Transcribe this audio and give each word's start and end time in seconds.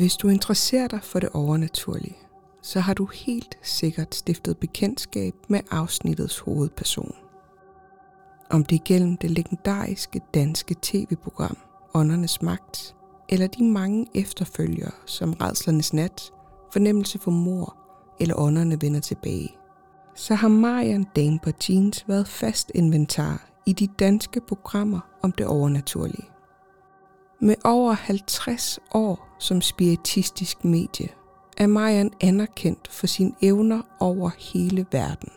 Hvis 0.00 0.16
du 0.16 0.28
interesserer 0.28 0.88
dig 0.88 1.02
for 1.02 1.20
det 1.20 1.28
overnaturlige, 1.34 2.16
så 2.62 2.80
har 2.80 2.94
du 2.94 3.06
helt 3.06 3.58
sikkert 3.62 4.14
stiftet 4.14 4.58
bekendtskab 4.58 5.34
med 5.48 5.60
afsnittets 5.70 6.38
hovedperson. 6.38 7.14
Om 8.50 8.64
det 8.64 8.76
er 8.76 8.84
gennem 8.84 9.16
det 9.16 9.30
legendariske 9.30 10.20
danske 10.34 10.76
tv-program 10.82 11.56
Åndernes 11.94 12.42
Magt, 12.42 12.96
eller 13.28 13.46
de 13.46 13.64
mange 13.64 14.06
efterfølgere 14.14 14.90
som 15.06 15.32
Redslernes 15.32 15.92
Nat, 15.92 16.32
Fornemmelse 16.72 17.18
for 17.18 17.30
mor 17.30 17.76
eller 18.20 18.34
Ånderne 18.38 18.80
vender 18.80 19.00
tilbage, 19.00 19.56
så 20.14 20.34
har 20.34 20.48
Marian 20.48 21.06
Dane 21.16 21.40
Jeans 21.68 22.04
været 22.08 22.28
fast 22.28 22.72
inventar 22.74 23.50
i 23.66 23.72
de 23.72 23.86
danske 23.86 24.40
programmer 24.40 25.00
om 25.22 25.32
det 25.32 25.46
overnaturlige. 25.46 26.29
Med 27.42 27.54
over 27.64 27.92
50 27.92 28.78
år 28.94 29.36
som 29.38 29.60
spiritistisk 29.60 30.64
medie, 30.64 31.08
er 31.56 31.66
Marian 31.66 32.12
anerkendt 32.20 32.88
for 32.88 33.06
sine 33.06 33.32
evner 33.42 33.82
over 34.00 34.30
hele 34.38 34.86
verden. 34.92 35.28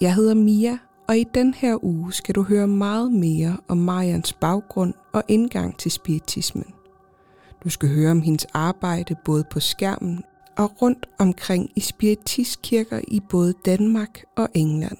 Jeg 0.00 0.14
hedder 0.14 0.34
Mia, 0.34 0.78
og 1.08 1.18
i 1.18 1.24
den 1.24 1.54
her 1.54 1.84
uge 1.84 2.12
skal 2.12 2.34
du 2.34 2.42
høre 2.42 2.66
meget 2.66 3.12
mere 3.12 3.56
om 3.68 3.76
Marians 3.76 4.32
baggrund 4.32 4.94
og 5.12 5.22
indgang 5.28 5.78
til 5.78 5.90
spiritismen. 5.90 6.74
Du 7.64 7.70
skal 7.70 7.88
høre 7.88 8.10
om 8.10 8.22
hendes 8.22 8.46
arbejde 8.54 9.16
både 9.24 9.44
på 9.50 9.60
skærmen 9.60 10.24
og 10.58 10.82
rundt 10.82 11.08
omkring 11.18 11.70
i 11.76 11.80
spiritistkirker 11.80 13.00
i 13.08 13.20
både 13.30 13.54
Danmark 13.64 14.24
og 14.36 14.48
England 14.54 14.98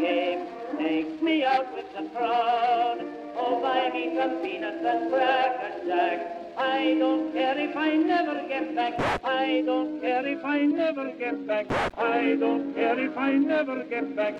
game. 0.00 0.46
Take 0.78 1.22
me 1.22 1.44
out 1.44 1.74
with 1.74 1.92
the 1.94 2.08
crowd. 2.16 2.98
Oh, 3.36 3.60
buy 3.60 3.90
me 3.94 4.14
some 4.16 4.42
peanuts 4.42 4.84
and 4.84 5.10
cracker 5.10 5.86
jack. 5.86 6.42
I 6.56 6.96
don't 6.98 7.32
care 7.32 7.58
if 7.58 7.76
I 7.76 7.96
never 7.96 8.46
get 8.48 8.74
back. 8.74 8.94
I 9.24 9.62
don't 9.64 10.00
care 10.00 10.26
if 10.26 10.44
I 10.44 10.58
never 10.62 11.12
get 11.18 11.46
back. 11.46 11.66
I 11.96 12.36
don't 12.36 12.74
care 12.74 12.98
if 12.98 13.16
I 13.16 13.32
never 13.32 13.84
get 13.84 14.16
back. 14.16 14.34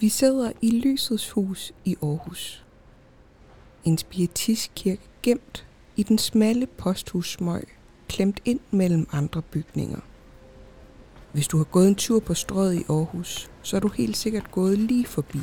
Vi 0.00 0.08
sidder 0.08 0.52
i 0.62 0.70
Lysets 0.70 1.30
Hus 1.30 1.72
i 1.84 1.96
Aarhus. 2.02 2.64
En 3.84 3.98
spiritistkirke 3.98 5.02
gemt 5.22 5.66
i 5.96 6.02
den 6.02 6.18
smalle 6.18 6.66
posthussmøg, 6.66 7.73
klemt 8.08 8.40
ind 8.44 8.60
mellem 8.70 9.08
andre 9.12 9.42
bygninger. 9.42 10.00
Hvis 11.32 11.48
du 11.48 11.56
har 11.56 11.64
gået 11.64 11.88
en 11.88 11.94
tur 11.94 12.20
på 12.20 12.34
strøget 12.34 12.74
i 12.74 12.84
Aarhus, 12.88 13.50
så 13.62 13.76
er 13.76 13.80
du 13.80 13.88
helt 13.88 14.16
sikkert 14.16 14.50
gået 14.50 14.78
lige 14.78 15.06
forbi. 15.06 15.38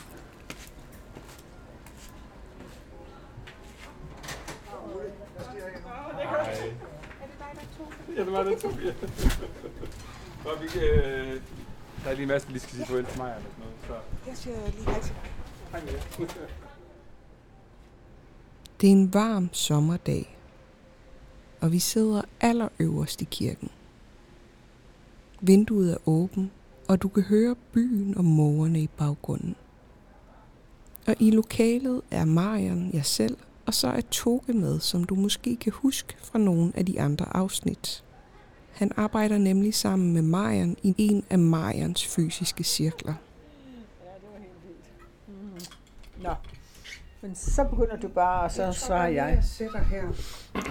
Ja, 8.16 8.26
det 8.26 8.32
var 8.32 8.44
det, 8.44 8.58
Tobias. 8.58 8.96
Vi, 10.62 10.80
øh, 10.80 11.42
der 12.04 12.10
er 12.10 12.14
lige 12.14 12.22
en 12.22 12.28
masse, 12.28 12.48
vi 12.48 12.54
lige 12.54 12.62
skal 12.62 12.76
sige 12.76 12.86
farvel 12.86 13.06
til 13.06 13.18
mig 13.18 13.36
eller 13.36 13.50
sådan 13.50 13.64
noget. 13.64 13.76
Så. 13.88 14.30
Jeg 14.30 14.38
siger 14.38 14.72
lige 14.72 14.86
hej 14.86 15.02
til 15.02 15.14
dig. 15.14 15.32
Hej 15.72 15.82
med 15.82 16.28
Det 18.82 18.88
er 18.88 18.92
en 18.92 19.14
varm 19.14 19.50
sommerdag, 19.54 20.38
og 21.62 21.72
vi 21.72 21.80
sidder 21.80 22.22
allerøverst 22.42 23.22
i 23.22 23.28
kirken. 23.32 23.70
Vinduet 25.42 25.94
er 25.94 25.98
åbent, 26.06 26.52
og 26.88 27.02
du 27.02 27.08
kan 27.08 27.24
høre 27.24 27.56
byen 27.74 28.18
og 28.18 28.26
mågerne 28.26 28.82
i 28.82 28.90
baggrunden. 28.98 29.56
Og 31.08 31.16
i 31.20 31.32
lokalet 31.32 32.02
er 32.12 32.26
Marian, 32.26 32.90
jeg 32.94 33.06
selv, 33.06 33.38
og 33.66 33.74
så 33.74 33.88
er 33.88 34.02
Toge 34.02 34.54
med, 34.54 34.80
som 34.80 35.04
du 35.04 35.16
måske 35.16 35.56
kan 35.56 35.72
huske 35.72 36.16
fra 36.24 36.40
nogle 36.40 36.72
af 36.76 36.86
de 36.86 37.02
andre 37.02 37.36
afsnit. 37.36 38.04
Han 38.72 38.92
arbejder 38.96 39.38
nemlig 39.38 39.74
sammen 39.74 40.14
med 40.14 40.22
Marian 40.22 40.78
i 40.84 40.96
en 40.98 41.24
af 41.30 41.40
Marians 41.40 42.06
fysiske 42.06 42.64
cirkler. 42.64 43.14
Ja, 43.14 44.10
det 44.16 44.28
var 44.34 44.40
helt 44.40 44.54
vildt. 44.64 45.68
Mm. 46.18 46.24
Nå, 46.24 46.34
men 47.22 47.36
så 47.36 47.64
begynder 47.64 47.98
du 47.98 48.08
bare, 48.08 48.44
og 48.44 48.52
så 48.52 48.72
svarer 48.72 49.08
jeg. 49.08 49.34
Jeg 49.36 49.44
sætter 49.44 49.80
her. 49.80 50.04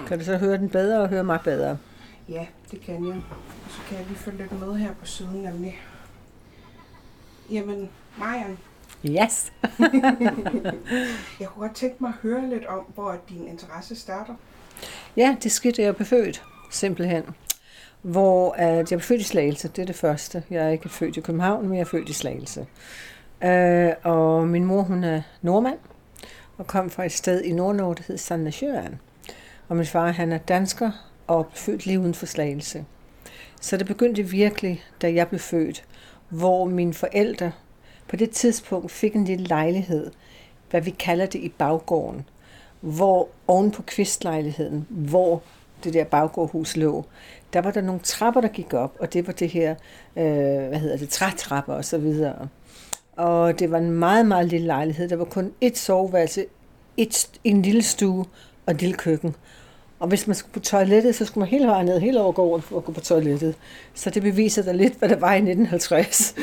Kan 0.06 0.18
du 0.18 0.24
så 0.24 0.36
høre 0.36 0.58
den 0.58 0.68
bedre 0.68 1.00
og 1.00 1.08
høre 1.08 1.24
mig 1.24 1.40
bedre? 1.44 1.78
Ja, 2.28 2.46
det 2.70 2.80
kan 2.80 3.06
jeg. 3.08 3.16
Og 3.64 3.70
så 3.70 3.78
kan 3.88 3.98
jeg 3.98 4.06
lige 4.06 4.18
følge 4.18 4.38
lidt 4.38 4.60
med 4.60 4.74
her 4.74 4.92
på 5.00 5.06
siden 5.06 5.42
nemlig. 5.42 5.80
Jamen, 7.50 7.90
Marian, 8.18 8.58
Yes. 9.04 9.52
jeg 11.40 11.48
kunne 11.48 11.66
godt 11.66 11.74
tænke 11.74 11.96
mig 12.00 12.08
at 12.08 12.14
høre 12.22 12.48
lidt 12.48 12.66
om, 12.66 12.84
hvor 12.94 13.16
din 13.28 13.46
interesse 13.46 13.96
starter. 13.96 14.34
ja, 15.16 15.36
det 15.42 15.52
skete, 15.52 15.82
jeg 15.82 15.96
blev 15.96 16.06
født, 16.06 16.42
simpelthen. 16.70 17.22
Hvor 18.02 18.52
at 18.52 18.76
jeg 18.76 18.86
blev 18.86 19.00
født 19.00 19.20
i 19.20 19.24
Slagelse, 19.24 19.68
det 19.68 19.82
er 19.82 19.86
det 19.86 19.94
første. 19.96 20.42
Jeg 20.50 20.64
er 20.64 20.68
ikke 20.68 20.88
født 20.88 21.16
i 21.16 21.20
København, 21.20 21.62
men 21.68 21.74
jeg 21.74 21.80
er 21.80 21.84
født 21.84 22.08
i 22.08 22.12
Slagelse. 22.12 22.66
Øh, 23.44 23.90
og 24.02 24.48
min 24.48 24.64
mor, 24.64 24.82
hun 24.82 25.04
er 25.04 25.22
nordmand, 25.42 25.78
og 26.60 26.66
kom 26.66 26.90
fra 26.90 27.04
et 27.04 27.12
sted 27.12 27.42
i 27.42 27.52
Nordnorge, 27.52 27.94
der 27.94 28.02
hed 28.06 28.18
Sandnesjøen. 28.18 29.00
Og 29.68 29.76
min 29.76 29.86
far, 29.86 30.10
han 30.10 30.32
er 30.32 30.38
dansker, 30.38 30.90
og 31.26 31.46
født 31.54 31.86
lige 31.86 32.00
uden 32.00 32.14
for 32.14 32.26
Slagelse. 32.26 32.84
Så 33.60 33.76
det 33.76 33.86
begyndte 33.86 34.22
virkelig, 34.22 34.84
da 35.02 35.12
jeg 35.12 35.28
blev 35.28 35.40
født, 35.40 35.84
hvor 36.28 36.64
mine 36.64 36.94
forældre 36.94 37.52
på 38.08 38.16
det 38.16 38.30
tidspunkt 38.30 38.90
fik 38.90 39.14
en 39.14 39.24
lille 39.24 39.46
lejlighed, 39.46 40.10
hvad 40.70 40.80
vi 40.80 40.90
kalder 40.90 41.26
det 41.26 41.38
i 41.38 41.48
baggården, 41.48 42.24
hvor 42.80 43.28
oven 43.46 43.70
på 43.70 43.82
kvistlejligheden, 43.82 44.86
hvor 44.88 45.42
det 45.84 45.94
der 45.94 46.04
baggårdhus 46.04 46.76
lå, 46.76 47.04
der 47.52 47.60
var 47.60 47.70
der 47.70 47.80
nogle 47.80 48.00
trapper, 48.00 48.40
der 48.40 48.48
gik 48.48 48.74
op, 48.74 48.96
og 48.98 49.12
det 49.12 49.26
var 49.26 49.32
det 49.32 49.48
her, 49.48 49.70
øh, 50.16 50.68
hvad 50.68 50.78
hedder 50.78 50.96
det, 50.96 51.08
trætrapper 51.08 51.74
og 51.74 51.84
så 51.84 51.98
videre. 51.98 52.48
Og 53.20 53.58
det 53.58 53.70
var 53.70 53.78
en 53.78 53.90
meget, 53.90 54.26
meget 54.26 54.46
lille 54.48 54.66
lejlighed. 54.66 55.08
Der 55.08 55.16
var 55.16 55.24
kun 55.24 55.52
et 55.60 55.78
soveværelse, 55.78 56.46
et, 56.96 57.28
en 57.44 57.62
lille 57.62 57.82
stue 57.82 58.24
og 58.66 58.74
et 58.74 58.80
lille 58.80 58.96
køkken. 58.96 59.36
Og 59.98 60.08
hvis 60.08 60.26
man 60.26 60.36
skulle 60.36 60.52
på 60.52 60.60
toilettet, 60.60 61.14
så 61.14 61.24
skulle 61.24 61.42
man 61.42 61.48
hele 61.48 61.66
vejen 61.66 61.86
ned, 61.86 62.00
hele 62.00 62.20
over 62.20 62.32
gården 62.32 62.62
for 62.62 62.76
at 62.76 62.84
gå 62.84 62.92
på 62.92 63.00
toilettet. 63.00 63.54
Så 63.94 64.10
det 64.10 64.22
beviser 64.22 64.62
da 64.62 64.72
lidt, 64.72 64.98
hvad 64.98 65.08
der 65.08 65.16
var 65.16 65.32
i 65.32 65.36
1950 65.36 66.34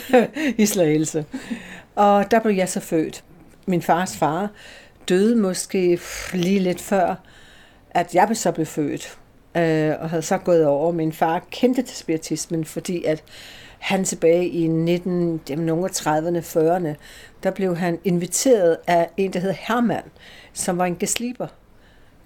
i 0.62 0.66
Slagelse. 0.66 1.24
Og 1.94 2.30
der 2.30 2.40
blev 2.40 2.54
jeg 2.54 2.68
så 2.68 2.80
født. 2.80 3.24
Min 3.66 3.82
fars 3.82 4.16
far 4.16 4.50
døde 5.08 5.36
måske 5.36 6.00
lige 6.34 6.60
lidt 6.60 6.80
før, 6.80 7.14
at 7.90 8.14
jeg 8.14 8.28
så 8.32 8.52
blev 8.52 8.66
født. 8.66 9.18
Øh, 9.56 9.92
og 10.00 10.10
havde 10.10 10.22
så 10.22 10.38
gået 10.38 10.66
over. 10.66 10.92
Min 10.92 11.12
far 11.12 11.46
kendte 11.50 11.82
til 11.82 11.96
spiritismen, 11.96 12.64
fordi 12.64 13.04
at 13.04 13.24
han 13.86 14.04
tilbage 14.04 14.48
i 14.48 14.66
19, 14.66 15.40
30'erne, 15.50 16.38
40'erne, 16.38 16.94
der 17.42 17.50
blev 17.54 17.76
han 17.76 17.98
inviteret 18.04 18.76
af 18.86 19.10
en, 19.16 19.32
der 19.32 19.40
hed 19.40 19.54
Hermann, 19.58 20.04
som 20.52 20.78
var 20.78 20.84
en 20.84 20.96
gesliber. 20.96 21.46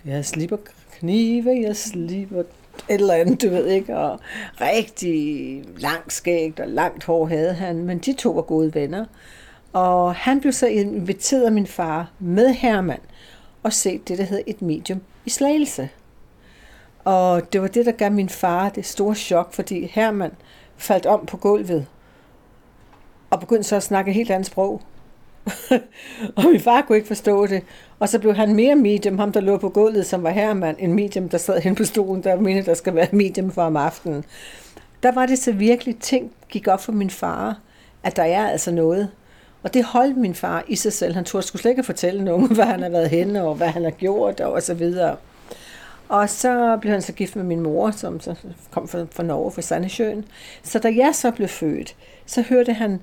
Jeg 0.05 0.25
slipper 0.25 0.57
knive, 0.99 1.61
jeg 1.63 1.77
slipper 1.77 2.41
et 2.41 2.47
eller 2.89 3.15
andet, 3.15 3.43
du 3.43 3.49
ved 3.49 3.67
ikke, 3.67 3.97
og 3.97 4.21
rigtig 4.61 5.65
langt 5.79 6.13
skægt 6.13 6.61
og 6.61 6.69
langt 6.69 7.05
hår 7.05 7.27
havde 7.27 7.53
han, 7.53 7.77
men 7.77 7.99
de 7.99 8.13
to 8.13 8.31
var 8.31 8.43
gode 8.43 8.75
venner. 8.75 9.05
Og 9.73 10.15
han 10.15 10.41
blev 10.41 10.53
så 10.53 10.67
inviteret 10.67 11.45
af 11.45 11.53
min 11.53 11.67
far 11.67 12.11
med 12.19 12.49
Hermann 12.49 13.03
og 13.63 13.73
se 13.73 14.01
det, 14.09 14.19
der 14.19 14.25
hed 14.25 14.43
et 14.47 14.63
medium 14.63 15.01
i 15.25 15.31
Slagelse. 15.31 15.89
Og 17.05 17.53
det 17.53 17.63
var 17.63 17.69
det, 17.69 17.87
der 17.87 17.93
gav 17.93 18.13
min 18.13 18.29
far 18.29 18.69
det 18.69 18.87
store 18.87 19.15
chok, 19.15 19.53
fordi 19.53 19.87
Hermann 19.93 20.33
faldt 20.81 21.07
om 21.07 21.27
på 21.27 21.37
gulvet 21.37 21.87
og 23.31 23.41
begyndte 23.41 23.69
så 23.69 23.77
at 23.77 23.83
snakke 23.83 24.09
et 24.09 24.15
helt 24.15 24.31
andet 24.31 24.47
sprog. 24.47 24.83
og 26.37 26.45
min 26.45 26.61
far 26.61 26.83
kunne 26.83 26.97
ikke 26.97 27.09
forstå 27.09 27.47
det. 27.47 27.63
Og 27.99 28.09
så 28.09 28.19
blev 28.19 28.35
han 28.35 28.55
mere 28.55 28.75
medium, 28.75 29.19
ham 29.19 29.33
der 29.33 29.41
lå 29.41 29.57
på 29.57 29.69
gulvet, 29.69 30.07
som 30.07 30.23
var 30.23 30.31
herremand, 30.31 30.77
en 30.79 30.93
medium, 30.93 31.29
der 31.29 31.39
sad 31.39 31.61
hen 31.61 31.75
på 31.75 31.85
stolen, 31.85 32.23
der 32.23 32.41
mente, 32.41 32.67
der 32.67 32.75
skal 32.75 32.95
være 32.95 33.09
medium 33.13 33.51
for 33.51 33.63
om 33.63 33.77
aftenen. 33.77 34.25
Der 35.03 35.13
var 35.13 35.27
det 35.27 35.39
så 35.39 35.53
virkelig, 35.53 35.99
ting 35.99 36.33
gik 36.49 36.69
op 36.69 36.81
for 36.81 36.93
min 36.93 37.11
far, 37.11 37.59
at 38.03 38.17
der 38.17 38.23
er 38.23 38.49
altså 38.49 38.71
noget. 38.71 39.11
Og 39.63 39.75
det 39.75 39.85
holdt 39.85 40.17
min 40.17 40.35
far 40.35 40.65
i 40.69 40.77
sig 40.77 40.93
selv. 40.93 41.15
Han 41.15 41.25
turde 41.25 41.47
sgu 41.47 41.59
slet 41.59 41.71
ikke 41.71 41.83
fortælle 41.83 42.25
nogen, 42.25 42.47
hvad 42.55 42.65
han 42.65 42.83
har 42.83 42.89
været 42.89 43.11
henne, 43.11 43.45
og 43.45 43.55
hvad 43.55 43.69
han 43.69 43.85
har 43.85 43.91
gjort, 43.91 44.41
og 44.41 44.63
så 44.63 44.75
videre. 44.75 45.17
Og 46.11 46.31
så 46.31 46.79
blev 46.81 46.93
han 46.93 47.03
så 47.03 47.13
gift 47.13 47.37
med 47.37 47.45
min 47.45 47.61
mor, 47.61 47.91
som 47.91 48.21
så 48.21 48.35
kom 48.71 48.89
fra, 48.89 49.07
fra 49.11 49.23
Norge, 49.23 49.51
fra 49.51 49.63
Sandesjøen. 49.63 50.25
Så 50.63 50.79
da 50.79 50.93
jeg 50.97 51.15
så 51.15 51.31
blev 51.31 51.49
født, 51.49 51.97
så 52.27 52.43
hørte 52.43 52.73
han 52.73 53.01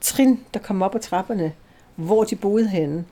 trin, 0.00 0.40
der 0.54 0.60
kom 0.60 0.82
op 0.82 0.94
ad 0.94 1.00
trapperne, 1.00 1.52
hvor 1.94 2.24
de 2.24 2.36
boede 2.36 2.68
henne. 2.68 3.04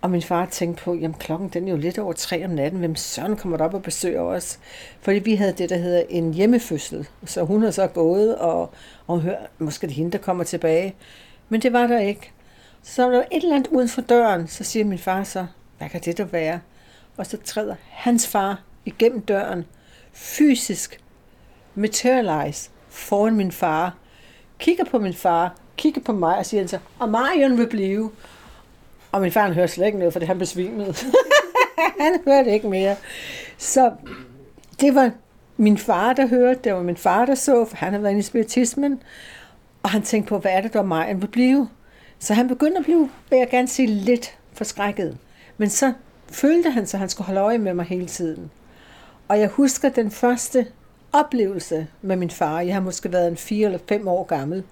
Og 0.00 0.10
min 0.10 0.22
far 0.22 0.46
tænkte 0.46 0.84
på, 0.84 0.94
jamen 0.94 1.14
klokken 1.14 1.48
den 1.48 1.68
er 1.68 1.70
jo 1.70 1.76
lidt 1.76 1.98
over 1.98 2.12
tre 2.12 2.44
om 2.44 2.50
natten. 2.50 2.78
Hvem 2.78 2.96
søren 2.96 3.36
kommer 3.36 3.56
der 3.56 3.64
op 3.64 3.74
og 3.74 3.82
besøger 3.82 4.20
os? 4.20 4.58
Fordi 5.00 5.18
vi 5.18 5.34
havde 5.34 5.52
det, 5.52 5.70
der 5.70 5.76
hedder 5.76 6.02
en 6.08 6.34
hjemmefødsel. 6.34 7.08
Så 7.24 7.44
hun 7.44 7.62
har 7.62 7.70
så 7.70 7.86
gået, 7.86 8.36
og, 8.36 8.70
og 9.06 9.20
hørt, 9.20 9.36
måske 9.58 9.86
det 9.86 9.92
er 9.92 9.96
hende, 9.96 10.12
der 10.12 10.18
kommer 10.18 10.44
tilbage. 10.44 10.94
Men 11.48 11.62
det 11.62 11.72
var 11.72 11.86
der 11.86 11.98
ikke. 11.98 12.32
Så 12.82 13.02
der 13.02 13.08
var 13.08 13.24
et 13.32 13.42
eller 13.42 13.56
andet 13.56 13.70
uden 13.70 13.88
for 13.88 14.00
døren, 14.00 14.48
så 14.48 14.64
siger 14.64 14.84
min 14.84 14.98
far 14.98 15.24
så, 15.24 15.46
hvad 15.78 15.88
kan 15.88 16.00
det 16.00 16.18
der 16.18 16.24
være? 16.24 16.60
Og 17.16 17.26
så 17.26 17.36
træder 17.44 17.74
hans 17.90 18.28
far 18.28 18.62
igennem 18.84 19.20
døren, 19.20 19.66
fysisk 20.12 21.00
materialize 21.74 22.70
foran 22.88 23.36
min 23.36 23.52
far, 23.52 23.96
kigger 24.58 24.84
på 24.84 24.98
min 24.98 25.14
far, 25.14 25.54
kigger 25.76 26.00
på 26.00 26.12
mig 26.12 26.38
og 26.38 26.46
siger 26.46 26.66
så, 26.66 26.78
og 26.98 27.08
Marion 27.08 27.58
vil 27.58 27.66
blive. 27.66 28.10
Og 29.12 29.20
min 29.20 29.32
far 29.32 29.42
han 29.42 29.54
hører 29.54 29.66
slet 29.66 29.86
ikke 29.86 29.98
noget, 29.98 30.12
for 30.12 30.18
det 30.20 30.28
han 30.28 30.38
besvimede. 30.38 30.94
han 32.00 32.20
hørte 32.24 32.50
ikke 32.50 32.68
mere. 32.68 32.96
Så 33.58 33.92
det 34.80 34.94
var 34.94 35.10
min 35.56 35.78
far, 35.78 36.12
der 36.12 36.26
hørte, 36.26 36.60
det 36.64 36.74
var 36.74 36.82
min 36.82 36.96
far, 36.96 37.26
der 37.26 37.34
så, 37.34 37.64
for 37.64 37.76
han 37.76 37.92
havde 37.92 38.02
været 38.02 38.18
i 38.18 38.22
spiritismen. 38.22 39.02
Og 39.82 39.90
han 39.90 40.02
tænkte 40.02 40.28
på, 40.28 40.38
hvad 40.38 40.50
er 40.50 40.60
det, 40.60 40.72
der 40.72 40.82
Marion 40.82 41.22
vil 41.22 41.26
blive? 41.26 41.68
Så 42.18 42.34
han 42.34 42.48
begyndte 42.48 42.78
at 42.78 42.84
blive, 42.84 43.10
vil 43.30 43.38
jeg 43.38 43.48
gerne 43.50 43.68
sige, 43.68 43.86
lidt 43.86 44.38
forskrækket. 44.52 45.18
Men 45.56 45.70
så 45.70 45.92
følte 46.30 46.70
han 46.70 46.86
sig, 46.86 46.98
at 46.98 47.00
han 47.00 47.08
skulle 47.08 47.26
holde 47.26 47.40
øje 47.40 47.58
med 47.58 47.74
mig 47.74 47.84
hele 47.84 48.06
tiden. 48.06 48.50
Og 49.28 49.40
jeg 49.40 49.48
husker 49.48 49.88
den 49.88 50.10
første 50.10 50.66
oplevelse 51.12 51.86
med 52.02 52.16
min 52.16 52.30
far. 52.30 52.60
Jeg 52.60 52.74
har 52.74 52.80
måske 52.80 53.12
været 53.12 53.28
en 53.28 53.36
fire 53.36 53.66
eller 53.66 53.78
fem 53.88 54.08
år 54.08 54.24
gammel, 54.24 54.64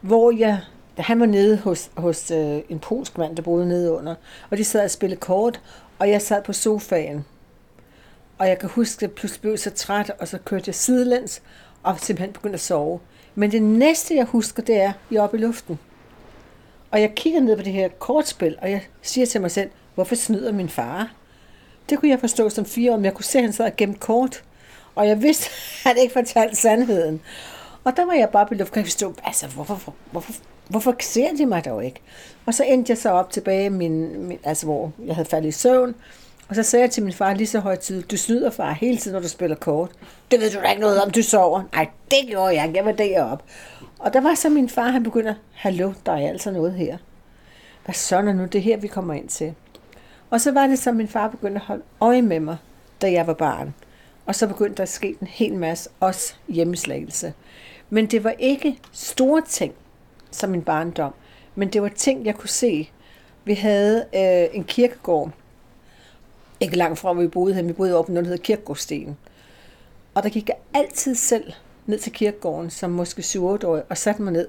hvor 0.00 0.30
jeg, 0.30 0.60
da 0.96 1.02
han 1.02 1.20
var 1.20 1.26
nede 1.26 1.58
hos, 1.58 1.90
hos 1.96 2.30
øh, 2.30 2.60
en 2.68 2.78
polsk 2.78 3.18
mand, 3.18 3.36
der 3.36 3.42
boede 3.42 3.68
nede 3.68 3.92
under, 3.92 4.14
og 4.50 4.58
de 4.58 4.64
sad 4.64 4.84
og 4.84 4.90
spillede 4.90 5.20
kort, 5.20 5.60
og 5.98 6.10
jeg 6.10 6.22
sad 6.22 6.42
på 6.42 6.52
sofaen. 6.52 7.24
Og 8.38 8.48
jeg 8.48 8.58
kan 8.58 8.68
huske, 8.68 8.98
at 8.98 9.02
jeg 9.02 9.10
pludselig 9.10 9.40
blev 9.40 9.56
så 9.56 9.70
træt, 9.70 10.12
og 10.18 10.28
så 10.28 10.38
kørte 10.38 10.64
jeg 10.66 10.74
sidelæns, 10.74 11.42
og 11.82 11.98
simpelthen 12.00 12.32
begyndte 12.32 12.54
at 12.54 12.60
sove. 12.60 13.00
Men 13.34 13.50
det 13.50 13.62
næste, 13.62 14.14
jeg 14.14 14.24
husker, 14.24 14.62
det 14.62 14.76
er, 14.76 14.88
at 14.88 14.94
jeg 15.10 15.18
er 15.18 15.22
oppe 15.22 15.36
i 15.36 15.40
luften. 15.40 15.78
Og 16.90 17.00
jeg 17.00 17.14
kigger 17.14 17.40
ned 17.40 17.56
på 17.56 17.62
det 17.62 17.72
her 17.72 17.88
kortspil, 17.88 18.58
og 18.62 18.70
jeg 18.70 18.82
siger 19.02 19.26
til 19.26 19.40
mig 19.40 19.50
selv, 19.50 19.70
hvorfor 19.94 20.14
snyder 20.14 20.52
min 20.52 20.68
far? 20.68 21.12
Det 21.90 21.98
kunne 21.98 22.10
jeg 22.10 22.20
forstå 22.20 22.48
som 22.48 22.64
fire 22.64 22.92
år, 22.92 22.96
men 22.96 23.04
jeg 23.04 23.14
kunne 23.14 23.24
se, 23.24 23.38
at 23.38 23.44
han 23.44 23.52
sad 23.52 23.66
og 23.66 23.76
gemte 23.76 24.00
kort. 24.00 24.44
Og 24.94 25.08
jeg 25.08 25.22
vidste, 25.22 25.44
at 25.84 25.90
han 25.90 25.96
ikke 25.98 26.12
fortalte 26.12 26.56
sandheden. 26.56 27.20
Og 27.84 27.96
der 27.96 28.04
var 28.04 28.12
jeg 28.12 28.28
bare 28.28 28.46
på 28.46 28.54
luft, 28.54 28.72
kan 28.72 28.80
jeg 28.80 28.86
forstå, 28.86 29.14
altså, 29.24 29.46
hvorfor, 29.46 29.94
hvorfor, 30.10 30.32
hvorfor 30.68 30.94
ser 31.00 31.28
de 31.38 31.46
mig 31.46 31.64
dog 31.64 31.84
ikke? 31.84 32.00
Og 32.46 32.54
så 32.54 32.64
endte 32.64 32.90
jeg 32.90 32.98
så 32.98 33.10
op 33.10 33.30
tilbage, 33.30 33.70
min, 33.70 34.26
min, 34.26 34.38
altså, 34.44 34.66
hvor 34.66 34.92
jeg 35.06 35.14
havde 35.14 35.28
faldet 35.28 35.48
i 35.48 35.52
søvn, 35.52 35.94
og 36.48 36.54
så 36.54 36.62
sagde 36.62 36.82
jeg 36.82 36.90
til 36.90 37.02
min 37.02 37.12
far 37.12 37.34
lige 37.34 37.46
så 37.46 37.60
højt 37.60 37.78
tid, 37.78 38.02
du 38.02 38.16
snyder 38.16 38.50
far 38.50 38.72
hele 38.72 38.96
tiden, 38.96 39.14
når 39.14 39.20
du 39.20 39.28
spiller 39.28 39.56
kort. 39.56 39.90
Det 40.30 40.40
ved 40.40 40.50
du 40.50 40.58
da 40.58 40.70
ikke 40.70 40.80
noget 40.80 41.02
om, 41.02 41.10
du 41.10 41.22
sover. 41.22 41.62
Nej, 41.72 41.88
det 42.10 42.18
gjorde 42.28 42.54
jeg 42.54 42.66
ikke, 42.66 42.76
jeg 42.76 42.84
var 42.84 42.92
deroppe. 42.92 43.44
Og 43.98 44.12
der 44.12 44.20
var 44.20 44.34
så 44.34 44.48
min 44.48 44.68
far, 44.68 44.88
han 44.88 45.02
begynder, 45.02 45.34
hallo, 45.52 45.92
der 46.06 46.12
er 46.12 46.28
altså 46.28 46.50
noget 46.50 46.74
her. 46.74 46.98
Hvad 47.84 47.94
sådan 47.94 48.28
er 48.28 48.32
nu 48.32 48.44
det 48.44 48.62
her, 48.62 48.76
vi 48.76 48.86
kommer 48.86 49.14
ind 49.14 49.28
til? 49.28 49.54
Og 50.34 50.40
så 50.40 50.52
var 50.52 50.66
det 50.66 50.78
så, 50.78 50.92
min 50.92 51.08
far 51.08 51.28
begyndte 51.28 51.60
at 51.60 51.66
holde 51.66 51.82
øje 52.00 52.22
med 52.22 52.40
mig, 52.40 52.56
da 53.02 53.12
jeg 53.12 53.26
var 53.26 53.34
barn. 53.34 53.74
Og 54.26 54.34
så 54.34 54.46
begyndte 54.46 54.76
der 54.76 54.82
at 54.82 54.88
ske 54.88 55.16
en 55.20 55.26
hel 55.26 55.54
masse, 55.54 55.90
også 56.00 56.34
hjemmeslagelse. 56.48 57.32
Men 57.90 58.06
det 58.06 58.24
var 58.24 58.34
ikke 58.38 58.78
store 58.92 59.42
ting, 59.48 59.74
som 60.30 60.50
min 60.50 60.62
barndom, 60.62 61.14
men 61.54 61.68
det 61.68 61.82
var 61.82 61.88
ting, 61.88 62.26
jeg 62.26 62.34
kunne 62.34 62.48
se. 62.48 62.90
Vi 63.44 63.54
havde 63.54 64.04
øh, 64.14 64.56
en 64.56 64.64
kirkegård, 64.64 65.30
ikke 66.60 66.76
langt 66.76 66.98
fra, 66.98 67.12
hvor 67.12 67.22
vi 67.22 67.28
boede 67.28 67.54
her. 67.54 67.62
Vi 67.62 67.72
boede 67.72 67.98
oppe 67.98 68.06
på 68.06 68.12
noget, 68.12 68.24
der 68.24 68.30
hedder 68.30 68.44
Kirkegårdsten. 68.44 69.16
Og 70.14 70.22
der 70.22 70.28
gik 70.28 70.48
jeg 70.48 70.56
altid 70.74 71.14
selv 71.14 71.52
ned 71.86 71.98
til 71.98 72.12
kirkegården, 72.12 72.70
som 72.70 72.90
måske 72.90 73.22
7 73.22 73.46
år, 73.46 73.82
og 73.88 73.98
satte 73.98 74.22
mig 74.22 74.32
ned 74.32 74.48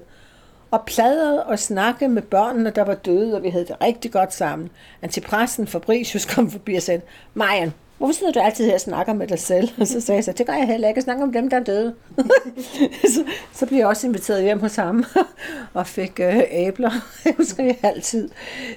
og 0.76 0.86
pladrede 0.86 1.44
og 1.44 1.58
snakkede 1.58 2.10
med 2.10 2.22
børnene, 2.22 2.70
der 2.70 2.84
var 2.84 2.94
døde, 2.94 3.36
og 3.36 3.42
vi 3.42 3.48
havde 3.48 3.66
det 3.66 3.76
rigtig 3.82 4.12
godt 4.12 4.34
sammen. 4.34 4.70
Antipræsten 5.02 5.66
Fabricius 5.66 6.24
kom 6.34 6.50
forbi 6.50 6.74
og 6.74 6.82
sagde, 6.82 7.00
Marian, 7.34 7.72
hvorfor 7.98 8.14
sidder 8.14 8.32
du 8.32 8.40
altid 8.40 8.66
her 8.66 8.74
og 8.74 8.80
snakker 8.80 9.12
med 9.12 9.26
dig 9.26 9.38
selv? 9.38 9.68
Og 9.80 9.86
så 9.86 10.00
sagde 10.00 10.16
jeg 10.16 10.24
så, 10.24 10.32
det 10.32 10.46
gør 10.46 10.52
jeg 10.52 10.66
heller 10.66 10.88
ikke, 10.88 11.00
snakke 11.00 11.22
om 11.22 11.32
dem, 11.32 11.50
der 11.50 11.56
er 11.56 11.64
døde. 11.64 11.94
så, 13.14 13.24
så 13.52 13.66
blev 13.66 13.78
jeg 13.78 13.86
også 13.86 14.06
inviteret 14.06 14.42
hjem 14.42 14.60
hos 14.60 14.76
ham 14.76 15.04
og 15.74 15.86
fik 15.86 16.20
øh, 16.20 16.42
æbler, 16.50 16.90
jeg 17.24 17.34
husker 17.36 17.64
jeg 17.64 17.76
altid. 17.82 18.28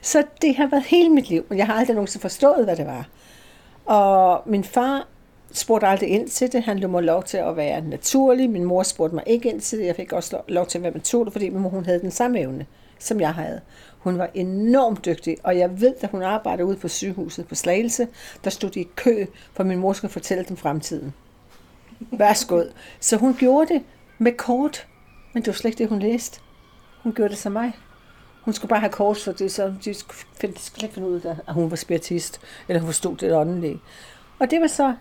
Så 0.02 0.24
det 0.42 0.56
har 0.56 0.68
været 0.68 0.84
hele 0.84 1.10
mit 1.10 1.30
liv, 1.30 1.46
og 1.50 1.58
jeg 1.58 1.66
har 1.66 1.74
aldrig 1.74 1.96
nogensinde 1.96 2.22
forstået, 2.22 2.66
hvad 2.66 2.76
det 2.76 2.86
var. 2.86 3.08
Og 3.86 4.42
min 4.46 4.64
far 4.64 5.08
spurgte 5.52 5.88
aldrig 5.88 6.10
ind 6.10 6.28
til 6.28 6.52
det. 6.52 6.64
Han 6.64 6.80
lå 6.80 6.88
mig 6.88 7.04
lov 7.04 7.24
til 7.24 7.38
at 7.38 7.58
være 7.58 7.82
naturlig. 7.82 8.50
Min 8.50 8.64
mor 8.64 8.84
spurgte 8.84 9.16
mig 9.16 9.24
ikke 9.28 9.50
ind 9.50 9.62
til 9.62 9.80
det. 9.80 9.86
Jeg 9.86 9.96
fik 9.96 10.14
også 10.14 10.42
lov 10.48 10.66
til 10.66 10.78
at 10.78 10.84
være 10.84 10.94
naturlig, 10.94 11.34
fordi 11.34 11.50
min 11.50 11.62
mor 11.62 11.70
hun 11.70 11.86
havde 11.86 12.00
den 12.00 12.12
samme 12.12 12.40
evne, 12.40 12.66
som 13.00 13.20
jeg 13.20 13.34
havde. 13.34 13.62
Hun 14.00 14.18
var 14.18 14.30
enormt 14.34 15.06
dygtig, 15.06 15.38
og 15.44 15.58
jeg 15.58 15.82
ved, 15.82 15.96
at 16.02 16.10
hun 16.10 16.22
arbejdede 16.22 16.66
ude 16.66 16.78
på 16.78 16.88
sygehuset 16.88 17.48
på 17.48 17.56
Slagelse. 17.56 18.08
Der 18.44 18.50
stod 18.50 18.70
de 18.70 18.82
i 18.82 18.88
kø, 18.96 19.26
for 19.54 19.64
min 19.64 19.80
mor 19.80 19.94
skulle 19.94 20.12
fortælle 20.12 20.44
dem 20.44 20.58
fremtiden. 20.58 21.14
Værsgo. 22.12 22.64
Så 23.00 23.18
hun 23.18 23.34
gjorde 23.34 23.74
det 23.74 23.84
med 24.18 24.32
kort, 24.32 24.88
men 25.34 25.44
det 25.44 25.48
var 25.48 25.54
slet 25.54 25.70
ikke 25.70 25.78
det, 25.78 25.90
hun 25.90 26.00
læste. 26.00 26.40
Hun 27.04 27.14
gjorde 27.14 27.30
det 27.30 27.38
som 27.38 27.52
mig. 27.52 27.72
Hun 28.42 28.54
skulle 28.54 28.70
bare 28.70 28.80
have 28.80 28.92
kort, 28.92 29.18
for 29.18 29.32
det, 29.32 29.52
så 29.52 29.74
de 29.86 29.94
skulle, 29.94 30.20
de 30.42 30.60
skulle 30.60 30.84
ikke 30.84 30.94
finde 30.94 31.08
ud 31.08 31.22
af, 31.22 31.36
at 31.48 31.54
hun 31.54 31.70
var 31.70 31.76
spiritist, 31.76 32.42
eller 32.68 32.80
hun 32.80 32.88
forstod 32.88 33.18
det 33.18 33.34
åndelige. 33.34 33.80
Og 34.40 34.52
det 34.52 34.62
var 34.62 34.68
så 34.68 34.94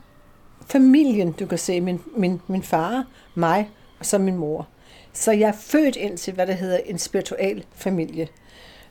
familien, 0.68 1.32
du 1.32 1.46
kan 1.46 1.58
se, 1.58 1.80
min, 1.80 2.00
min, 2.16 2.40
min 2.46 2.62
far, 2.62 3.06
mig 3.34 3.70
og 3.98 4.06
så 4.06 4.18
min 4.18 4.36
mor. 4.36 4.68
Så 5.12 5.32
jeg 5.32 5.48
er 5.48 5.52
født 5.52 5.96
ind 5.96 6.18
til, 6.18 6.34
hvad 6.34 6.46
der 6.46 6.52
hedder 6.52 6.78
en 6.86 6.98
spirituel 6.98 7.64
familie. 7.74 8.28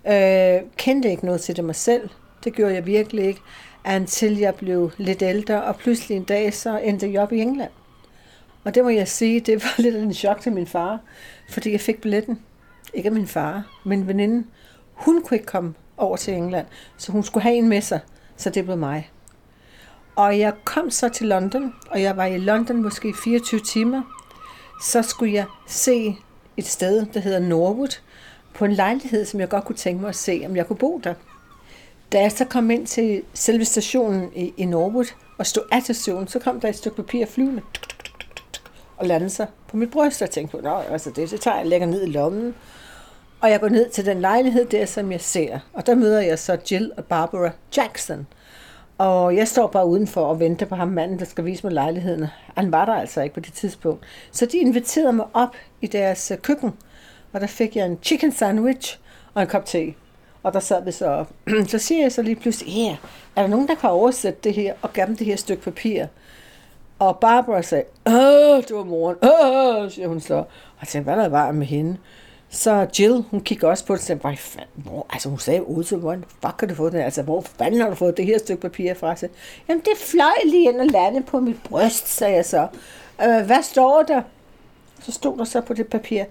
Øh, 0.07 0.61
kendte 0.77 1.09
ikke 1.09 1.25
noget 1.25 1.41
til 1.41 1.55
det 1.55 1.65
mig 1.65 1.75
selv. 1.75 2.09
Det 2.43 2.53
gjorde 2.53 2.73
jeg 2.73 2.85
virkelig 2.85 3.25
ikke. 3.25 3.39
Indtil 3.95 4.37
jeg 4.37 4.55
blev 4.55 4.91
lidt 4.97 5.21
ældre, 5.21 5.63
og 5.63 5.75
pludselig 5.75 6.17
en 6.17 6.23
dag, 6.23 6.53
så 6.53 6.77
endte 6.77 7.11
jeg 7.13 7.21
op 7.21 7.31
i 7.31 7.41
England. 7.41 7.71
Og 8.63 8.75
det 8.75 8.83
må 8.83 8.89
jeg 8.89 9.07
sige, 9.07 9.39
det 9.39 9.63
var 9.63 9.81
lidt 9.81 9.95
en 9.95 10.13
chok 10.13 10.41
til 10.41 10.51
min 10.51 10.67
far, 10.67 10.99
fordi 11.49 11.71
jeg 11.71 11.81
fik 11.81 12.01
billetten. 12.01 12.39
Ikke 12.93 13.07
af 13.07 13.13
min 13.13 13.27
far, 13.27 13.79
men 13.85 14.07
veninden. 14.07 14.47
Hun 14.93 15.21
kunne 15.21 15.35
ikke 15.35 15.45
komme 15.45 15.73
over 15.97 16.17
til 16.17 16.33
England, 16.33 16.65
så 16.97 17.11
hun 17.11 17.23
skulle 17.23 17.43
have 17.43 17.55
en 17.55 17.69
med 17.69 17.81
sig, 17.81 17.99
så 18.37 18.49
det 18.49 18.65
blev 18.65 18.77
mig. 18.77 19.11
Og 20.17 20.39
jeg 20.39 20.53
kom 20.63 20.89
så 20.89 21.09
til 21.09 21.27
London, 21.27 21.73
og 21.89 22.01
jeg 22.01 22.17
var 22.17 22.25
i 22.25 22.37
London 22.37 22.81
måske 22.81 23.13
24 23.23 23.59
timer. 23.59 24.01
Så 24.83 25.01
skulle 25.01 25.33
jeg 25.33 25.45
se 25.67 26.17
et 26.57 26.65
sted, 26.65 27.05
der 27.13 27.19
hedder 27.19 27.39
Norwood, 27.39 27.99
på 28.53 28.65
en 28.65 28.73
lejlighed, 28.73 29.25
som 29.25 29.39
jeg 29.39 29.49
godt 29.49 29.65
kunne 29.65 29.75
tænke 29.75 30.01
mig 30.01 30.09
at 30.09 30.15
se, 30.15 30.43
om 30.45 30.55
jeg 30.55 30.67
kunne 30.67 30.77
bo 30.77 31.01
der. 31.03 31.13
Da 32.11 32.21
jeg 32.21 32.31
så 32.31 32.45
kom 32.45 32.71
ind 32.71 32.87
til 32.87 33.21
selve 33.33 33.65
stationen 33.65 34.31
i, 34.35 34.53
i 34.57 34.65
Norwood 34.65 35.13
og 35.37 35.45
stod 35.45 35.63
af 35.71 35.83
stationen, 35.83 36.27
så 36.27 36.39
kom 36.39 36.59
der 36.59 36.69
et 36.69 36.75
stykke 36.75 36.95
papir 36.95 37.25
flyvende 37.25 37.61
og 38.97 39.07
landede 39.07 39.29
sig 39.29 39.47
på 39.67 39.77
mit 39.77 39.91
bryst. 39.91 40.21
Og 40.21 40.29
tænkte 40.29 40.57
på, 40.57 40.67
altså 40.67 41.09
det, 41.09 41.31
det 41.31 41.41
tager 41.41 41.57
jeg 41.57 41.67
lægger 41.67 41.87
ned 41.87 42.03
i 42.03 42.11
lommen. 42.11 42.55
Og 43.41 43.49
jeg 43.49 43.59
går 43.59 43.69
ned 43.69 43.89
til 43.89 44.05
den 44.05 44.21
lejlighed 44.21 44.65
der, 44.65 44.85
som 44.85 45.11
jeg 45.11 45.21
ser. 45.21 45.59
Og 45.73 45.85
der 45.85 45.95
møder 45.95 46.21
jeg 46.21 46.39
så 46.39 46.57
Jill 46.71 46.91
og 46.97 47.05
Barbara 47.05 47.51
Jackson. 47.77 48.27
Og 48.97 49.35
jeg 49.35 49.47
står 49.47 49.67
bare 49.67 49.87
udenfor 49.87 50.21
og 50.21 50.39
venter 50.39 50.65
på 50.65 50.75
ham 50.75 50.87
manden, 50.87 51.19
der 51.19 51.25
skal 51.25 51.45
vise 51.45 51.63
mig 51.63 51.73
lejligheden. 51.73 52.27
Han 52.55 52.71
var 52.71 52.85
der 52.85 52.93
altså 52.93 53.21
ikke 53.21 53.33
på 53.33 53.39
det 53.39 53.53
tidspunkt. 53.53 54.05
Så 54.31 54.45
de 54.45 54.57
inviterede 54.57 55.13
mig 55.13 55.25
op 55.33 55.55
i 55.81 55.87
deres 55.87 56.31
øh, 56.31 56.37
køkken, 56.37 56.73
og 57.33 57.41
der 57.41 57.47
fik 57.47 57.75
jeg 57.75 57.85
en 57.85 57.99
chicken 58.03 58.31
sandwich 58.31 58.99
og 59.33 59.41
en 59.41 59.47
kop 59.47 59.65
te. 59.65 59.93
Og 60.43 60.53
der 60.53 60.59
sad 60.59 60.85
vi 60.85 60.91
så 60.91 61.05
op. 61.05 61.31
Så 61.67 61.77
siger 61.77 62.01
jeg 62.01 62.11
så 62.11 62.21
lige 62.21 62.35
pludselig, 62.35 62.73
her, 62.73 62.95
er 63.35 63.41
der 63.41 63.47
nogen, 63.47 63.67
der 63.67 63.75
kan 63.75 63.89
oversætte 63.89 64.39
det 64.43 64.53
her 64.53 64.73
og 64.81 64.93
give 64.93 65.05
dem 65.05 65.17
det 65.17 65.27
her 65.27 65.35
stykke 65.35 65.63
papir? 65.63 66.05
Og 66.99 67.19
Barbara 67.19 67.61
sagde, 67.61 67.83
åh, 68.05 68.63
det 68.63 68.75
var 68.75 68.83
moren, 68.83 69.15
åh, 69.31 69.91
siger 69.91 70.07
hun 70.07 70.19
så. 70.19 70.35
Og 70.35 70.47
jeg 70.81 70.87
tænkte, 70.87 71.13
hvad 71.13 71.23
der 71.23 71.29
var 71.29 71.51
med 71.51 71.67
hende? 71.67 71.97
Så 72.49 72.87
Jill, 72.99 73.23
hun 73.31 73.41
kigger 73.41 73.67
også 73.67 73.85
på 73.85 73.93
det 73.93 73.99
og 73.99 74.05
siger, 74.05 74.65
hvor, 74.75 75.05
altså 75.09 75.29
hun 75.29 75.39
sagde 75.39 75.67
ud 75.67 75.83
til, 75.83 75.97
hvordan 75.97 76.23
fuck 76.29 76.59
har 76.59 76.67
du 76.67 76.75
fået 76.75 76.93
det? 76.93 76.99
Altså, 76.99 77.21
hvor 77.21 77.41
fanden 77.41 77.81
har 77.81 77.89
du 77.89 77.95
fået 77.95 78.17
det 78.17 78.25
her 78.25 78.37
stykke 78.37 78.61
papir 78.61 78.93
fra? 78.93 79.15
Så, 79.15 79.27
Jamen, 79.69 79.81
det 79.81 79.97
fløj 79.97 80.33
lige 80.45 80.69
ind 80.69 80.79
og 80.81 80.87
landede 80.87 81.23
på 81.23 81.39
mit 81.39 81.63
bryst, 81.63 82.07
sagde 82.07 82.35
jeg 82.35 82.45
så. 82.45 82.67
Øh, 83.23 83.45
hvad 83.45 83.63
står 83.63 84.03
der? 84.03 84.21
Så 85.01 85.11
stod 85.11 85.37
der 85.37 85.43
så 85.43 85.61
på 85.61 85.73
det 85.73 85.87
papir, 85.87 86.23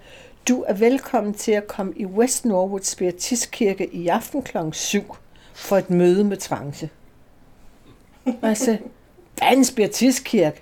du 0.48 0.64
er 0.68 0.74
velkommen 0.74 1.34
til 1.34 1.52
at 1.52 1.66
komme 1.66 1.92
i 1.96 2.06
West 2.06 2.44
Norwood 2.44 2.80
Spiritistkirke 2.82 3.94
i 3.94 4.08
aften 4.08 4.42
kl. 4.42 4.56
7 4.72 5.16
for 5.54 5.76
et 5.76 5.90
møde 5.90 6.24
med 6.24 6.36
trance. 6.36 6.88
Altså, 8.42 8.78
hvad 9.36 9.48
er 9.48 9.52
en 9.52 9.64
spiritistkirke? 9.64 10.60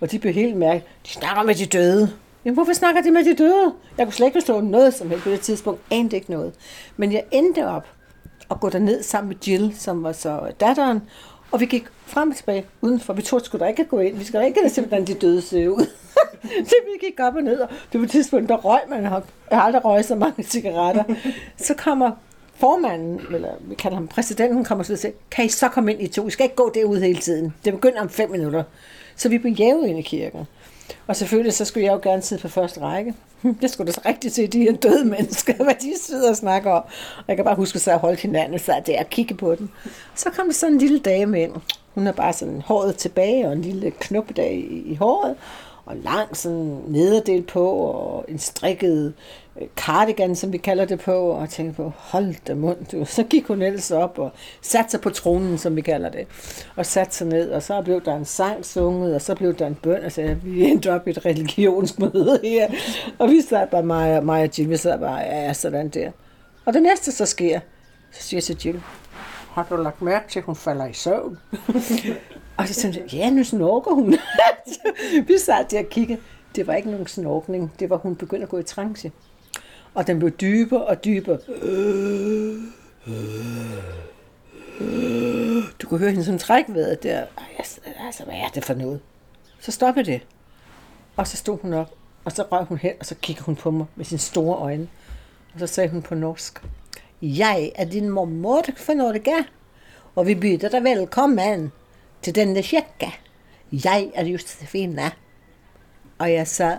Og 0.00 0.10
de 0.10 0.18
blev 0.18 0.34
helt 0.34 0.56
mærket. 0.56 0.82
De 1.06 1.10
snakker 1.10 1.42
med 1.42 1.54
de 1.54 1.66
døde. 1.66 2.12
Jamen, 2.44 2.54
hvorfor 2.54 2.72
snakker 2.72 3.02
de 3.02 3.10
med 3.10 3.24
de 3.24 3.34
døde? 3.34 3.72
Jeg 3.98 4.06
kunne 4.06 4.12
slet 4.12 4.26
ikke 4.26 4.36
forstå 4.36 4.60
noget 4.60 4.94
som 4.94 5.10
helst 5.10 5.24
på 5.24 5.30
det 5.30 5.40
tidspunkt. 5.40 5.80
Anede 5.90 6.16
ikke 6.16 6.30
noget. 6.30 6.52
Men 6.96 7.12
jeg 7.12 7.24
endte 7.30 7.66
op 7.66 7.86
og 8.48 8.60
gå 8.60 8.68
derned 8.68 9.02
sammen 9.02 9.28
med 9.28 9.36
Jill, 9.46 9.74
som 9.78 10.02
var 10.02 10.12
så 10.12 10.52
datteren. 10.60 11.02
Og 11.50 11.60
vi 11.60 11.66
gik 11.66 11.86
frem 12.06 12.30
og 12.30 12.36
tilbage 12.36 12.66
udenfor. 12.80 13.12
Vi 13.12 13.22
tog 13.22 13.40
skulle 13.40 13.64
da 13.64 13.70
ikke 13.70 13.84
gå 13.84 13.98
ind. 13.98 14.16
Vi 14.16 14.24
skulle 14.24 14.40
da 14.40 14.46
ikke 14.46 14.70
se, 14.70 14.80
hvordan 14.80 15.06
de 15.06 15.14
døde 15.14 15.42
se 15.42 15.70
ud. 15.70 15.86
så 16.68 16.74
vi 16.84 17.06
gik 17.06 17.20
op 17.20 17.36
og 17.36 17.42
ned, 17.42 17.60
og 17.60 17.68
det 17.92 18.00
var 18.00 18.04
et 18.04 18.10
tidspunkt, 18.10 18.48
der 18.48 18.56
røg 18.56 18.80
man. 18.88 19.02
Jeg 19.02 19.10
har 19.52 19.60
aldrig 19.60 19.84
røget 19.84 20.04
så 20.04 20.14
mange 20.14 20.42
cigaretter. 20.42 21.04
Så 21.56 21.74
kommer 21.74 22.10
formanden, 22.54 23.20
eller 23.34 23.48
vi 23.60 23.74
kalder 23.74 23.96
ham 23.96 24.08
præsidenten, 24.08 24.64
kommer 24.64 24.84
så 24.84 24.92
og 24.92 24.98
siger, 24.98 25.12
kan 25.30 25.44
I 25.44 25.48
så 25.48 25.68
komme 25.68 25.92
ind 25.92 26.02
i 26.02 26.06
to? 26.06 26.26
I 26.26 26.30
skal 26.30 26.44
ikke 26.44 26.56
gå 26.56 26.70
derud 26.74 27.00
hele 27.00 27.20
tiden. 27.20 27.54
Det 27.64 27.72
begynder 27.72 28.00
om 28.00 28.08
fem 28.08 28.30
minutter. 28.30 28.62
Så 29.16 29.28
vi 29.28 29.38
blev 29.38 29.52
jævet 29.52 29.86
ind 29.86 29.98
i 29.98 30.02
kirken. 30.02 30.46
Og 31.06 31.16
selvfølgelig 31.16 31.52
så 31.52 31.64
skulle 31.64 31.86
jeg 31.86 31.92
jo 31.92 32.00
gerne 32.02 32.22
sidde 32.22 32.42
på 32.42 32.48
første 32.48 32.80
række. 32.80 33.14
Jeg 33.62 33.70
skulle 33.70 33.86
da 33.86 33.92
så 33.92 34.00
rigtig 34.06 34.32
se 34.32 34.46
de 34.46 34.62
her 34.62 34.72
døde 34.72 35.04
mennesker, 35.04 35.54
hvad 35.64 35.74
de 35.74 35.92
sidder 36.00 36.30
og 36.30 36.36
snakker 36.36 36.70
om. 36.70 36.82
Og 37.16 37.24
jeg 37.28 37.36
kan 37.36 37.44
bare 37.44 37.54
huske, 37.54 37.76
at 37.76 37.86
jeg 37.86 37.96
holdt 37.96 38.20
hinanden 38.20 38.54
og 38.54 38.60
sad 38.60 38.82
der 38.86 38.98
og 38.98 39.10
kigge 39.10 39.34
på 39.34 39.54
dem. 39.54 39.68
Så 40.14 40.30
kom 40.30 40.46
der 40.46 40.52
sådan 40.52 40.72
en 40.72 40.78
lille 40.78 40.98
dame 40.98 41.42
ind. 41.42 41.52
Hun 41.94 42.06
har 42.06 42.12
bare 42.12 42.32
sådan 42.32 42.60
håret 42.60 42.96
tilbage 42.96 43.46
og 43.46 43.52
en 43.52 43.62
lille 43.62 43.90
knuppedag 43.90 44.54
i, 44.54 44.92
i 44.92 44.94
håret 44.94 45.36
og 45.86 45.96
lang 45.96 46.36
sådan 46.36 46.78
nederdel 46.88 47.42
på, 47.42 47.68
og 47.70 48.24
en 48.28 48.38
strikket 48.38 49.14
cardigan, 49.76 50.36
som 50.36 50.52
vi 50.52 50.58
kalder 50.58 50.84
det 50.84 51.00
på, 51.00 51.12
og 51.12 51.48
tænkte 51.48 51.76
på, 51.76 51.92
hold 51.96 52.34
da 52.46 52.54
mund, 52.54 52.86
du. 52.92 53.04
Så 53.04 53.22
gik 53.22 53.46
hun 53.46 53.62
ellers 53.62 53.90
op 53.90 54.18
og 54.18 54.32
satte 54.62 54.90
sig 54.90 55.00
på 55.00 55.10
tronen, 55.10 55.58
som 55.58 55.76
vi 55.76 55.80
kalder 55.80 56.08
det, 56.08 56.26
og 56.76 56.86
satte 56.86 57.14
sig 57.14 57.26
ned, 57.26 57.50
og 57.50 57.62
så 57.62 57.82
blev 57.82 58.04
der 58.04 58.16
en 58.16 58.24
sang 58.24 58.64
sunget, 58.64 59.14
og 59.14 59.22
så 59.22 59.34
blev 59.34 59.54
der 59.54 59.66
en 59.66 59.74
bøn, 59.74 60.04
og 60.04 60.12
så 60.12 60.36
vi 60.42 60.64
endte 60.64 60.92
op 60.94 61.06
i 61.06 61.10
et 61.10 61.26
religionsmøde 61.26 62.40
her, 62.42 62.68
og 63.18 63.30
vi 63.30 63.40
sad 63.40 63.66
bare, 63.70 63.82
mig, 63.82 64.24
mig 64.24 64.42
og 64.42 64.58
Jill, 64.58 64.70
vi 64.70 64.76
sad 64.76 64.98
bare, 64.98 65.18
ja, 65.18 65.52
sådan 65.52 65.88
der. 65.88 66.10
Og 66.64 66.72
det 66.72 66.82
næste, 66.82 67.12
så 67.12 67.26
sker, 67.26 67.60
så 68.12 68.22
siger 68.22 68.38
jeg 68.38 68.44
til 68.44 68.56
Jill, 68.64 68.82
har 69.50 69.66
du 69.70 69.76
lagt 69.76 70.02
mærke 70.02 70.28
til, 70.28 70.38
at 70.38 70.44
hun 70.44 70.56
falder 70.56 70.86
i 70.86 70.92
søvn? 70.92 71.38
Og 72.56 72.68
så 72.68 72.74
tænkte 72.74 73.00
jeg, 73.00 73.12
ja, 73.12 73.30
nu 73.30 73.44
snorker 73.44 73.94
hun. 73.94 74.14
vi 75.28 75.38
sad 75.38 75.64
der 75.70 75.78
og 75.78 75.88
kiggede. 75.90 76.20
Det 76.56 76.66
var 76.66 76.74
ikke 76.74 76.90
nogen 76.90 77.06
snorkning. 77.06 77.72
Det 77.80 77.90
var, 77.90 77.96
hun 77.96 78.16
begyndte 78.16 78.42
at 78.42 78.48
gå 78.48 78.58
i 78.58 78.62
trance. 78.62 79.12
Og 79.94 80.06
den 80.06 80.18
blev 80.18 80.30
dybere 80.30 80.84
og 80.84 81.04
dybere. 81.04 81.38
Du 85.82 85.88
kunne 85.88 86.00
høre 86.00 86.10
hende 86.10 86.24
sådan 86.24 86.38
trækværet 86.38 87.02
der. 87.02 87.24
Altså, 87.58 88.24
hvad 88.24 88.34
er 88.34 88.48
det 88.54 88.64
for 88.64 88.74
noget? 88.74 89.00
Så 89.60 89.72
stoppede 89.72 90.06
det. 90.06 90.20
Og 91.16 91.26
så 91.26 91.36
stod 91.36 91.58
hun 91.62 91.72
op, 91.72 91.94
og 92.24 92.32
så 92.32 92.42
røg 92.42 92.64
hun 92.64 92.78
hen, 92.78 92.92
og 93.00 93.06
så 93.06 93.14
kiggede 93.14 93.44
hun 93.44 93.56
på 93.56 93.70
mig 93.70 93.86
med 93.96 94.04
sine 94.04 94.18
store 94.18 94.56
øjne. 94.56 94.88
Og 95.54 95.60
så 95.60 95.66
sagde 95.66 95.90
hun 95.90 96.02
på 96.02 96.14
norsk, 96.14 96.62
Jeg 97.22 97.72
er 97.74 97.84
din 97.84 98.08
mormor 98.08 98.64
fra 98.76 98.94
Norge, 98.94 99.44
og 100.14 100.26
vi 100.26 100.34
byder 100.34 100.68
dig 100.68 100.84
velkommen 100.84 101.72
til 102.22 102.34
denne 102.34 102.62
kirke. 102.62 103.18
Jeg 103.72 104.10
er 104.14 104.24
Josefine. 104.24 105.12
Og 106.18 106.32
jeg 106.32 106.48
sad... 106.48 106.76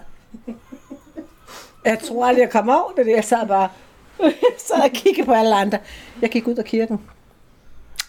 Jeg 1.85 1.99
tror 1.99 2.25
aldrig, 2.25 2.41
jeg 2.41 2.49
kom 2.49 2.69
over 2.69 2.91
det. 2.97 3.07
Jeg 3.07 3.23
sad 3.23 3.47
bare... 3.47 3.69
Jeg 4.19 4.33
sad 4.67 4.81
og 4.83 4.91
kiggede 4.93 5.25
på 5.25 5.33
alle 5.33 5.55
andre. 5.55 5.77
Jeg 6.21 6.29
gik 6.29 6.47
ud 6.47 6.55
af 6.55 6.65
kirken. 6.65 7.01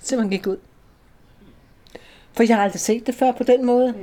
Simpelthen 0.02 0.30
gik 0.30 0.46
ud. 0.46 0.56
For 2.32 2.42
jeg 2.42 2.56
har 2.56 2.62
aldrig 2.64 2.80
set 2.80 3.06
det 3.06 3.14
før 3.14 3.32
på 3.32 3.42
den 3.42 3.64
måde. 3.64 3.94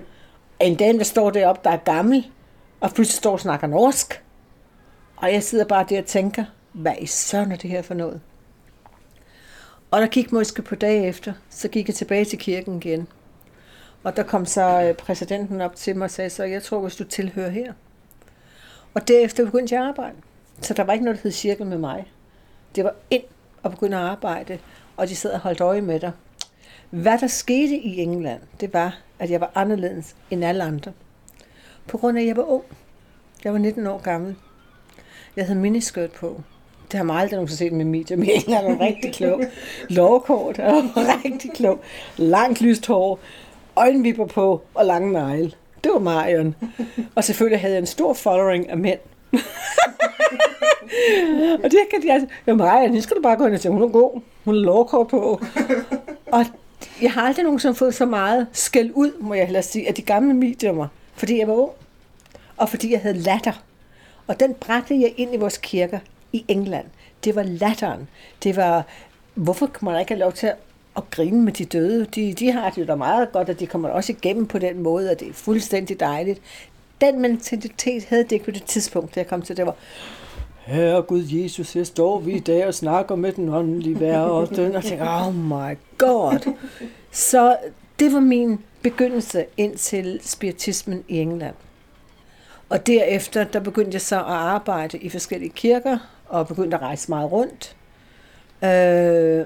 En 0.60 0.76
dame, 0.76 0.98
der 0.98 1.04
står 1.04 1.30
deroppe, 1.30 1.62
der 1.64 1.70
er 1.70 1.78
gammel, 1.78 2.32
og 2.80 2.94
pludselig 2.94 3.18
står 3.18 3.32
og 3.32 3.40
snakker 3.40 3.68
norsk. 3.68 4.24
Og 5.16 5.34
jeg 5.34 5.44
sidder 5.44 5.66
bare 5.66 5.86
der 5.90 6.00
og 6.00 6.06
tænker, 6.06 6.46
hvad 6.72 6.94
i 7.00 7.06
søren 7.06 7.52
er 7.52 7.56
det 7.56 7.70
her 7.70 7.82
for 7.82 7.94
noget? 7.94 8.22
Og 9.92 10.02
der 10.02 10.08
gik 10.08 10.32
måske 10.32 10.62
på 10.62 10.76
dag 10.76 11.08
efter, 11.10 11.34
så 11.50 11.68
gik 11.68 11.88
jeg 11.88 11.96
tilbage 11.96 12.26
til 12.26 12.40
kirken 12.40 12.78
igen. 12.78 13.08
Og 14.04 14.18
der 14.18 14.24
kom 14.24 14.46
så 14.46 14.84
øh, 14.84 14.94
præsidenten 14.94 15.62
op 15.62 15.76
til 15.76 15.96
mig 15.96 16.06
og 16.06 16.12
sagde, 16.12 16.30
så 16.30 16.44
jeg 16.44 16.64
tror, 16.64 16.80
hvis 16.80 16.96
du 16.96 17.04
tilhører 17.04 17.50
her. 17.50 17.74
Og 18.94 19.08
derefter 19.08 19.46
begyndte 19.46 19.76
jeg 19.76 19.84
at 19.84 19.90
arbejde. 19.90 20.16
Så 20.62 20.74
der 20.74 20.84
var 20.84 20.94
ikke 20.94 21.06
noget, 21.06 21.18
der 21.18 21.24
hed 21.24 21.32
cirkel 21.32 21.66
med 21.66 21.78
mig. 21.78 22.06
Det 22.76 22.84
var 22.84 22.96
ind 23.10 23.24
og 23.64 23.72
begynde 23.72 23.98
at 23.98 24.04
arbejde, 24.04 24.60
og 24.98 25.10
de 25.10 25.16
sad 25.16 25.32
og 25.32 25.40
holdt 25.40 25.62
øje 25.62 25.82
med 25.82 26.00
dig. 26.00 26.12
Hvad 26.90 27.18
der 27.18 27.28
skete 27.28 27.76
i 27.76 27.98
England, 28.00 28.42
det 28.60 28.74
var, 28.74 28.98
at 29.20 29.32
jeg 29.32 29.42
var 29.42 29.52
anderledes 29.56 30.16
end 30.32 30.46
alle 30.46 30.64
andre. 30.64 30.92
På 31.88 31.98
grund 31.98 32.18
af, 32.18 32.22
at 32.22 32.28
jeg 32.28 32.38
var 32.38 32.44
ung. 32.44 32.64
Jeg 33.44 33.54
var 33.54 33.60
19 33.60 33.88
år 33.88 34.02
gammel. 34.02 34.36
Jeg 35.36 35.46
havde 35.46 35.60
miniskørt 35.60 36.12
på. 36.12 36.42
Det 36.92 36.98
har 36.98 37.04
mig 37.04 37.16
aldrig 37.16 37.38
nogensinde 37.38 37.58
set 37.58 37.74
med 37.74 37.86
medier, 37.86 38.18
men 38.18 38.30
jeg 38.48 38.64
var 38.64 38.80
rigtig 38.80 39.14
klog. 39.14 39.42
Lovkort, 39.90 40.60
og 40.60 40.84
rigtig 41.26 41.52
klog. 41.54 41.80
Langt 42.18 42.62
lyst 42.62 42.88
hår, 42.88 43.20
øjenvipper 43.76 44.26
på 44.26 44.62
og 44.74 44.86
lange 44.86 45.14
negle. 45.14 45.52
Det 45.84 45.92
var 45.94 46.00
Marion. 46.00 46.56
Og 47.16 47.24
selvfølgelig 47.24 47.60
havde 47.60 47.74
jeg 47.74 47.80
en 47.80 47.86
stor 47.86 48.14
following 48.14 48.70
af 48.70 48.78
mænd. 48.78 49.00
og 51.64 51.72
det 51.72 51.80
kan 51.92 52.02
de 52.02 52.12
altså, 52.12 52.28
ja 52.48 52.54
Marion, 52.54 52.94
det 52.94 53.04
skal 53.04 53.18
du 53.18 53.22
bare 53.22 53.36
gå 53.36 53.46
ind 53.46 53.54
og 53.54 53.60
sige, 53.60 53.72
hun 53.72 53.82
er 53.82 53.88
god, 53.88 54.22
hun 54.46 54.56
er 54.56 54.60
lovkort 54.60 55.08
på. 55.08 55.42
og 56.32 56.46
jeg 57.02 57.12
har 57.12 57.22
aldrig 57.22 57.44
nogensinde 57.44 57.76
fået 57.76 57.96
så 57.96 58.06
meget 58.06 58.48
skæld 58.52 58.92
ud, 58.94 59.12
må 59.20 59.34
jeg 59.34 59.46
hellere 59.46 59.64
sige, 59.64 59.88
af 59.88 59.94
de 59.94 60.02
gamle 60.02 60.34
mediumer, 60.34 60.88
fordi 61.14 61.40
jeg 61.40 61.48
var 61.48 61.54
ung, 61.54 61.72
og 62.58 62.70
fordi 62.70 62.92
jeg 62.92 63.00
havde 63.00 63.18
latter. 63.18 63.64
Og 64.28 64.40
den 64.40 64.54
bragte 64.54 65.02
jeg 65.02 65.14
ind 65.18 65.34
i 65.34 65.38
vores 65.38 65.58
kirker 65.58 66.00
i 66.34 66.46
England. 66.48 66.86
Det 67.24 67.36
var 67.36 67.44
latteren. 67.44 68.08
Det 68.44 68.56
var, 68.56 68.86
hvorfor 69.34 69.68
kan 69.68 69.86
man 69.86 70.00
ikke 70.00 70.12
have 70.12 70.20
lov 70.20 70.34
til 70.34 70.48
at 70.48 70.56
at 70.98 71.04
grine 71.12 71.42
med 71.42 71.54
de 71.54 71.66
døde. 71.66 72.06
De, 72.06 72.34
de 72.34 72.52
har 72.52 72.70
det 72.70 72.78
jo 72.82 72.86
da 72.86 72.96
meget 72.96 73.32
godt, 73.32 73.50
og 73.50 73.60
de 73.60 73.68
kommer 73.68 73.90
også 73.90 74.12
igennem 74.12 74.48
på 74.48 74.60
den 74.60 74.84
måde, 74.84 75.12
og 75.12 75.20
det 75.20 75.30
er 75.30 75.34
fuldstændig 75.34 76.00
dejligt. 76.00 76.42
Den 77.02 77.22
mentalitet 77.22 78.06
havde 78.06 78.24
det 78.24 78.32
ikke 78.32 78.46
på 78.46 78.52
det 78.52 78.64
tidspunkt, 78.64 79.16
da 79.16 79.20
jeg 79.20 79.28
kom 79.28 79.42
til. 79.42 79.58
Det 79.58 79.66
var, 79.66 79.76
Herre 80.66 81.02
Gud 81.02 81.24
Jesus, 81.24 81.74
her 81.74 81.84
står 81.84 82.20
vi 82.20 82.32
i 82.32 82.40
dag 82.40 82.68
og 82.68 82.74
snakker 82.74 83.16
med 83.16 83.32
den 83.32 83.50
åndelige 83.50 84.00
verden, 84.00 84.76
og 84.76 84.84
tænker, 84.84 85.28
oh 85.28 85.36
my 85.36 85.78
god. 85.98 86.54
Så 87.12 87.58
det 88.00 88.14
var 88.14 88.20
min 88.20 88.60
begyndelse 88.82 89.46
ind 89.58 89.76
til 89.76 90.20
spiritismen 90.24 91.04
i 91.08 91.18
England. 91.18 91.56
Og 92.70 92.88
derefter, 92.88 93.44
der 93.44 93.60
begyndte 93.60 93.94
jeg 93.94 94.02
så 94.02 94.16
at 94.16 94.24
arbejde 94.26 94.98
i 94.98 95.10
forskellige 95.10 95.50
kirker, 95.50 95.98
og 96.26 96.48
begyndte 96.48 96.78
at 96.78 96.82
rejse 96.84 97.10
meget 97.10 97.32
rundt. 97.32 97.76
Øh, 98.64 99.46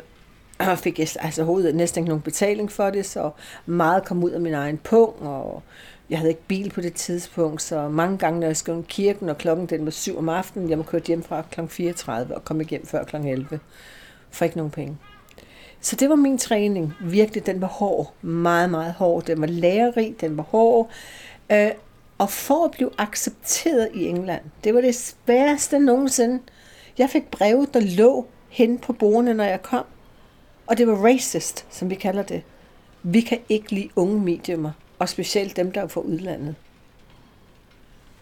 og 0.59 0.77
fik 0.85 0.99
jeg 0.99 1.07
altså 1.19 1.43
hovedet 1.43 1.75
næsten 1.75 1.99
ikke 1.99 2.09
nogen 2.09 2.21
betaling 2.21 2.71
for 2.71 2.89
det, 2.89 3.05
så 3.05 3.31
meget 3.65 4.05
kom 4.05 4.23
ud 4.23 4.31
af 4.31 4.41
min 4.41 4.53
egen 4.53 4.77
pung, 4.77 5.21
og 5.21 5.63
jeg 6.09 6.17
havde 6.17 6.31
ikke 6.31 6.47
bil 6.47 6.69
på 6.69 6.81
det 6.81 6.93
tidspunkt, 6.93 7.61
så 7.61 7.89
mange 7.89 8.17
gange, 8.17 8.39
når 8.39 8.47
jeg 8.47 8.57
skulle 8.57 8.79
i 8.79 8.85
kirken, 8.89 9.29
og 9.29 9.37
klokken 9.37 9.65
den 9.65 9.85
var 9.85 9.91
syv 9.91 10.17
om 10.17 10.29
aftenen, 10.29 10.69
jeg 10.69 10.77
må 10.77 10.83
køre 10.83 11.01
hjem 11.07 11.23
fra 11.23 11.43
kl. 11.51 11.61
34 11.67 12.35
og 12.35 12.45
komme 12.45 12.63
hjem 12.63 12.85
før 12.85 13.03
kl. 13.03 13.15
11. 13.15 13.59
For 14.31 14.45
ikke 14.45 14.57
nogen 14.57 14.71
penge. 14.71 14.97
Så 15.81 15.95
det 15.95 16.09
var 16.09 16.15
min 16.15 16.37
træning. 16.37 16.93
Virkelig, 17.01 17.45
den 17.45 17.61
var 17.61 17.67
hård. 17.67 18.13
Meget, 18.21 18.69
meget 18.69 18.93
hård. 18.93 19.23
Den 19.25 19.41
var 19.41 19.47
lærerig, 19.47 20.15
den 20.21 20.37
var 20.37 20.43
hård. 20.43 20.89
Øh, 21.51 21.71
og 22.17 22.29
for 22.29 22.65
at 22.65 22.71
blive 22.71 22.89
accepteret 22.97 23.89
i 23.93 24.05
England, 24.05 24.41
det 24.63 24.73
var 24.75 24.81
det 24.81 24.95
sværeste 24.95 25.79
nogensinde. 25.79 26.39
Jeg 26.97 27.09
fik 27.09 27.31
breve, 27.31 27.67
der 27.73 27.79
lå 27.79 28.27
hen 28.49 28.77
på 28.77 28.93
bordene, 28.93 29.33
når 29.33 29.43
jeg 29.43 29.61
kom. 29.61 29.85
Og 30.67 30.77
det 30.77 30.87
var 30.87 31.05
racist, 31.05 31.65
som 31.69 31.89
vi 31.89 31.95
kalder 31.95 32.23
det. 32.23 32.43
Vi 33.03 33.21
kan 33.21 33.39
ikke 33.49 33.71
lide 33.71 33.89
unge 33.95 34.19
mediumer, 34.19 34.71
og 34.99 35.09
specielt 35.09 35.55
dem, 35.55 35.71
der 35.71 35.81
er 35.81 35.87
fra 35.87 36.01
udlandet. 36.01 36.55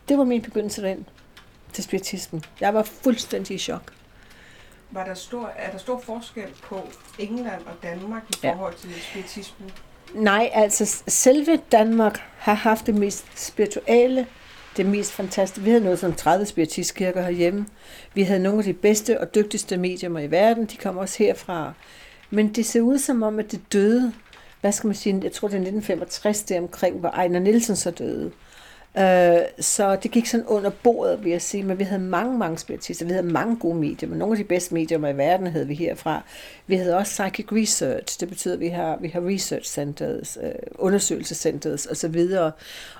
Det 0.09 0.17
var 0.17 0.23
min 0.23 0.41
begyndelse 0.41 0.81
den 0.81 1.05
til 1.73 1.83
spiritismen. 1.83 2.43
Jeg 2.59 2.73
var 2.73 2.83
fuldstændig 2.83 3.55
i 3.55 3.57
chok. 3.57 3.93
Var 4.91 5.05
der 5.05 5.13
stor, 5.13 5.51
er 5.55 5.71
der 5.71 5.77
stor 5.77 5.99
forskel 5.99 6.47
på 6.63 6.79
England 7.19 7.61
og 7.65 7.73
Danmark 7.83 8.23
i 8.29 8.33
forhold 8.41 8.73
til 8.73 8.89
spiritismen? 9.01 9.71
Nej, 10.13 10.49
altså 10.53 11.03
selve 11.07 11.59
Danmark 11.71 12.21
har 12.37 12.53
haft 12.53 12.85
det 12.85 12.95
mest 12.95 13.25
spirituelle, 13.35 14.27
det 14.77 14.85
mest 14.85 15.11
fantastiske. 15.11 15.63
Vi 15.63 15.69
havde 15.69 15.83
noget 15.83 15.99
som 15.99 16.13
30 16.13 16.45
spiritistkirker 16.45 17.21
herhjemme. 17.21 17.65
Vi 18.13 18.23
havde 18.23 18.39
nogle 18.39 18.57
af 18.57 18.63
de 18.63 18.73
bedste 18.73 19.21
og 19.21 19.35
dygtigste 19.35 19.77
mediumer 19.77 20.19
i 20.19 20.31
verden. 20.31 20.65
De 20.65 20.77
kom 20.77 20.97
også 20.97 21.23
herfra. 21.23 21.73
Men 22.35 22.53
det 22.53 22.65
ser 22.65 22.81
ud 22.81 22.97
som 22.97 23.23
om, 23.23 23.39
at 23.39 23.51
det 23.51 23.73
døde, 23.73 24.13
hvad 24.61 24.71
skal 24.71 24.87
man 24.87 24.95
sige, 24.95 25.19
jeg 25.23 25.31
tror 25.31 25.47
det 25.47 25.55
er 25.55 25.59
1965 25.59 26.43
der 26.43 26.59
omkring, 26.59 26.99
hvor 26.99 27.09
Ejner 27.09 27.39
Nielsen 27.39 27.75
så 27.75 27.91
døde. 27.91 28.31
Øh, 28.97 29.37
så 29.59 29.95
det 30.03 30.11
gik 30.11 30.25
sådan 30.25 30.45
under 30.45 30.69
bordet, 30.83 31.23
vil 31.23 31.31
jeg 31.31 31.41
sige, 31.41 31.63
men 31.63 31.79
vi 31.79 31.83
havde 31.83 32.01
mange, 32.01 32.37
mange 32.37 32.57
spiritister, 32.57 33.05
vi 33.05 33.11
havde 33.11 33.27
mange 33.27 33.55
gode 33.55 33.75
medier, 33.75 34.09
men 34.09 34.19
nogle 34.19 34.33
af 34.33 34.37
de 34.37 34.43
bedste 34.43 34.73
medier 34.73 34.97
i 34.97 35.17
verden 35.17 35.47
havde 35.47 35.67
vi 35.67 35.73
herfra. 35.73 36.23
Vi 36.67 36.75
havde 36.75 36.97
også 36.97 37.23
psychic 37.23 37.51
research, 37.51 38.19
det 38.19 38.29
betyder, 38.29 38.53
at 38.53 38.59
vi 38.59 38.67
har, 38.67 38.97
vi 39.01 39.07
har 39.07 39.27
research 39.27 39.71
centers, 39.71 40.37
øh, 40.43 40.51
undersøgelsescenters 40.75 41.85
osv. 41.85 42.27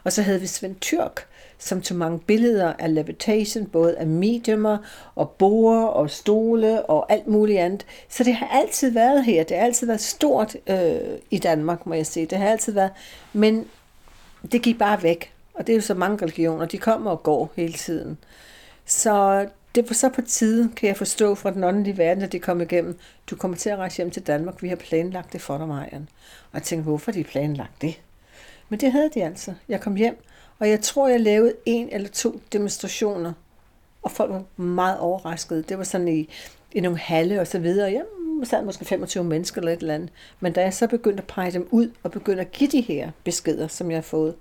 Og 0.04 0.12
så 0.12 0.22
havde 0.22 0.40
vi 0.40 0.48
Svend 0.48 0.76
Tyrk, 0.82 1.28
som 1.60 1.82
tog 1.82 1.98
mange 1.98 2.20
billeder 2.20 2.74
af 2.80 2.94
levitation, 2.94 3.66
både 3.66 3.98
af 3.98 4.08
mediumer 4.08 4.78
og 5.16 5.30
borer 5.30 5.86
og 5.86 6.10
stole 6.10 6.86
og 6.86 7.12
alt 7.12 7.28
muligt 7.28 7.60
andet. 7.60 7.86
Så 8.10 8.24
det 8.24 8.36
har 8.36 8.48
altid 8.48 8.92
været 8.92 9.26
her. 9.26 9.44
Det 9.44 9.58
har 9.58 9.66
altid 9.66 9.88
været 9.88 10.02
stort 10.02 10.56
øh, 10.68 10.96
i 11.32 11.38
Danmark, 11.38 11.86
må 11.86 11.94
jeg 11.94 12.06
sige. 12.06 12.26
Det 12.26 12.38
har 12.38 12.48
altid 12.48 12.74
været. 12.74 12.92
Men 13.34 13.68
det 14.52 14.62
gik 14.62 14.78
bare 14.78 15.04
væk. 15.04 15.32
Og 15.54 15.68
det 15.68 15.74
er 15.74 15.78
jo 15.78 15.82
så 15.82 15.94
mange 15.94 16.18
religioner, 16.22 16.66
de 16.66 16.78
kommer 16.78 17.12
og 17.12 17.24
går 17.24 17.52
hele 17.56 17.74
tiden. 17.74 18.18
Så 18.86 19.46
det 19.76 19.90
var 19.90 19.94
så 19.94 20.10
på 20.10 20.22
tide, 20.22 20.70
kan 20.76 20.88
jeg 20.88 20.98
forstå 20.98 21.36
fra 21.36 21.52
den 21.52 21.64
åndelige 21.64 21.98
verden, 21.98 22.24
at 22.24 22.32
de 22.32 22.40
kom 22.40 22.62
igennem. 22.62 23.00
Du 23.30 23.36
kommer 23.36 23.58
til 23.58 23.70
at 23.70 23.78
rejse 23.78 23.98
hjem 23.98 24.12
til 24.12 24.28
Danmark, 24.28 24.62
vi 24.64 24.70
har 24.70 24.76
planlagt 24.76 25.34
det 25.34 25.42
for 25.42 25.58
dig, 25.58 25.68
Marian. 25.68 26.10
Og 26.52 26.54
jeg 26.54 26.64
tænkte, 26.64 26.84
hvorfor 26.84 27.12
de 27.12 27.24
planlagt 27.24 27.82
det? 27.82 28.02
Men 28.70 28.80
det 28.80 28.92
havde 28.92 29.10
de 29.14 29.24
altså. 29.24 29.54
Jeg 29.70 29.82
kom 29.82 29.96
hjem, 29.96 30.18
og 30.60 30.70
jeg 30.70 30.82
tror, 30.82 31.08
jeg 31.08 31.22
lavede 31.22 31.54
en 31.66 31.90
eller 31.92 32.10
to 32.10 32.42
demonstrationer, 32.54 33.34
og 34.04 34.12
folk 34.12 34.32
var 34.32 34.62
meget 34.64 35.00
overraskede. 35.00 35.64
Det 35.64 35.78
var 35.78 35.84
sådan 35.84 36.08
i, 36.08 36.30
i 36.72 36.80
nogle 36.80 36.98
halle 36.98 37.42
og 37.42 37.48
så 37.48 37.60
videre. 37.60 37.92
Jeg 37.92 38.04
sad 38.44 38.66
måske 38.66 38.86
25 38.86 39.24
mennesker 39.24 39.62
eller 39.62 39.74
et 39.74 39.80
eller 39.80 39.96
andet. 39.96 40.10
Men 40.40 40.54
da 40.54 40.62
jeg 40.62 40.74
så 40.74 40.88
begyndte 40.88 41.22
at 41.22 41.28
pege 41.28 41.52
dem 41.52 41.68
ud 41.72 41.92
og 42.04 42.12
begyndte 42.12 42.42
at 42.42 42.52
give 42.52 42.70
de 42.70 42.82
her 42.82 43.12
beskeder, 43.24 43.68
som 43.68 43.92
jeg 43.92 43.98
har 43.98 44.02
fået, 44.02 44.36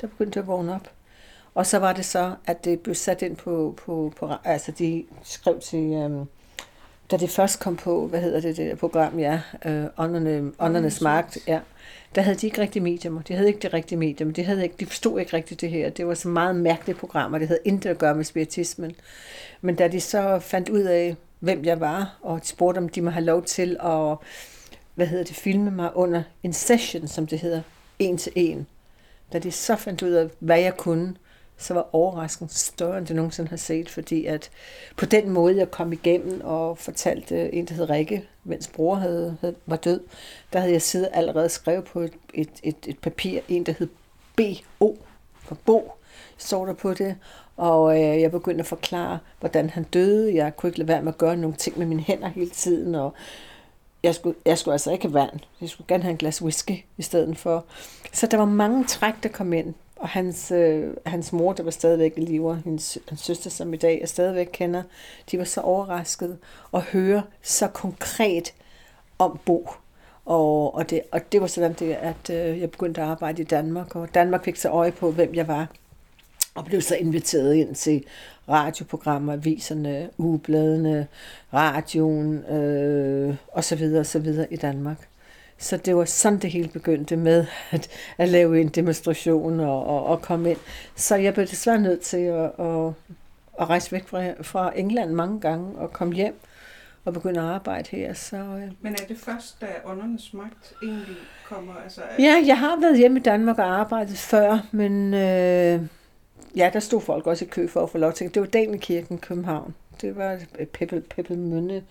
der 0.00 0.06
begyndte 0.06 0.36
jeg 0.36 0.42
at 0.42 0.48
vågne 0.48 0.74
op. 0.74 0.90
Og 1.54 1.66
så 1.66 1.78
var 1.78 1.92
det 1.92 2.04
så, 2.04 2.34
at 2.46 2.64
det 2.64 2.80
blev 2.80 2.94
sat 2.94 3.22
ind 3.22 3.36
på, 3.36 3.74
på, 3.76 4.12
på 4.16 4.30
altså 4.44 4.72
de 4.72 5.04
skrev 5.22 5.60
til, 5.60 5.92
øhm, 5.92 6.24
da 7.10 7.16
det 7.16 7.30
først 7.30 7.60
kom 7.60 7.76
på, 7.76 8.06
hvad 8.06 8.20
hedder 8.20 8.40
det, 8.40 8.56
det 8.56 8.78
program, 8.78 9.18
ja, 9.18 9.40
øh, 9.64 9.84
Ånderne, 9.98 10.52
Åndernes 10.58 11.00
Magt, 11.00 11.38
ja, 11.46 11.60
der 12.14 12.22
havde 12.22 12.36
de 12.36 12.46
ikke 12.46 12.60
rigtig 12.60 12.82
medium, 12.82 13.22
De 13.22 13.34
havde 13.34 13.48
ikke 13.48 13.60
det 13.60 13.74
rigtige 13.74 13.98
medium, 13.98 14.26
men 14.26 14.36
de, 14.36 14.44
havde 14.44 14.62
ikke, 14.62 14.76
de 14.80 14.86
forstod 14.86 15.20
ikke 15.20 15.36
rigtigt 15.36 15.60
det 15.60 15.70
her. 15.70 15.90
Det 15.90 16.06
var 16.06 16.14
så 16.14 16.28
meget 16.28 16.56
mærkeligt 16.56 16.98
program, 16.98 17.32
og 17.32 17.40
det 17.40 17.48
havde 17.48 17.60
intet 17.64 17.90
at 17.90 17.98
gøre 17.98 18.14
med 18.14 18.24
spiritismen. 18.24 18.92
Men 19.60 19.74
da 19.74 19.88
de 19.88 20.00
så 20.00 20.38
fandt 20.38 20.68
ud 20.68 20.80
af, 20.80 21.16
hvem 21.40 21.64
jeg 21.64 21.80
var, 21.80 22.18
og 22.22 22.40
spurgte, 22.42 22.78
om 22.78 22.88
de 22.88 23.00
må 23.00 23.10
have 23.10 23.24
lov 23.24 23.42
til 23.42 23.76
at 23.80 24.16
hvad 24.94 25.06
hedder 25.06 25.24
det, 25.24 25.36
filme 25.36 25.70
mig 25.70 25.96
under 25.96 26.22
en 26.42 26.52
session, 26.52 27.08
som 27.08 27.26
det 27.26 27.38
hedder, 27.38 27.62
en 27.98 28.18
til 28.18 28.32
en. 28.34 28.66
Da 29.32 29.38
de 29.38 29.52
så 29.52 29.76
fandt 29.76 30.02
ud 30.02 30.10
af, 30.10 30.28
hvad 30.38 30.60
jeg 30.60 30.76
kunne, 30.76 31.16
så 31.56 31.74
var 31.74 31.88
overraskelsen 31.92 32.48
større, 32.48 32.98
end 32.98 33.06
jeg 33.08 33.16
nogensinde 33.16 33.48
har 33.48 33.56
set, 33.56 33.90
fordi 33.90 34.26
at 34.26 34.50
på 34.96 35.06
den 35.06 35.30
måde, 35.30 35.56
jeg 35.56 35.70
kom 35.70 35.92
igennem 35.92 36.40
og 36.44 36.78
fortalte 36.78 37.54
en, 37.54 37.64
der 37.64 37.74
hed 37.74 37.90
Rikke, 37.90 38.28
mens 38.44 38.68
bror 38.68 38.94
havde, 38.94 39.36
havde, 39.40 39.54
var 39.66 39.76
død, 39.76 40.00
der 40.52 40.60
havde 40.60 40.72
jeg 40.72 40.82
siddet 40.82 41.08
allerede 41.12 41.48
skrevet 41.48 41.84
på 41.84 42.00
et, 42.00 42.12
et, 42.34 42.50
et, 42.62 42.76
et 42.86 42.98
papir, 42.98 43.40
en, 43.48 43.66
der 43.66 43.72
hed 43.78 43.88
B.O. 44.36 44.96
for 45.38 45.58
Bo, 45.66 45.92
står 46.38 46.66
der 46.66 46.72
på 46.72 46.94
det, 46.94 47.16
og 47.56 48.02
øh, 48.02 48.20
jeg 48.20 48.30
begyndte 48.30 48.60
at 48.60 48.66
forklare, 48.66 49.18
hvordan 49.40 49.70
han 49.70 49.82
døde. 49.82 50.34
Jeg 50.34 50.56
kunne 50.56 50.68
ikke 50.68 50.78
lade 50.78 50.88
være 50.88 51.02
med 51.02 51.12
at 51.12 51.18
gøre 51.18 51.36
nogle 51.36 51.56
ting 51.56 51.78
med 51.78 51.86
mine 51.86 52.02
hænder 52.02 52.28
hele 52.28 52.50
tiden, 52.50 52.94
og 52.94 53.14
jeg 54.02 54.14
skulle, 54.14 54.36
jeg 54.46 54.58
skulle 54.58 54.72
altså 54.72 54.92
ikke 54.92 55.04
have 55.04 55.14
vand. 55.14 55.40
Jeg 55.60 55.68
skulle 55.68 55.86
gerne 55.88 56.02
have 56.02 56.10
en 56.10 56.16
glas 56.16 56.42
whisky 56.42 56.84
i 56.96 57.02
stedet 57.02 57.38
for. 57.38 57.64
Så 58.12 58.26
der 58.26 58.36
var 58.36 58.44
mange 58.44 58.84
træk, 58.84 59.14
der 59.22 59.28
kom 59.28 59.52
ind. 59.52 59.74
Og 60.04 60.10
hans, 60.10 60.50
øh, 60.50 60.94
hans 61.06 61.32
mor, 61.32 61.52
der 61.52 61.62
var 61.62 61.70
stadigvæk 61.70 62.12
i 62.16 62.20
live, 62.20 62.62
hendes, 62.64 62.98
hans 63.08 63.20
søster, 63.20 63.50
som 63.50 63.74
i 63.74 63.76
dag 63.76 63.98
jeg 64.00 64.08
stadigvæk 64.08 64.48
kender, 64.52 64.82
de 65.30 65.38
var 65.38 65.44
så 65.44 65.60
overrasket 65.60 66.38
at 66.74 66.82
høre 66.82 67.22
så 67.42 67.68
konkret 67.68 68.54
om 69.18 69.40
Bo. 69.46 69.68
Og, 70.24 70.74
og, 70.74 70.90
det, 70.90 71.00
og 71.12 71.32
det 71.32 71.40
var 71.40 71.46
sådan, 71.46 71.72
det, 71.72 71.92
at 71.92 72.30
øh, 72.30 72.60
jeg 72.60 72.70
begyndte 72.70 73.00
at 73.00 73.06
arbejde 73.06 73.42
i 73.42 73.44
Danmark, 73.44 73.96
og 73.96 74.08
Danmark 74.14 74.44
fik 74.44 74.56
så 74.56 74.68
øje 74.68 74.92
på, 74.92 75.10
hvem 75.10 75.34
jeg 75.34 75.48
var 75.48 75.66
og 76.54 76.64
blev 76.64 76.80
så 76.80 76.96
inviteret 76.96 77.54
ind 77.54 77.74
til 77.74 78.04
radioprogrammer, 78.48 79.32
aviserne, 79.32 80.10
ugebladene, 80.18 81.06
radioen 81.54 82.44
øh, 82.44 83.36
og 83.48 83.64
så 83.64 83.76
videre 83.76 84.00
og 84.00 84.06
så 84.06 84.18
videre 84.18 84.52
i 84.52 84.56
Danmark. 84.56 85.08
Så 85.64 85.76
det 85.76 85.96
var 85.96 86.04
sådan, 86.04 86.38
det 86.38 86.50
hele 86.50 86.68
begyndte 86.68 87.16
med 87.16 87.46
at, 87.70 87.88
at 88.18 88.28
lave 88.28 88.60
en 88.60 88.68
demonstration 88.68 89.60
og, 89.60 89.86
og, 89.86 90.06
og 90.06 90.22
komme 90.22 90.50
ind. 90.50 90.58
Så 90.94 91.16
jeg 91.16 91.34
blev 91.34 91.46
desværre 91.46 91.80
nødt 91.80 92.00
til 92.00 92.16
at, 92.16 92.44
at, 92.44 92.92
at 93.60 93.70
rejse 93.70 93.92
væk 93.92 94.08
fra, 94.08 94.42
fra 94.42 94.72
England 94.76 95.10
mange 95.10 95.40
gange 95.40 95.78
og 95.78 95.92
komme 95.92 96.14
hjem 96.14 96.40
og 97.04 97.12
begynde 97.12 97.40
at 97.40 97.46
arbejde 97.46 97.88
her. 97.90 98.14
Så, 98.14 98.36
øh. 98.36 98.72
Men 98.80 98.92
er 98.92 99.06
det 99.08 99.18
først, 99.18 99.60
da 99.60 99.66
åndernes 99.84 100.34
magt 100.34 100.74
egentlig 100.82 101.16
kommer? 101.48 101.72
Altså, 101.84 102.00
er... 102.00 102.22
Ja, 102.22 102.42
jeg 102.46 102.58
har 102.58 102.80
været 102.80 102.98
hjemme 102.98 103.20
i 103.20 103.22
Danmark 103.22 103.58
og 103.58 103.80
arbejdet 103.80 104.18
før, 104.18 104.66
men 104.72 105.14
øh, 105.14 105.80
ja, 106.56 106.70
der 106.72 106.80
stod 106.80 107.00
folk 107.00 107.26
også 107.26 107.44
i 107.44 107.48
kø 107.48 107.68
for 107.68 107.82
at 107.82 107.90
få 107.90 107.98
lov 107.98 108.12
til. 108.12 108.34
Det 108.34 108.42
var 108.42 108.48
Danielkirken 108.48 109.18
København 109.18 109.74
det 110.00 110.16
var 110.16 110.40
Peppel, 110.72 111.00
Peppel 111.00 111.38
Mønne, 111.38 111.82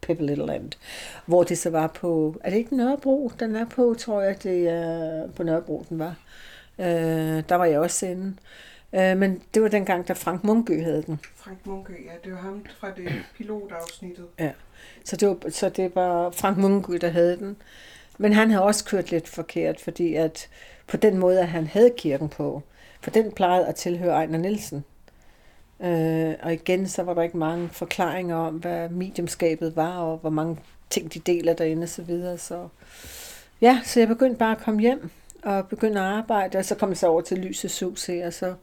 Peppel 0.00 0.24
et 0.24 0.30
eller 0.30 0.52
andet, 0.52 0.78
hvor 1.26 1.42
det 1.44 1.58
så 1.58 1.70
var 1.70 1.86
på, 1.86 2.36
er 2.44 2.50
det 2.50 2.56
ikke 2.56 2.76
Nørrebro, 2.76 3.30
den 3.40 3.56
er 3.56 3.64
på, 3.64 3.94
tror 3.98 4.22
jeg, 4.22 4.42
det 4.42 4.68
er 4.68 5.28
på 5.36 5.42
Nørrebro, 5.42 5.84
den 5.88 5.98
var. 5.98 6.14
Øh, 6.78 7.42
der 7.48 7.54
var 7.54 7.64
jeg 7.64 7.80
også 7.80 8.06
inde. 8.06 8.36
Øh, 8.92 9.16
men 9.16 9.42
det 9.54 9.62
var 9.62 9.68
dengang, 9.68 10.08
da 10.08 10.12
Frank 10.12 10.44
Munkø 10.44 10.82
havde 10.82 11.02
den. 11.02 11.20
Frank 11.36 11.66
Munkø, 11.66 11.92
ja, 11.92 12.12
det 12.24 12.32
var 12.32 12.38
ham 12.38 12.64
fra 12.78 12.90
det 12.96 13.12
pilotafsnittet. 13.36 14.26
Ja, 14.38 14.50
så 15.04 15.16
det 15.16 15.28
var, 15.28 15.50
så 15.50 15.68
det 15.68 15.94
var 15.94 16.30
Frank 16.30 16.56
Munkø, 16.58 16.98
der 17.00 17.08
havde 17.08 17.36
den. 17.36 17.56
Men 18.18 18.32
han 18.32 18.50
havde 18.50 18.64
også 18.64 18.84
kørt 18.84 19.10
lidt 19.10 19.28
forkert, 19.28 19.80
fordi 19.80 20.14
at 20.14 20.48
på 20.86 20.96
den 20.96 21.18
måde, 21.18 21.40
at 21.40 21.48
han 21.48 21.66
havde 21.66 21.92
kirken 21.96 22.28
på, 22.28 22.62
for 23.00 23.10
den 23.10 23.32
plejede 23.32 23.66
at 23.66 23.74
tilhøre 23.74 24.12
Ejner 24.12 24.38
Nielsen. 24.38 24.84
Øh, 25.80 26.34
og 26.42 26.52
igen, 26.52 26.88
så 26.88 27.02
var 27.02 27.14
der 27.14 27.22
ikke 27.22 27.36
mange 27.36 27.68
forklaringer 27.68 28.36
om, 28.36 28.54
hvad 28.54 28.88
mediumskabet 28.88 29.76
var, 29.76 29.98
og 29.98 30.18
hvor 30.18 30.30
mange 30.30 30.58
ting 30.90 31.14
de 31.14 31.18
deler 31.18 31.52
derinde 31.52 31.82
og 31.82 31.88
så 31.88 32.02
videre. 32.02 32.38
Så 32.38 32.68
ja, 33.60 33.80
så 33.84 34.00
jeg 34.00 34.08
begyndte 34.08 34.38
bare 34.38 34.56
at 34.56 34.62
komme 34.62 34.80
hjem 34.80 35.10
og 35.42 35.68
begynde 35.68 36.00
at 36.00 36.06
arbejde, 36.06 36.58
og 36.58 36.64
så 36.64 36.74
kom 36.74 36.88
jeg 36.88 36.98
så 36.98 37.06
over 37.06 37.20
til 37.20 37.38
Lysets 37.38 37.80
Hus 37.80 38.06
her, 38.06 38.26
og 38.26 38.32
så 38.32 38.54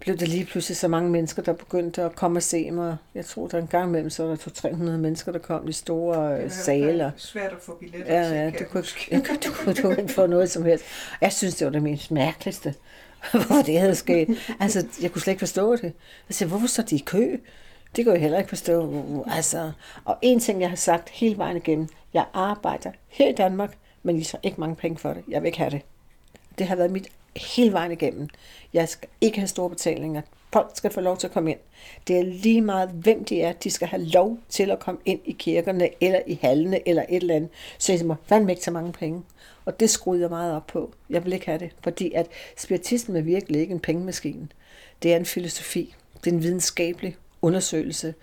blev 0.00 0.16
der 0.16 0.26
lige 0.26 0.44
pludselig 0.44 0.76
så 0.76 0.88
mange 0.88 1.10
mennesker, 1.10 1.42
der 1.42 1.52
begyndte 1.52 2.02
at 2.02 2.16
komme 2.16 2.38
og 2.38 2.42
se 2.42 2.70
mig. 2.70 2.96
Jeg 3.14 3.24
tror, 3.24 3.46
der 3.46 3.58
en 3.58 3.66
gang 3.66 3.88
imellem, 3.88 4.10
så 4.10 4.22
var 4.22 4.30
der 4.30 4.70
200-300 4.70 4.76
mennesker, 4.76 5.32
der 5.32 5.38
kom 5.38 5.68
i 5.68 5.72
store 5.72 6.42
det 6.42 6.52
sale. 6.52 7.04
Det 7.04 7.12
svært 7.16 7.52
at 7.52 7.58
få 7.60 7.76
billetter 7.80 8.14
ja, 8.14 8.44
ja, 8.44 8.50
til, 8.50 8.58
du 8.58 8.64
kunne, 8.64 8.84
jeg, 9.10 9.22
du, 9.44 9.50
kunne, 9.52 9.74
du 9.74 9.82
kunne 9.82 10.00
ikke 10.00 10.12
få 10.12 10.26
noget 10.26 10.50
som 10.50 10.64
helst. 10.64 10.84
Jeg 11.20 11.32
synes, 11.32 11.54
det 11.54 11.64
var 11.64 11.72
det 11.72 11.82
mest 11.82 12.10
mærkeligste. 12.10 12.74
hvorfor 13.30 13.62
det 13.66 13.80
havde 13.80 13.94
sket. 13.94 14.38
Altså, 14.60 14.86
jeg 15.02 15.12
kunne 15.12 15.22
slet 15.22 15.32
ikke 15.32 15.40
forstå 15.40 15.76
det. 15.76 15.92
Jeg 16.28 16.34
siger, 16.34 16.48
hvorfor 16.48 16.66
så 16.66 16.82
de 16.82 16.96
i 16.96 17.02
kø? 17.06 17.36
Det 17.96 18.04
kunne 18.04 18.14
jeg 18.14 18.22
heller 18.22 18.38
ikke 18.38 18.48
forstå. 18.48 19.04
Altså, 19.30 19.72
og 20.04 20.18
en 20.22 20.40
ting, 20.40 20.60
jeg 20.60 20.68
har 20.68 20.76
sagt 20.76 21.08
hele 21.08 21.38
vejen 21.38 21.56
igennem, 21.56 21.88
jeg 22.14 22.24
arbejder 22.34 22.90
her 23.08 23.28
i 23.28 23.32
Danmark, 23.32 23.76
men 24.02 24.16
I 24.16 24.24
så 24.24 24.36
ikke 24.42 24.60
mange 24.60 24.76
penge 24.76 24.98
for 24.98 25.12
det. 25.12 25.22
Jeg 25.28 25.42
vil 25.42 25.46
ikke 25.46 25.58
have 25.58 25.70
det. 25.70 25.80
Det 26.58 26.66
har 26.66 26.76
været 26.76 26.90
mit 26.90 27.08
hele 27.36 27.72
vejen 27.72 27.92
igennem. 27.92 28.28
Jeg 28.72 28.88
skal 28.88 29.08
ikke 29.20 29.38
have 29.38 29.48
store 29.48 29.70
betalinger. 29.70 30.22
Folk 30.52 30.70
skal 30.74 30.90
få 30.90 31.00
lov 31.00 31.16
til 31.16 31.26
at 31.26 31.32
komme 31.32 31.50
ind. 31.50 31.58
Det 32.06 32.18
er 32.18 32.22
lige 32.22 32.60
meget, 32.60 32.88
hvem 32.88 33.24
de 33.24 33.42
er. 33.42 33.52
De 33.52 33.70
skal 33.70 33.88
have 33.88 34.04
lov 34.04 34.38
til 34.48 34.70
at 34.70 34.78
komme 34.78 35.00
ind 35.04 35.20
i 35.24 35.32
kirkerne, 35.32 35.88
eller 36.00 36.20
i 36.26 36.38
hallene, 36.42 36.88
eller 36.88 37.02
et 37.08 37.16
eller 37.16 37.34
andet. 37.34 37.50
Så 37.78 37.92
jeg 37.92 38.06
må 38.06 38.16
fandme 38.26 38.52
ikke 38.52 38.64
så 38.64 38.70
mange 38.70 38.92
penge. 38.92 39.22
Og 39.64 39.80
det 39.80 39.90
skruede 39.90 40.20
jeg 40.20 40.30
meget 40.30 40.54
op 40.56 40.66
på. 40.66 40.94
Jeg 41.10 41.24
vil 41.24 41.32
ikke 41.32 41.46
have 41.46 41.58
det, 41.58 41.70
fordi 41.82 42.12
at 42.12 42.26
spiritismen 42.56 43.16
er 43.16 43.22
virkelig 43.22 43.60
ikke 43.60 43.72
en 43.72 43.80
pengemaskine. 43.80 44.48
Det 45.02 45.12
er 45.12 45.16
en 45.16 45.26
filosofi. 45.26 45.94
Det 46.24 46.30
er 46.30 46.34
en 46.34 46.42
videnskabelig 46.42 47.16
undersøgelse. 47.42 48.14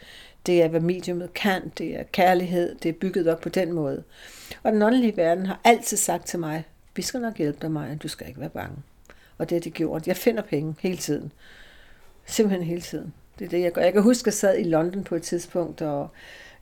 Det 0.45 0.61
er, 0.61 0.67
hvad 0.67 0.79
mediumet 0.79 1.33
kan. 1.33 1.71
Det 1.77 1.99
er 1.99 2.03
kærlighed. 2.03 2.75
Det 2.75 2.89
er 2.89 2.93
bygget 2.93 3.27
op 3.27 3.41
på 3.41 3.49
den 3.49 3.73
måde. 3.73 4.03
Og 4.63 4.71
den 4.71 4.81
åndelige 4.81 5.17
verden 5.17 5.45
har 5.45 5.59
altid 5.63 5.97
sagt 5.97 6.27
til 6.27 6.39
mig, 6.39 6.63
vi 6.95 7.01
skal 7.01 7.21
nok 7.21 7.37
hjælpe 7.37 7.57
dig, 7.61 7.71
Maja. 7.71 7.95
Du 7.95 8.07
skal 8.07 8.27
ikke 8.27 8.39
være 8.39 8.49
bange. 8.49 8.77
Og 9.37 9.49
det 9.49 9.55
har 9.55 9.59
det 9.61 9.73
gjort. 9.73 10.07
Jeg 10.07 10.17
finder 10.17 10.41
penge 10.41 10.75
hele 10.79 10.97
tiden. 10.97 11.31
Simpelthen 12.25 12.67
hele 12.67 12.81
tiden. 12.81 13.13
Det 13.39 13.45
er 13.45 13.49
det, 13.49 13.61
jeg 13.61 13.71
gør. 13.71 13.81
Jeg 13.81 13.93
kan 13.93 14.01
huske, 14.01 14.23
at 14.23 14.25
jeg 14.25 14.33
sad 14.33 14.59
i 14.59 14.63
London 14.63 15.03
på 15.03 15.15
et 15.15 15.21
tidspunkt, 15.21 15.81
og 15.81 16.09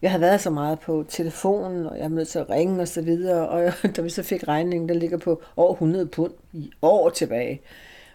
jeg 0.05 0.11
har 0.11 0.19
været 0.19 0.41
så 0.41 0.49
meget 0.49 0.79
på 0.79 1.05
telefonen, 1.09 1.85
og 1.85 1.97
jeg 1.97 2.09
nødt 2.09 2.27
til 2.27 2.39
at 2.39 2.49
ringe 2.49 2.81
og 2.81 2.87
så 2.87 3.01
videre, 3.01 3.49
og 3.49 3.73
da 3.95 4.01
vi 4.01 4.09
så 4.09 4.23
fik 4.23 4.47
regningen, 4.47 4.89
der 4.89 4.95
ligger 4.95 5.17
på 5.17 5.41
over 5.55 5.73
100 5.73 6.05
pund 6.05 6.33
i 6.53 6.71
år 6.81 7.09
tilbage, 7.09 7.61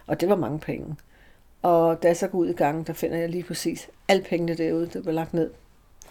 og 0.07 0.21
det 0.21 0.29
var 0.29 0.35
mange 0.35 0.59
penge. 0.59 0.95
Og 1.61 2.03
da 2.03 2.07
jeg 2.07 2.17
så 2.17 2.27
går 2.27 2.37
ud 2.37 2.49
i 2.49 2.53
gangen, 2.53 2.83
der 2.83 2.93
finder 2.93 3.17
jeg 3.17 3.29
lige 3.29 3.43
præcis 3.43 3.89
alle 4.07 4.23
pengene 4.23 4.55
derude, 4.55 4.89
der 4.93 5.01
var 5.01 5.11
lagt 5.11 5.33
ned, 5.33 5.49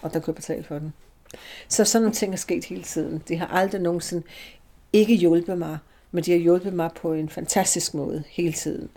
og 0.01 0.13
der 0.13 0.19
kunne 0.19 0.31
jeg 0.31 0.35
betale 0.35 0.63
for 0.63 0.79
den. 0.79 0.93
Så 1.67 1.85
sådan 1.85 2.03
nogle 2.03 2.15
ting 2.15 2.33
er 2.33 2.37
sket 2.37 2.65
hele 2.65 2.83
tiden. 2.83 3.23
De 3.27 3.37
har 3.37 3.47
aldrig 3.47 3.81
nogensinde 3.81 4.23
ikke 4.93 5.15
hjulpet 5.15 5.57
mig, 5.57 5.77
men 6.11 6.23
de 6.23 6.31
har 6.31 6.39
hjulpet 6.39 6.73
mig 6.73 6.89
på 6.95 7.13
en 7.13 7.29
fantastisk 7.29 7.93
måde 7.93 8.23
hele 8.27 8.53
tiden. 8.53 8.89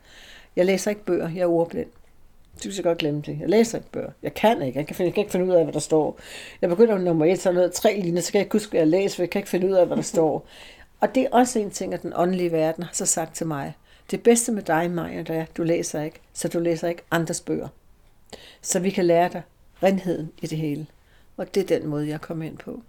Jeg 0.57 0.67
læser 0.67 0.91
ikke 0.91 1.05
bøger, 1.05 1.29
jeg 1.29 1.41
er 1.41 1.47
ordblind. 1.47 1.91
Du 2.65 2.71
kan 2.75 2.83
godt 2.83 2.99
glemme 2.99 3.23
det. 3.27 3.41
Jeg 3.41 3.49
læser 3.49 3.79
ikke 3.79 3.91
bøger. 3.91 4.11
Jeg 4.23 4.35
kan 4.35 4.63
ikke. 4.63 4.79
Jeg 4.79 4.87
kan, 4.87 4.97
finde, 4.97 5.07
jeg 5.07 5.15
kan 5.15 5.21
ikke 5.21 5.33
finde 5.33 5.47
ud 5.47 5.53
af, 5.53 5.65
hvad 5.65 5.73
der 5.73 5.81
står. 5.81 6.19
Jeg 6.63 6.69
begynder 6.71 6.95
med 6.95 7.05
nummer 7.05 7.25
et, 7.25 7.41
så 7.41 7.49
er 7.49 7.53
noget 7.53 7.73
tre 7.73 8.01
linjer, 8.01 8.23
så 8.23 8.33
kan 8.33 8.39
jeg 8.39 8.47
ikke 8.47 8.55
huske, 8.55 8.71
hvad 8.71 8.81
jeg 8.81 8.89
læser, 8.89 9.17
for 9.17 9.23
jeg 9.23 9.31
kan 9.31 9.39
ikke 9.39 9.49
finde 9.49 9.67
ud 9.67 9.73
af, 9.73 9.87
hvad 9.87 9.97
der 9.97 10.03
står. 10.03 10.47
Og 11.01 11.15
det 11.15 11.23
er 11.23 11.29
også 11.33 11.59
en 11.59 11.71
ting, 11.71 11.95
at 11.95 12.03
den 12.03 12.13
åndelige 12.17 12.53
verden 12.53 12.83
har 12.85 12.95
så 12.95 13.07
sagt 13.07 13.35
til 13.35 13.47
mig. 13.47 13.75
Det 14.11 14.23
bedste 14.23 14.53
med 14.53 14.63
dig, 14.63 14.91
Maja, 14.91 15.19
det 15.19 15.31
er, 15.37 15.43
at 15.43 15.57
du 15.57 15.63
læser 15.63 16.03
ikke, 16.03 16.21
så 16.33 16.49
du 16.49 16.59
læser 16.59 16.89
ikke 16.89 17.03
andres 17.11 17.41
bøger. 17.41 17.69
Så 18.63 18.81
vi 18.81 18.91
kan 18.91 19.05
lære 19.05 19.29
dig 19.29 19.43
renheden 19.83 20.33
i 20.43 20.47
det 20.47 20.59
hele. 20.59 20.87
Og 21.37 21.55
det 21.55 21.63
er 21.63 21.79
den 21.79 21.89
måde, 21.89 22.09
jeg 22.09 22.21
kommer 22.21 22.45
ind 22.45 22.59
på. 22.59 22.83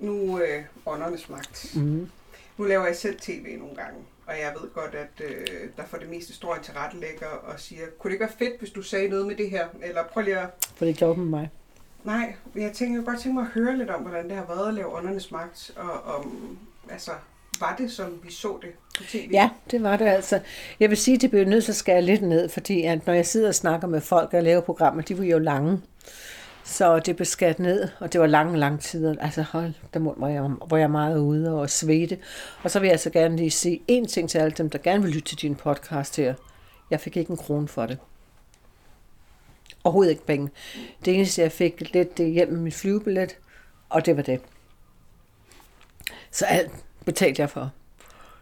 Nu 0.00 0.38
øh, 0.38 0.62
åndernes 0.86 1.28
magt. 1.28 1.72
Mm. 1.74 2.10
Nu 2.58 2.64
laver 2.64 2.86
jeg 2.86 2.96
selv 2.96 3.20
tv 3.20 3.56
nogle 3.58 3.74
gange, 3.76 3.98
og 4.30 4.36
jeg 4.38 4.52
ved 4.60 4.70
godt, 4.74 4.94
at 4.94 5.24
øh, 5.24 5.46
der 5.76 5.82
for 5.86 5.96
det 5.96 6.08
meste 6.10 6.34
står 6.34 6.54
en 6.54 6.62
tilrettelægger 6.62 7.26
og 7.26 7.60
siger, 7.60 7.80
kunne 7.98 8.08
det 8.08 8.14
ikke 8.14 8.24
være 8.24 8.38
fedt, 8.38 8.58
hvis 8.58 8.70
du 8.70 8.82
sagde 8.82 9.08
noget 9.08 9.26
med 9.26 9.36
det 9.36 9.50
her? 9.50 9.66
Eller 9.82 10.02
prøv 10.12 10.22
lige 10.22 10.38
at... 10.38 10.48
For 10.76 10.84
det 10.84 10.96
gjorde 10.96 11.20
med 11.20 11.26
mig. 11.26 11.50
Nej, 12.04 12.34
jeg 12.56 12.72
tænker 12.72 12.98
jeg 12.98 13.04
godt 13.04 13.20
tænke 13.20 13.34
mig 13.34 13.42
at 13.42 13.62
høre 13.62 13.76
lidt 13.76 13.90
om, 13.90 14.02
hvordan 14.02 14.28
det 14.28 14.36
har 14.36 14.46
været 14.46 14.68
at 14.68 14.74
lave 14.74 14.96
åndernes 14.96 15.30
magt, 15.30 15.72
og 15.76 16.14
om, 16.14 16.58
altså, 16.90 17.10
var 17.60 17.74
det, 17.78 17.92
som 17.92 18.20
vi 18.22 18.32
så 18.32 18.58
det 18.62 18.70
på 18.96 19.02
tv? 19.02 19.28
Ja, 19.32 19.50
det 19.70 19.82
var 19.82 19.96
det 19.96 20.04
altså. 20.04 20.40
Jeg 20.80 20.90
vil 20.90 20.96
sige, 20.96 21.14
at 21.14 21.20
det 21.20 21.30
blev 21.30 21.44
nødt 21.44 21.64
til 21.64 21.72
at 21.72 21.76
skære 21.76 22.02
lidt 22.02 22.22
ned, 22.22 22.48
fordi 22.48 22.82
at 22.82 23.06
når 23.06 23.14
jeg 23.14 23.26
sidder 23.26 23.48
og 23.48 23.54
snakker 23.54 23.88
med 23.88 24.00
folk 24.00 24.34
og 24.34 24.42
laver 24.42 24.60
programmer, 24.60 25.02
de 25.02 25.18
var 25.18 25.24
jo 25.24 25.38
lange. 25.38 25.80
Så 26.70 26.98
det 26.98 27.16
blev 27.16 27.26
skat 27.26 27.58
ned, 27.58 27.88
og 27.98 28.12
det 28.12 28.20
var 28.20 28.26
lange, 28.26 28.58
lange 28.58 28.78
tider. 28.78 29.14
Altså 29.20 29.42
hold, 29.42 29.72
der 29.94 30.00
må, 30.00 30.26
jeg, 30.26 30.42
hvor 30.42 30.76
jeg 30.76 30.90
meget 30.90 31.18
ude 31.18 31.60
og 31.60 31.70
svede. 31.70 32.16
Og 32.62 32.70
så 32.70 32.80
vil 32.80 32.86
jeg 32.86 32.92
altså 32.92 33.10
gerne 33.10 33.36
lige 33.36 33.50
sige 33.50 33.82
en 33.88 34.06
ting 34.06 34.30
til 34.30 34.38
alle 34.38 34.52
dem, 34.52 34.70
der 34.70 34.78
gerne 34.78 35.02
vil 35.02 35.12
lytte 35.12 35.28
til 35.28 35.38
din 35.42 35.54
podcast 35.54 36.16
her. 36.16 36.34
Jeg 36.90 37.00
fik 37.00 37.16
ikke 37.16 37.30
en 37.30 37.36
krone 37.36 37.68
for 37.68 37.86
det. 37.86 37.98
Overhovedet 39.84 40.10
ikke 40.10 40.26
penge. 40.26 40.50
Det 41.04 41.14
eneste, 41.14 41.42
jeg 41.42 41.52
fik 41.52 41.92
lidt, 41.94 42.18
det 42.18 42.32
hjem 42.32 42.48
med 42.48 42.60
mit 42.60 42.74
flyvebillet, 42.74 43.36
og 43.88 44.06
det 44.06 44.16
var 44.16 44.22
det. 44.22 44.40
Så 46.30 46.44
alt 46.44 46.72
betalte 47.04 47.42
jeg 47.42 47.50
for. 47.50 47.70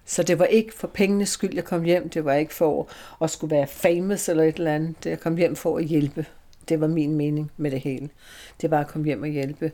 Så 0.04 0.22
det 0.22 0.38
var 0.38 0.44
ikke 0.44 0.74
for 0.74 0.86
pengenes 0.86 1.28
skyld, 1.28 1.54
jeg 1.54 1.64
kom 1.64 1.82
hjem. 1.82 2.10
Det 2.10 2.24
var 2.24 2.34
ikke 2.34 2.54
for 2.54 2.88
at 3.22 3.30
skulle 3.30 3.56
være 3.56 3.66
famous 3.66 4.28
eller 4.28 4.44
et 4.44 4.56
eller 4.56 4.74
andet. 4.74 5.04
Det 5.04 5.10
jeg 5.10 5.20
kom 5.20 5.36
hjem 5.36 5.56
for 5.56 5.78
at 5.78 5.84
hjælpe. 5.84 6.26
Det 6.68 6.80
var 6.80 6.86
min 6.86 7.14
mening 7.14 7.50
med 7.56 7.70
det 7.70 7.80
hele. 7.80 8.08
Det 8.60 8.70
var 8.70 8.80
at 8.80 8.86
komme 8.86 9.06
hjem 9.06 9.22
og 9.22 9.28
hjælpe. 9.28 9.72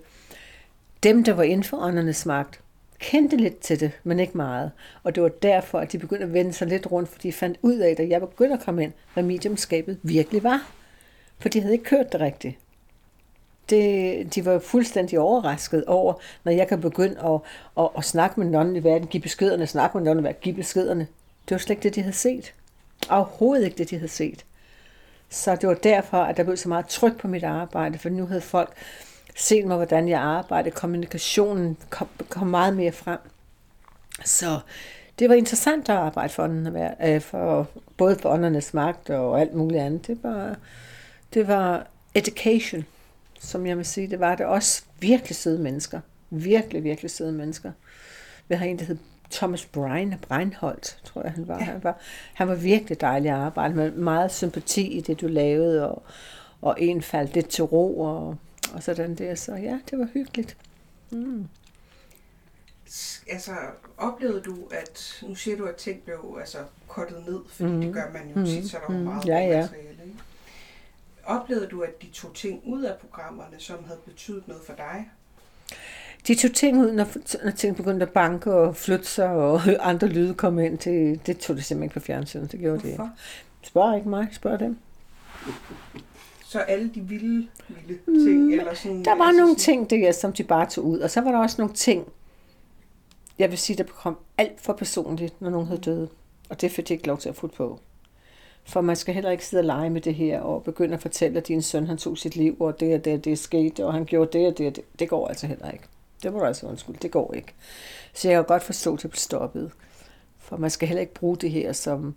Dem, 1.02 1.24
der 1.24 1.32
var 1.32 1.42
inden 1.42 1.64
for 1.64 1.76
åndernes 1.76 2.26
magt, 2.26 2.60
kendte 2.98 3.36
lidt 3.36 3.58
til 3.58 3.80
det, 3.80 3.90
men 4.04 4.20
ikke 4.20 4.36
meget. 4.36 4.70
Og 5.02 5.14
det 5.14 5.22
var 5.22 5.28
derfor, 5.28 5.78
at 5.78 5.92
de 5.92 5.98
begyndte 5.98 6.26
at 6.26 6.32
vende 6.32 6.52
sig 6.52 6.68
lidt 6.68 6.92
rundt, 6.92 7.08
fordi 7.08 7.28
de 7.28 7.32
fandt 7.32 7.58
ud 7.62 7.76
af, 7.76 7.96
at 7.98 8.08
jeg 8.08 8.20
begyndte 8.20 8.54
at 8.54 8.64
komme 8.64 8.82
ind, 8.82 8.92
hvad 9.14 9.22
mediumskabet 9.22 9.98
virkelig 10.02 10.42
var. 10.42 10.70
For 11.38 11.48
de 11.48 11.60
havde 11.60 11.74
ikke 11.74 11.84
kørt 11.84 12.12
det 12.12 12.20
rigtigt. 12.20 12.58
Det, 13.70 14.34
de 14.34 14.44
var 14.44 14.58
fuldstændig 14.58 15.18
overrasket 15.18 15.84
over, 15.84 16.14
når 16.44 16.52
jeg 16.52 16.68
kan 16.68 16.80
begynde 16.80 17.20
at, 17.24 17.40
at, 17.78 17.88
at 17.98 18.04
snakke 18.04 18.40
med 18.40 18.50
nonnen 18.50 18.76
i 18.76 18.84
verden, 18.84 19.08
give 19.08 19.20
beskederne, 19.20 19.66
snakke 19.66 19.98
med 19.98 20.04
nonnen 20.04 20.24
i 20.24 20.26
verden, 20.26 20.40
give 20.42 20.54
beskederne. 20.54 21.06
Det 21.48 21.50
var 21.50 21.58
slet 21.58 21.70
ikke 21.70 21.82
det, 21.82 21.94
de 21.94 22.00
havde 22.00 22.16
set. 22.16 22.54
Overhovedet 23.10 23.64
ikke 23.64 23.78
det, 23.78 23.90
de 23.90 23.96
havde 23.96 24.08
set. 24.08 24.44
Så 25.34 25.56
det 25.56 25.68
var 25.68 25.74
derfor, 25.74 26.18
at 26.18 26.36
der 26.36 26.44
blev 26.44 26.56
så 26.56 26.68
meget 26.68 26.86
tryk 26.86 27.18
på 27.18 27.28
mit 27.28 27.44
arbejde, 27.44 27.98
for 27.98 28.08
nu 28.08 28.26
havde 28.26 28.40
folk 28.40 28.72
set 29.36 29.66
mig, 29.66 29.76
hvordan 29.76 30.08
jeg 30.08 30.20
arbejdede. 30.20 30.74
Kommunikationen 30.74 31.76
kom, 31.90 32.08
kom 32.28 32.46
meget 32.46 32.76
mere 32.76 32.92
frem. 32.92 33.18
Så 34.24 34.58
det 35.18 35.28
var 35.28 35.34
interessant 35.34 35.88
at 35.88 35.96
arbejde 35.96 36.32
for, 36.32 36.46
den, 36.46 36.76
øh, 37.04 37.20
for 37.20 37.68
både 37.96 38.16
for 38.18 38.28
åndernes 38.28 38.74
magt 38.74 39.10
og 39.10 39.40
alt 39.40 39.54
muligt 39.54 39.80
andet. 39.80 40.06
Det 40.06 40.18
var, 40.22 40.56
det 41.34 41.48
var 41.48 41.86
education, 42.14 42.84
som 43.40 43.66
jeg 43.66 43.76
vil 43.76 43.86
sige. 43.86 44.10
Det 44.10 44.20
var 44.20 44.34
det 44.34 44.46
også 44.46 44.82
virkelig 45.00 45.36
søde 45.36 45.58
mennesker. 45.58 46.00
Virkelig, 46.30 46.84
virkelig 46.84 47.10
søde 47.10 47.32
mennesker. 47.32 47.72
Vi 48.48 48.54
har 48.54 48.66
en, 48.66 48.78
der 48.78 48.84
hed 48.84 48.98
Thomas 49.34 49.66
Bryan, 49.66 50.14
Breinholt, 50.28 50.98
tror 51.04 51.22
jeg 51.22 51.32
han 51.32 51.48
var. 51.48 51.58
Ja. 51.58 51.64
Han 51.64 51.84
var. 51.84 51.98
Han 52.34 52.48
var 52.48 52.54
virkelig 52.54 53.00
dejlig 53.00 53.30
at 53.30 53.36
arbejde 53.36 53.74
med. 53.74 53.90
Meget 53.90 54.32
sympati 54.32 54.86
i 54.86 55.00
det, 55.00 55.20
du 55.20 55.26
lavede, 55.26 55.90
og, 55.90 56.02
og 56.62 56.76
en 56.78 57.02
faldt 57.02 57.34
lidt 57.34 57.48
til 57.48 57.64
ro, 57.64 58.00
og, 58.00 58.36
og 58.74 58.82
sådan 58.82 59.14
der. 59.14 59.34
Så 59.34 59.54
ja, 59.54 59.78
det 59.90 59.98
var 59.98 60.08
hyggeligt. 60.14 60.56
Mm. 61.10 61.48
Altså, 63.30 63.52
oplevede 63.96 64.40
du, 64.40 64.56
at, 64.70 65.22
nu 65.28 65.34
siger 65.34 65.56
du, 65.56 65.64
at 65.64 65.76
ting 65.76 66.02
blev 66.02 66.36
altså, 66.40 66.58
kortet 66.88 67.24
ned, 67.26 67.40
fordi 67.48 67.70
mm. 67.70 67.80
det 67.80 67.94
gør 67.94 68.12
man 68.12 68.28
jo 68.28 68.40
mm. 68.40 68.46
tit, 68.46 68.70
så 68.70 68.76
er 68.76 68.80
der 68.80 68.88
mm. 68.88 69.04
meget 69.04 69.26
ja, 69.26 69.38
ja. 69.38 69.60
materiale. 69.60 70.04
Ikke? 70.04 70.18
Oplevede 71.24 71.66
du, 71.66 71.80
at 71.80 72.02
de 72.02 72.06
tog 72.12 72.34
ting 72.34 72.62
ud 72.64 72.82
af 72.82 72.96
programmerne, 72.98 73.56
som 73.58 73.84
havde 73.84 74.00
betydet 74.04 74.48
noget 74.48 74.62
for 74.66 74.72
dig? 74.72 75.10
De 76.26 76.34
tog 76.34 76.52
ting 76.52 76.80
ud, 76.80 76.92
når, 76.92 77.06
når 77.44 77.50
ting 77.50 77.76
begyndte 77.76 78.06
at 78.06 78.12
banke 78.12 78.52
og 78.52 78.76
flytte 78.76 79.06
sig, 79.06 79.28
og 79.30 79.60
andre 79.90 80.06
lyde 80.06 80.34
kom 80.34 80.58
ind. 80.58 80.78
Det, 80.78 81.26
det 81.26 81.38
tog 81.38 81.56
det 81.56 81.64
simpelthen 81.64 81.82
ikke 81.82 81.94
på 81.94 82.00
fjernsynet. 82.00 82.52
Det 82.52 82.60
gjorde 82.60 82.78
Hvorfor? 82.80 83.02
det. 83.02 83.12
Spørg 83.62 83.96
ikke 83.96 84.08
mig, 84.08 84.28
spørg 84.32 84.60
dem. 84.60 84.78
Så 86.44 86.58
alle 86.58 86.90
de 86.94 87.00
vilde, 87.00 87.48
vilde 87.68 88.24
ting? 88.26 88.38
Mm, 88.38 88.52
eller 88.52 88.74
sådan, 88.74 89.04
der 89.04 89.16
var 89.16 89.24
altså 89.24 89.40
nogle 89.40 89.58
sådan, 89.58 89.86
ting, 89.86 89.90
der, 89.90 90.12
som 90.12 90.32
de 90.32 90.44
bare 90.44 90.66
tog 90.66 90.84
ud. 90.84 90.98
Og 90.98 91.10
så 91.10 91.20
var 91.20 91.30
der 91.30 91.38
også 91.38 91.56
nogle 91.58 91.74
ting, 91.74 92.04
jeg 93.38 93.50
vil 93.50 93.58
sige, 93.58 93.76
der 93.76 93.84
kom 93.84 94.16
alt 94.38 94.60
for 94.60 94.72
personligt, 94.72 95.40
når 95.40 95.50
nogen 95.50 95.66
havde 95.66 95.80
døde. 95.80 96.08
Og 96.48 96.60
det 96.60 96.70
fik 96.70 96.88
de 96.88 96.92
ikke 96.92 97.06
lov 97.06 97.18
til 97.18 97.28
at 97.28 97.36
få 97.36 97.46
på. 97.46 97.80
For 98.64 98.80
man 98.80 98.96
skal 98.96 99.14
heller 99.14 99.30
ikke 99.30 99.46
sidde 99.46 99.60
og 99.60 99.64
lege 99.64 99.90
med 99.90 100.00
det 100.00 100.14
her, 100.14 100.40
og 100.40 100.62
begynde 100.62 100.94
at 100.94 101.02
fortælle, 101.02 101.38
at 101.38 101.48
din 101.48 101.62
søn 101.62 101.86
han 101.86 101.96
tog 101.96 102.18
sit 102.18 102.36
liv, 102.36 102.56
og 102.60 102.80
det 102.80 102.94
og 102.94 103.04
det, 103.04 103.24
det 103.24 103.38
skete, 103.38 103.86
og 103.86 103.92
han 103.92 104.04
gjorde 104.04 104.38
det 104.38 104.46
og 104.46 104.58
det, 104.58 104.66
og 104.66 104.76
det. 104.76 104.84
Det 104.98 105.08
går 105.08 105.28
altså 105.28 105.46
heller 105.46 105.70
ikke. 105.70 105.84
Det 106.24 106.32
må 106.32 106.38
du 106.38 106.44
altså 106.44 106.66
undskylde, 106.66 106.98
det 107.02 107.10
går 107.10 107.34
ikke. 107.34 107.54
Så 108.12 108.28
jeg 108.28 108.36
kan 108.36 108.44
godt 108.44 108.62
forstå, 108.62 108.94
at 108.94 109.02
det 109.02 109.10
blev 109.10 109.18
stoppet. 109.18 109.70
For 110.38 110.56
man 110.56 110.70
skal 110.70 110.88
heller 110.88 111.00
ikke 111.00 111.14
bruge 111.14 111.36
det 111.36 111.50
her 111.50 111.72
som 111.72 112.14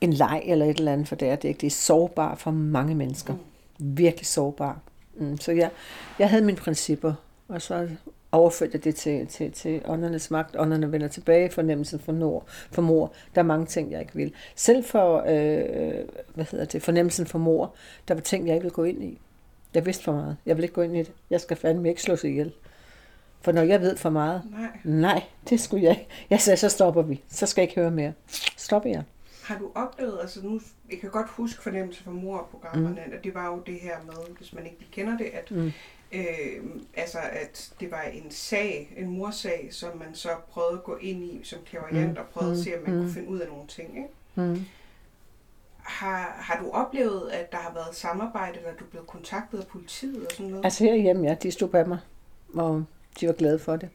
en 0.00 0.12
leg 0.12 0.42
eller 0.44 0.66
et 0.66 0.76
eller 0.78 0.92
andet, 0.92 1.08
for 1.08 1.16
det 1.16 1.28
er 1.28 1.36
det 1.36 1.48
ikke. 1.48 1.60
Det 1.60 1.66
er 1.66 1.70
sårbart 1.70 2.38
for 2.38 2.50
mange 2.50 2.94
mennesker. 2.94 3.34
Virkelig 3.78 4.26
sårbart. 4.26 4.76
Mm, 5.14 5.38
så 5.38 5.52
jeg, 5.52 5.70
jeg 6.18 6.30
havde 6.30 6.44
mine 6.44 6.58
principper, 6.58 7.14
og 7.48 7.62
så 7.62 7.88
overførte 8.32 8.70
jeg 8.74 8.84
det 8.84 8.94
til, 8.94 9.26
til, 9.26 9.52
til 9.52 9.82
åndernes 9.84 10.30
magt. 10.30 10.56
Ånderne 10.58 10.92
vender 10.92 11.08
tilbage, 11.08 11.50
fornemmelsen 11.50 12.00
for, 12.00 12.12
nord, 12.12 12.44
for 12.70 12.82
mor. 12.82 13.12
Der 13.34 13.40
er 13.40 13.44
mange 13.44 13.66
ting, 13.66 13.92
jeg 13.92 14.00
ikke 14.00 14.14
vil. 14.14 14.32
Selv 14.56 14.84
for, 14.84 15.18
øh, 15.18 16.04
hvad 16.34 16.44
hedder 16.50 16.64
det, 16.64 16.82
fornemmelsen 16.82 17.26
for 17.26 17.38
mor, 17.38 17.74
der 18.08 18.14
var 18.14 18.20
ting, 18.20 18.46
jeg 18.46 18.54
ikke 18.54 18.64
ville 18.64 18.74
gå 18.74 18.84
ind 18.84 19.02
i. 19.04 19.18
Jeg 19.74 19.86
vidste 19.86 20.04
for 20.04 20.12
meget. 20.12 20.36
Jeg 20.46 20.56
vil 20.56 20.62
ikke 20.62 20.74
gå 20.74 20.82
ind 20.82 20.96
i 20.96 20.98
det. 20.98 21.12
Jeg 21.30 21.40
skal 21.40 21.56
fandme 21.56 21.88
ikke 21.88 22.02
slå 22.02 22.14
ihjel. 22.14 22.30
ihjel. 22.30 22.52
For 23.46 23.52
når 23.52 23.62
jeg 23.62 23.80
ved 23.80 23.96
for 23.96 24.10
meget, 24.10 24.42
Nej. 24.50 24.68
nej, 24.84 25.22
det 25.50 25.60
skulle 25.60 25.84
jeg 25.84 25.90
ikke. 25.92 26.08
Jeg 26.30 26.40
sagde, 26.40 26.56
så 26.56 26.68
stopper 26.68 27.02
vi. 27.02 27.22
Så 27.28 27.46
skal 27.46 27.62
jeg 27.62 27.70
ikke 27.70 27.80
høre 27.80 27.90
mere. 27.90 28.12
Stopper 28.56 28.90
jeg. 28.90 29.02
Har 29.44 29.58
du 29.58 29.70
oplevet, 29.74 30.18
altså 30.20 30.40
nu, 30.42 30.60
jeg 30.90 30.98
kan 31.00 31.10
godt 31.10 31.28
huske 31.28 31.62
fornemmelse 31.62 32.04
for 32.04 32.10
mor-programmerne, 32.10 33.00
mm. 33.06 33.12
og 33.18 33.24
det 33.24 33.34
var 33.34 33.46
jo 33.46 33.62
det 33.66 33.80
her 33.80 33.96
med, 34.06 34.14
hvis 34.38 34.52
man 34.52 34.64
ikke 34.66 34.78
lige 34.78 34.90
kender 34.92 35.16
det, 35.16 35.24
at, 35.26 35.50
Mm. 35.50 35.72
øh, 36.12 36.24
altså, 36.96 37.18
at 37.32 37.70
det 37.80 37.90
var 37.90 38.02
en 38.02 38.30
sag, 38.30 38.94
en 38.96 39.08
morsag, 39.18 39.68
som 39.70 39.98
man 39.98 40.14
så 40.14 40.28
prøvede 40.50 40.72
at 40.72 40.84
gå 40.84 40.96
ind 40.96 41.24
i 41.24 41.40
som 41.44 41.58
klaverjant, 41.66 42.10
Mm. 42.12 42.16
og 42.18 42.24
prøvede 42.32 42.52
at 42.52 42.58
Mm. 42.58 42.64
se, 42.64 42.76
om 42.76 42.82
man 42.82 42.94
Mm. 42.96 43.00
kunne 43.02 43.12
finde 43.14 43.28
ud 43.28 43.38
af 43.40 43.48
nogle 43.48 43.66
ting. 43.68 43.96
Ikke? 43.96 44.08
Mm. 44.34 44.64
Har, 45.76 46.36
har 46.40 46.62
du 46.64 46.70
oplevet, 46.70 47.30
at 47.30 47.52
der 47.52 47.58
har 47.58 47.72
været 47.74 47.94
samarbejde, 47.96 48.58
eller 48.58 48.72
du 48.78 48.84
er 48.84 48.88
blevet 48.88 49.06
kontaktet 49.06 49.58
af 49.58 49.66
politiet 49.66 50.26
og 50.26 50.32
sådan 50.32 50.46
noget? 50.50 50.64
Altså 50.64 50.84
herhjemme, 50.84 51.28
ja, 51.28 51.34
de 51.34 51.50
stod 51.50 51.68
bag 51.68 51.88
mig, 51.88 51.98
og 52.54 52.84
de 53.20 53.26
var 53.26 53.32
glade 53.32 53.58
for 53.58 53.76
det. 53.76 53.88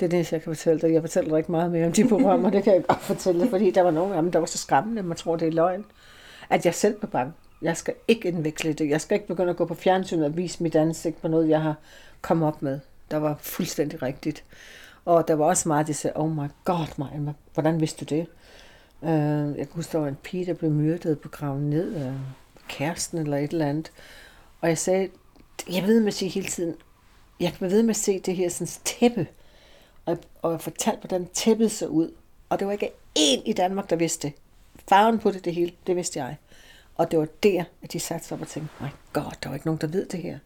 Det 0.00 0.06
er 0.06 0.10
det, 0.10 0.32
jeg 0.32 0.42
kan 0.42 0.54
fortælle 0.54 0.80
dig. 0.80 0.92
Jeg 0.92 1.02
fortæller 1.02 1.30
dig 1.30 1.38
ikke 1.38 1.50
meget 1.50 1.70
mere 1.70 1.86
om 1.86 1.92
de 1.92 2.08
programmer, 2.08 2.50
det 2.50 2.64
kan 2.64 2.74
jeg 2.74 2.84
godt 2.86 3.00
fortælle 3.00 3.40
dig, 3.40 3.50
fordi 3.50 3.70
der 3.70 3.82
var 3.82 3.90
nogle 3.90 4.16
af 4.16 4.22
dem, 4.22 4.32
der 4.32 4.38
var 4.38 4.46
så 4.46 4.58
skræmmende, 4.58 5.02
man 5.02 5.16
tror, 5.16 5.36
det 5.36 5.48
er 5.48 5.52
løgn. 5.52 5.84
At 6.50 6.66
jeg 6.66 6.74
selv 6.74 6.98
blev 6.98 7.10
bange. 7.10 7.32
Jeg 7.62 7.76
skal 7.76 7.94
ikke 8.08 8.28
indvikle 8.28 8.72
det. 8.72 8.88
Jeg 8.88 9.00
skal 9.00 9.14
ikke 9.14 9.26
begynde 9.26 9.50
at 9.50 9.56
gå 9.56 9.64
på 9.64 9.74
fjernsynet 9.74 10.24
og 10.24 10.36
vise 10.36 10.62
mit 10.62 10.74
ansigt 10.74 11.20
på 11.20 11.28
noget, 11.28 11.48
jeg 11.48 11.62
har 11.62 11.74
kommet 12.20 12.48
op 12.48 12.62
med. 12.62 12.80
Der 13.10 13.16
var 13.16 13.36
fuldstændig 13.40 14.02
rigtigt. 14.02 14.44
Og 15.04 15.28
der 15.28 15.34
var 15.34 15.44
også 15.44 15.68
meget, 15.68 15.86
der 15.86 15.92
sagde, 15.92 16.16
oh 16.16 16.30
my 16.30 16.48
god, 16.64 16.98
Maja, 16.98 17.32
hvordan 17.54 17.80
vidste 17.80 18.04
du 18.04 18.14
det? 18.14 18.26
Uh, 19.00 19.58
jeg 19.58 19.66
kan 19.66 19.74
huske, 19.74 19.92
der 19.92 19.98
var 19.98 20.08
en 20.08 20.18
pige, 20.22 20.46
der 20.46 20.54
blev 20.54 20.70
myrdet 20.70 21.20
på 21.20 21.28
graven 21.28 21.70
ned 21.70 21.94
af 21.94 22.12
kæresten 22.68 23.18
eller 23.18 23.36
et 23.36 23.50
eller 23.50 23.66
andet. 23.66 23.92
Og 24.60 24.68
jeg 24.68 24.78
sagde, 24.78 25.08
jeg 25.72 25.82
ved 25.86 26.00
med 26.00 26.08
at 26.08 26.14
sige 26.14 26.28
hele 26.28 26.46
tiden, 26.46 26.74
jeg 27.40 27.52
kan 27.52 27.70
ved 27.70 27.82
med 27.82 27.90
at 27.90 27.96
se 27.96 28.18
det 28.18 28.36
her 28.36 28.48
sådan 28.48 28.72
tæppe. 28.84 29.26
Og, 30.06 30.18
og 30.42 30.52
jeg 30.52 30.60
fortalte, 30.60 31.00
hvordan 31.00 31.26
tæppet 31.26 31.72
så 31.72 31.86
ud. 31.86 32.12
Og 32.48 32.58
det 32.58 32.66
var 32.66 32.72
ikke 32.72 32.90
én 33.18 33.42
i 33.44 33.52
Danmark, 33.52 33.90
der 33.90 33.96
vidste 33.96 34.28
det. 34.28 34.36
Farven 34.88 35.18
på 35.18 35.30
det, 35.30 35.44
det 35.44 35.54
hele, 35.54 35.72
det 35.86 35.96
vidste 35.96 36.18
jeg. 36.18 36.36
Og 36.96 37.10
det 37.10 37.18
var 37.18 37.28
der, 37.42 37.64
at 37.82 37.92
de 37.92 38.00
satte 38.00 38.26
sig 38.26 38.34
op 38.34 38.40
og 38.40 38.48
tænkte, 38.48 38.74
my 38.80 38.88
god, 39.12 39.32
der 39.42 39.48
var 39.48 39.54
ikke 39.54 39.66
nogen, 39.66 39.80
der 39.80 39.86
ved 39.86 40.06
det 40.06 40.22
her. 40.22 40.38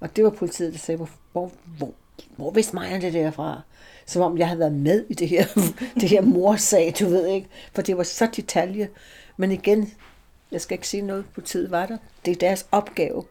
Og 0.00 0.16
det 0.16 0.24
var 0.24 0.30
politiet, 0.30 0.72
der 0.72 0.78
sagde, 0.78 0.96
hvor, 0.96 1.10
hvor, 1.32 1.50
hvor, 1.78 1.92
hvor 2.36 2.50
vidste 2.50 2.74
mig 2.74 3.02
det 3.02 3.12
derfra? 3.12 3.60
Som 4.06 4.22
om 4.22 4.38
jeg 4.38 4.46
havde 4.46 4.60
været 4.60 4.72
med 4.72 5.04
i 5.08 5.14
det 5.14 5.28
her, 5.28 5.46
det 6.00 6.08
her 6.08 6.20
morsag, 6.20 6.94
du 7.00 7.08
ved 7.08 7.26
ikke. 7.26 7.48
For 7.72 7.82
det 7.82 7.96
var 7.96 8.02
så 8.02 8.28
detalje. 8.36 8.88
Men 9.36 9.52
igen, 9.52 9.92
jeg 10.52 10.60
skal 10.60 10.74
ikke 10.74 10.88
sige 10.88 11.02
noget, 11.02 11.24
politiet 11.34 11.70
var 11.70 11.86
der. 11.86 11.98
Det 12.24 12.30
er 12.30 12.36
deres 12.36 12.66
opgave 12.72 13.24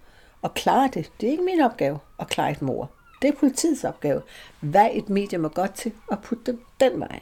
at 0.46 0.54
klare 0.54 0.90
det. 0.94 1.12
Det 1.22 1.28
er 1.28 1.32
ikke 1.32 1.44
min 1.44 1.62
opgave 1.62 2.00
at 2.20 2.28
klare 2.28 2.52
et 2.52 2.62
mor. 2.62 2.92
Det 3.22 3.28
er 3.28 3.36
politiets 3.40 3.84
opgave. 3.84 4.22
Hvad 4.60 4.90
et 4.94 5.10
medie 5.10 5.38
må 5.38 5.48
godt 5.48 5.74
til, 5.74 5.92
at 6.12 6.22
putte 6.22 6.52
dem 6.52 6.62
den 6.80 7.00
vej. 7.00 7.20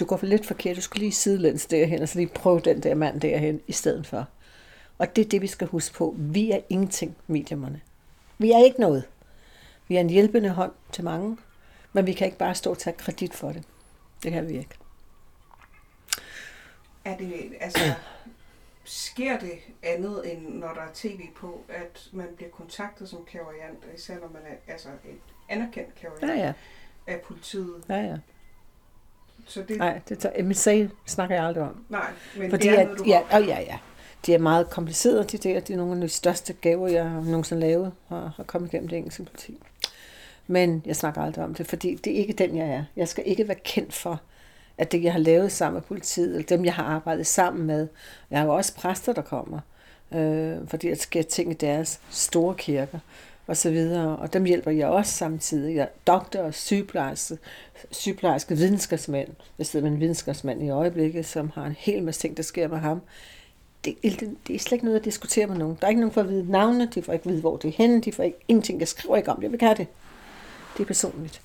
Du 0.00 0.04
går 0.04 0.16
for 0.16 0.26
lidt 0.26 0.46
forkert, 0.46 0.76
du 0.76 0.80
skal 0.80 1.00
lige 1.00 1.12
sidelæns 1.12 1.66
derhen, 1.66 2.02
og 2.02 2.08
så 2.08 2.18
lige 2.18 2.28
prøve 2.28 2.60
den 2.60 2.82
der 2.82 2.94
mand 2.94 3.20
derhen 3.20 3.60
i 3.66 3.72
stedet 3.72 4.06
for. 4.06 4.26
Og 4.98 5.16
det 5.16 5.24
er 5.24 5.28
det, 5.28 5.42
vi 5.42 5.46
skal 5.46 5.66
huske 5.66 5.94
på. 5.94 6.14
Vi 6.18 6.50
er 6.50 6.60
ingenting, 6.68 7.16
medierne. 7.26 7.80
Vi 8.38 8.50
er 8.52 8.64
ikke 8.64 8.80
noget. 8.80 9.04
Vi 9.88 9.96
er 9.96 10.00
en 10.00 10.10
hjælpende 10.10 10.48
hånd 10.48 10.72
til 10.92 11.04
mange, 11.04 11.36
men 11.92 12.06
vi 12.06 12.12
kan 12.12 12.26
ikke 12.26 12.38
bare 12.38 12.54
stå 12.54 12.70
og 12.70 12.78
tage 12.78 12.96
kredit 12.96 13.34
for 13.34 13.52
det. 13.52 13.62
Det 14.22 14.32
kan 14.32 14.48
vi 14.48 14.58
ikke. 14.58 14.74
Er 17.04 17.16
det, 17.16 17.52
altså, 17.60 17.94
sker 18.88 19.38
det 19.38 19.52
andet, 19.82 20.32
end 20.32 20.48
når 20.54 20.68
der 20.74 20.80
er 20.80 20.88
tv 20.94 21.20
på, 21.36 21.60
at 21.68 22.08
man 22.12 22.26
bliver 22.36 22.50
kontaktet 22.50 23.08
som 23.08 23.24
klaverjant, 23.26 23.78
især 23.96 24.14
når 24.14 24.28
man 24.32 24.42
er 24.46 24.72
altså 24.72 24.88
et 25.04 25.18
anerkendt 25.48 25.94
klaverjant 25.94 26.38
Ja, 26.40 26.46
ja. 26.46 26.52
af 27.06 27.20
politiet? 27.20 27.74
ja, 27.88 27.96
ja. 27.96 28.16
Så 29.46 29.62
det, 29.68 29.76
Nej, 29.78 30.00
det 30.08 30.18
tager, 30.18 30.42
men 30.42 30.54
sag 30.54 30.88
snakker 31.06 31.36
jeg 31.36 31.44
aldrig 31.44 31.64
om. 31.64 31.84
nej 31.88 32.10
men 32.38 32.50
Fordi 32.50 32.68
det 32.68 32.74
er 32.76 32.80
at, 32.80 32.84
noget, 32.86 32.98
du 32.98 33.04
ja, 33.04 33.22
har- 33.28 33.38
og 33.40 33.46
ja, 33.46 33.60
ja. 33.60 33.78
De 34.26 34.34
er 34.34 34.38
meget 34.38 34.70
komplicerede, 34.70 35.24
de 35.24 35.38
der. 35.38 35.60
De 35.60 35.72
er 35.72 35.76
nogle 35.76 35.94
af 35.94 36.00
de 36.00 36.08
største 36.08 36.52
gaver, 36.52 36.88
jeg 36.88 37.10
har 37.10 37.20
nogensinde 37.20 37.60
lavet 37.60 37.92
og 38.08 38.30
har 38.30 38.44
kommet 38.44 38.72
igennem 38.72 38.88
det 38.88 38.96
engelske 38.98 39.24
politi. 39.24 39.58
Men 40.46 40.82
jeg 40.86 40.96
snakker 40.96 41.22
aldrig 41.22 41.44
om 41.44 41.54
det, 41.54 41.66
fordi 41.66 41.94
det 41.94 42.12
er 42.12 42.16
ikke 42.16 42.32
den, 42.32 42.56
jeg 42.56 42.68
er. 42.68 42.84
Jeg 42.96 43.08
skal 43.08 43.24
ikke 43.26 43.48
være 43.48 43.58
kendt 43.64 43.94
for, 43.94 44.20
at 44.78 44.92
det, 44.92 45.02
jeg 45.02 45.12
har 45.12 45.20
lavet 45.20 45.52
sammen 45.52 45.74
med 45.74 45.82
politiet, 45.82 46.34
eller 46.34 46.46
dem, 46.46 46.64
jeg 46.64 46.74
har 46.74 46.84
arbejdet 46.84 47.26
sammen 47.26 47.66
med. 47.66 47.88
Jeg 48.30 48.38
har 48.38 48.46
jo 48.46 48.54
også 48.54 48.74
præster, 48.74 49.12
der 49.12 49.22
kommer, 49.22 49.60
øh, 50.14 50.56
fordi 50.66 50.88
der 50.88 50.94
sker 50.94 51.22
ting 51.22 51.50
i 51.50 51.54
deres 51.54 52.00
store 52.10 52.54
kirker 52.54 52.98
og 53.46 53.56
så 53.56 53.70
videre. 53.70 54.16
Og 54.16 54.32
dem 54.32 54.44
hjælper 54.44 54.70
jeg 54.70 54.86
også 54.86 55.12
samtidig. 55.12 55.76
Jeg 55.76 55.82
er 55.82 55.88
doktor 56.06 56.40
og 56.40 56.54
sygeplejerske, 56.54 57.38
sygeplejerske 57.90 58.56
videnskabsmand. 58.56 59.28
Jeg 59.58 59.66
sidder 59.66 59.86
med 59.86 59.92
en 59.92 60.00
videnskabsmand 60.00 60.62
i 60.62 60.70
øjeblikket, 60.70 61.26
som 61.26 61.50
har 61.54 61.64
en 61.64 61.76
hel 61.78 62.02
masse 62.02 62.20
ting, 62.20 62.36
der 62.36 62.42
sker 62.42 62.68
med 62.68 62.78
ham. 62.78 63.00
Det, 63.84 63.96
det, 64.02 64.36
det 64.46 64.54
er 64.54 64.58
slet 64.58 64.72
ikke 64.72 64.84
noget 64.84 64.98
at 64.98 65.04
diskutere 65.04 65.46
med 65.46 65.56
nogen. 65.56 65.78
Der 65.80 65.86
er 65.86 65.88
ikke 65.88 66.00
nogen 66.00 66.12
for 66.12 66.20
at 66.20 66.28
vide 66.28 66.50
navne, 66.50 66.90
de 66.94 67.02
får 67.02 67.12
ikke 67.12 67.28
vide, 67.28 67.40
hvor 67.40 67.56
det 67.56 67.68
er 67.68 67.72
henne, 67.72 68.00
de 68.00 68.12
får 68.12 68.22
ikke 68.22 68.38
ingenting. 68.48 68.80
Jeg 68.80 68.88
skriver 68.88 69.16
ikke 69.16 69.30
om 69.30 69.36
det, 69.36 69.42
jeg 69.42 69.52
vil 69.52 69.60
have 69.60 69.74
det. 69.74 69.86
Det 70.76 70.82
er 70.82 70.86
personligt. 70.86 71.40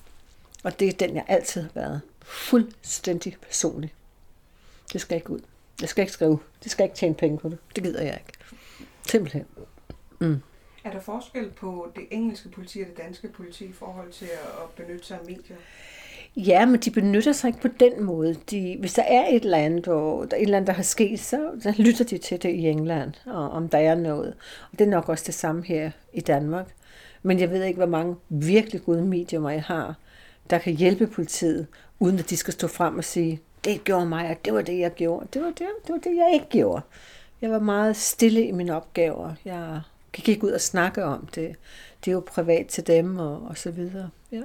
Og 0.64 0.80
det 0.80 0.88
er 0.88 1.08
den, 1.08 1.16
jeg 1.16 1.24
altid 1.28 1.62
har 1.62 1.70
været. 1.74 2.02
Fuldstændig 2.24 3.38
personlig. 3.42 3.94
Det 4.94 5.02
skal 5.02 5.16
ikke 5.16 5.30
ud. 5.30 5.40
Jeg 5.82 5.90
skal 5.90 6.02
ikke 6.02 6.14
skrive. 6.14 6.40
Det 6.64 6.72
skal 6.72 6.84
ikke 6.84 6.96
tjene 6.96 7.16
penge 7.16 7.38
på 7.38 7.50
det. 7.50 7.58
Det 7.76 7.84
gider 7.84 8.02
jeg 8.02 8.20
ikke. 8.28 8.40
Simpelthen. 9.08 9.46
Er 10.84 10.92
der 10.92 11.00
forskel 11.00 11.50
på 11.50 11.92
det 11.96 12.04
engelske 12.12 12.50
politi 12.50 12.82
og 12.82 12.88
det 12.88 12.98
danske 12.98 13.28
politi 13.28 13.66
i 13.66 13.74
forhold 13.74 14.12
til 14.12 14.26
at 14.26 14.86
benytte 14.86 15.06
sig 15.08 15.20
af 15.20 15.26
medier? 15.26 15.58
Ja, 16.36 16.66
men 16.66 16.80
de 16.80 16.92
benytter 16.92 17.32
sig 17.32 17.48
ikke 17.48 17.62
på 17.62 17.68
den 17.80 18.04
måde. 18.04 18.36
De, 18.52 18.78
hvis 18.80 18.94
der 18.94 19.04
er 19.04 19.28
et 19.28 19.44
eller 19.44 19.58
andet, 19.58 19.88
og 19.88 20.32
der 20.32 20.38
er 20.38 20.42
et 20.42 20.44
eller 20.44 20.58
andet, 20.58 20.68
der 20.68 20.74
har 20.74 20.84
sket, 20.84 21.20
så, 21.20 21.52
så 21.60 21.74
lytter 21.78 22.06
de 22.06 22.18
til 22.18 22.44
det 22.44 22.50
i 22.50 22.68
England, 22.68 23.14
og 23.26 23.50
om 23.50 23.70
der 23.70 23.78
er 23.78 23.96
noget. 23.96 24.34
Og 24.72 24.80
det 24.80 24.82
er 24.82 24.90
nok 24.90 25.10
også 25.10 25.24
det 25.28 25.34
samme 25.34 25.64
her 25.64 25.92
i 26.14 26.22
Danmark. 26.22 26.74
Men 27.24 27.40
jeg 27.40 27.50
ved 27.52 27.64
ikke, 27.64 27.78
hvor 27.78 27.86
mange 27.86 28.16
virkelig 28.30 28.84
gode 28.84 29.06
mediumer 29.06 29.50
jeg 29.50 29.64
har, 29.64 29.96
der 30.50 30.58
kan 30.58 30.74
hjælpe 30.74 31.08
politiet, 31.08 31.68
uden 32.04 32.20
at 32.20 32.30
de 32.30 32.38
skal 32.38 32.54
stå 32.54 32.68
frem 32.68 32.98
og 32.98 33.04
sige, 33.04 33.42
det 33.64 33.84
gjorde 33.84 34.06
mig, 34.06 34.30
og 34.30 34.46
det 34.46 34.54
var 34.54 34.62
det, 34.62 34.80
jeg 34.80 34.94
gjorde. 34.94 35.28
Det 35.34 35.42
var 35.42 35.48
det, 35.48 35.68
det, 35.88 35.90
var 35.90 35.98
det 35.98 36.16
jeg 36.16 36.32
ikke 36.34 36.50
gjorde. 36.50 36.82
Jeg 37.42 37.52
var 37.52 37.60
meget 37.60 37.96
stille 37.96 38.48
i 38.48 38.52
mine 38.52 38.76
opgaver. 38.76 39.34
Jeg 39.46 39.82
gik 40.14 40.30
ikke 40.30 40.46
ud 40.46 40.52
og 40.52 40.62
snakke 40.62 41.04
om 41.04 41.28
det. 41.28 41.56
Det 42.06 42.12
er 42.12 42.16
jo 42.16 42.24
privat 42.28 42.68
til 42.68 42.88
dem, 42.88 43.18
og, 43.18 43.42
og 43.42 43.58
så 43.58 43.72
videre. 43.72 44.10
Ja. 44.32 44.42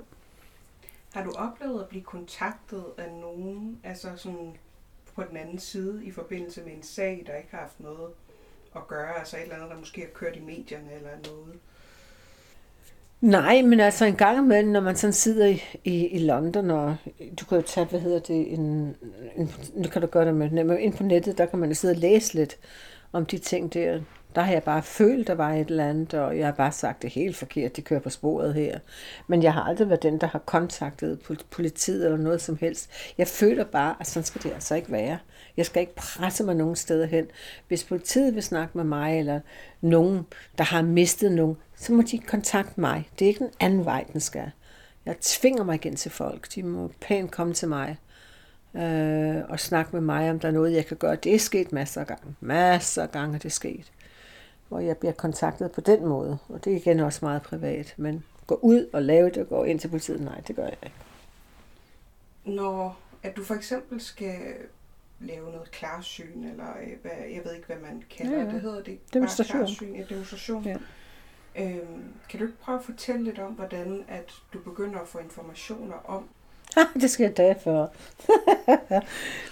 Har 1.12 1.24
du 1.24 1.32
oplevet 1.36 1.82
at 1.82 1.88
blive 1.88 2.04
kontaktet 2.04 2.84
af 2.98 3.10
nogen, 3.20 3.80
altså 3.84 4.08
sådan 4.16 4.56
på 5.14 5.22
den 5.22 5.36
anden 5.36 5.58
side, 5.58 6.04
i 6.04 6.10
forbindelse 6.10 6.62
med 6.62 6.72
en 6.72 6.82
sag, 6.82 7.24
der 7.26 7.36
ikke 7.36 7.50
har 7.50 7.60
haft 7.60 7.80
noget 7.80 8.10
at 8.76 8.88
gøre, 8.88 9.18
altså 9.18 9.36
et 9.36 9.42
eller 9.42 9.54
andet, 9.54 9.70
der 9.70 9.78
måske 9.78 10.00
har 10.00 10.08
kørt 10.14 10.36
i 10.36 10.40
medierne 10.40 10.92
eller 10.92 11.10
noget? 11.10 11.58
Nej, 13.20 13.62
men 13.62 13.80
altså 13.80 14.04
en 14.04 14.16
gang 14.16 14.38
imellem, 14.38 14.72
når 14.72 14.80
man 14.80 14.96
sådan 14.96 15.12
sidder 15.12 15.46
i, 15.46 15.62
i, 15.84 16.06
i 16.06 16.18
London, 16.18 16.70
og 16.70 16.96
du 17.40 17.44
kan 17.44 17.58
jo 17.58 17.62
tage, 17.62 17.86
hvad 17.86 18.00
hedder 18.00 18.18
det, 18.18 18.52
en, 18.52 18.96
en, 19.36 19.52
nu 19.74 19.88
kan 19.88 20.02
du 20.02 20.08
gøre 20.08 20.26
det 20.26 20.34
med, 20.34 20.64
men 20.64 20.78
ind 20.78 20.94
på 20.94 21.02
nettet, 21.02 21.38
der 21.38 21.46
kan 21.46 21.58
man 21.58 21.68
jo 21.68 21.74
sidde 21.74 21.92
og 21.92 21.98
læse 21.98 22.34
lidt 22.34 22.56
om 23.12 23.26
de 23.26 23.38
ting 23.38 23.74
der. 23.74 24.00
Der 24.34 24.42
har 24.42 24.52
jeg 24.52 24.62
bare 24.62 24.82
følt, 24.82 25.26
der 25.26 25.34
var 25.34 25.52
et 25.52 25.70
eller 25.70 25.88
andet, 25.88 26.14
og 26.14 26.38
jeg 26.38 26.46
har 26.46 26.52
bare 26.52 26.72
sagt 26.72 27.02
det 27.02 27.08
er 27.08 27.12
helt 27.12 27.36
forkert, 27.36 27.76
de 27.76 27.82
kører 27.82 28.00
på 28.00 28.10
sporet 28.10 28.54
her. 28.54 28.78
Men 29.26 29.42
jeg 29.42 29.52
har 29.52 29.62
aldrig 29.62 29.88
været 29.88 30.02
den, 30.02 30.18
der 30.18 30.26
har 30.26 30.38
kontaktet 30.38 31.18
politiet 31.50 32.04
eller 32.04 32.18
noget 32.18 32.40
som 32.40 32.58
helst. 32.60 32.90
Jeg 33.18 33.28
føler 33.28 33.64
bare, 33.64 33.94
at 34.00 34.06
sådan 34.06 34.24
skal 34.24 34.42
det 34.42 34.52
altså 34.52 34.74
ikke 34.74 34.92
være. 34.92 35.18
Jeg 35.58 35.66
skal 35.66 35.80
ikke 35.80 35.94
presse 35.94 36.44
mig 36.44 36.54
nogen 36.54 36.76
steder 36.76 37.06
hen. 37.06 37.26
Hvis 37.68 37.84
politiet 37.84 38.34
vil 38.34 38.42
snakke 38.42 38.78
med 38.78 38.84
mig, 38.84 39.18
eller 39.18 39.40
nogen, 39.80 40.26
der 40.58 40.64
har 40.64 40.82
mistet 40.82 41.32
nogen, 41.32 41.56
så 41.76 41.92
må 41.92 42.02
de 42.02 42.18
kontakte 42.18 42.80
mig. 42.80 43.08
Det 43.18 43.24
er 43.24 43.28
ikke 43.28 43.44
den 43.44 43.52
anden 43.60 43.84
vej, 43.84 44.04
den 44.12 44.20
skal. 44.20 44.50
Jeg 45.06 45.16
tvinger 45.20 45.64
mig 45.64 45.74
igen 45.74 45.96
til 45.96 46.10
folk. 46.10 46.54
De 46.54 46.62
må 46.62 46.90
pænt 47.00 47.30
komme 47.30 47.54
til 47.54 47.68
mig 47.68 47.96
øh, 48.74 49.36
og 49.48 49.60
snakke 49.60 49.90
med 49.92 50.00
mig, 50.00 50.30
om 50.30 50.40
der 50.40 50.48
er 50.48 50.52
noget, 50.52 50.72
jeg 50.72 50.86
kan 50.86 50.96
gøre. 50.96 51.16
Det 51.16 51.34
er 51.34 51.38
sket 51.38 51.72
masser 51.72 52.00
af 52.00 52.06
gange. 52.06 52.34
Masser 52.40 53.02
af 53.02 53.10
gange 53.10 53.34
er 53.34 53.38
det 53.38 53.52
sket. 53.52 53.92
Hvor 54.68 54.80
jeg 54.80 54.96
bliver 54.96 55.12
kontaktet 55.12 55.72
på 55.72 55.80
den 55.80 56.06
måde. 56.06 56.38
Og 56.48 56.64
det 56.64 56.72
er 56.72 56.76
igen 56.76 57.00
også 57.00 57.18
meget 57.22 57.42
privat. 57.42 57.94
Men 57.96 58.24
gå 58.46 58.58
ud 58.62 58.86
og 58.92 59.02
lave 59.02 59.30
det 59.30 59.38
og 59.38 59.48
gå 59.48 59.64
ind 59.64 59.80
til 59.80 59.88
politiet, 59.88 60.20
nej, 60.20 60.40
det 60.48 60.56
gør 60.56 60.64
jeg 60.64 60.78
ikke. 60.82 60.96
Når 62.44 62.98
at 63.22 63.36
du 63.36 63.44
for 63.44 63.54
eksempel 63.54 64.00
skal 64.00 64.38
lave 65.20 65.50
noget 65.52 65.70
klarsyn, 65.70 66.44
eller 66.44 66.66
øh, 66.82 66.92
hvad, 67.02 67.10
jeg 67.34 67.40
ved 67.44 67.54
ikke, 67.54 67.66
hvad 67.66 67.76
man 67.76 68.02
kalder 68.18 68.32
Ja, 68.32 68.44
ja, 68.44 68.50
det, 68.50 68.60
hedder 68.60 68.82
det 68.82 68.98
Demonstration. 69.14 69.58
Bare 69.58 69.66
klarsyn, 69.66 69.94
ja, 69.94 70.02
demonstration. 70.10 70.64
Ja. 70.64 70.76
Øhm, 71.56 72.04
kan 72.28 72.40
du 72.40 72.46
ikke 72.46 72.58
prøve 72.58 72.78
at 72.78 72.84
fortælle 72.84 73.24
lidt 73.24 73.38
om, 73.38 73.52
hvordan 73.52 74.04
at 74.08 74.32
du 74.52 74.58
begynder 74.58 74.98
at 74.98 75.08
få 75.08 75.18
informationer 75.18 75.94
om, 76.04 76.28
Ah, 76.76 76.86
det 77.00 77.10
sker 77.10 77.28
dage 77.28 77.56
før. 77.64 77.86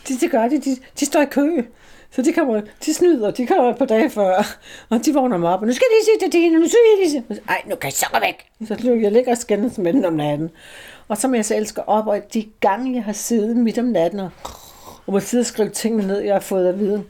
de, 0.08 0.18
de 0.20 0.28
gør 0.28 0.48
det, 0.48 0.64
de, 0.64 0.76
de 1.00 1.06
står 1.06 1.20
i 1.20 1.26
kø. 1.26 1.62
Så 2.10 2.22
de 2.22 2.32
kommer, 2.32 2.62
de 2.86 2.94
snyder, 2.94 3.30
de 3.30 3.46
kommer 3.46 3.74
på 3.74 3.84
dage 3.84 4.10
før, 4.10 4.58
og 4.90 5.04
de 5.06 5.14
vågner 5.14 5.36
mig 5.36 5.50
op, 5.54 5.60
og 5.60 5.66
nu 5.66 5.72
skal 5.72 5.86
de 6.00 6.04
sige 6.04 6.28
til 6.28 6.40
dine, 6.40 6.60
nu 6.60 6.66
skal 6.68 6.78
de 7.04 7.10
sige. 7.10 7.42
Ej, 7.48 7.62
nu 7.66 7.76
kan 7.76 7.88
jeg 7.88 7.92
så 7.92 8.06
gå 8.12 8.18
væk. 8.20 8.68
Så 8.68 8.90
jeg 9.02 9.12
ligger 9.12 9.30
og 9.30 9.38
skændes 9.38 9.78
med 9.78 9.92
den 9.92 10.04
om 10.04 10.12
natten. 10.12 10.50
Og 11.08 11.16
så 11.16 11.28
må 11.28 11.34
jeg 11.34 11.44
så 11.44 11.56
elske 11.56 11.88
op, 11.88 12.06
og 12.06 12.34
de 12.34 12.48
gange, 12.60 12.94
jeg 12.94 13.04
har 13.04 13.12
siddet 13.12 13.56
midt 13.56 13.78
om 13.78 13.84
natten, 13.84 14.20
og, 14.20 14.30
og 15.06 15.12
må 15.12 15.20
sidde 15.20 15.42
og 15.42 15.46
skrive 15.46 15.68
tingene 15.68 16.06
ned, 16.06 16.20
jeg 16.20 16.34
har 16.34 16.40
fået 16.40 16.68
at 16.68 16.78
vide. 16.78 17.04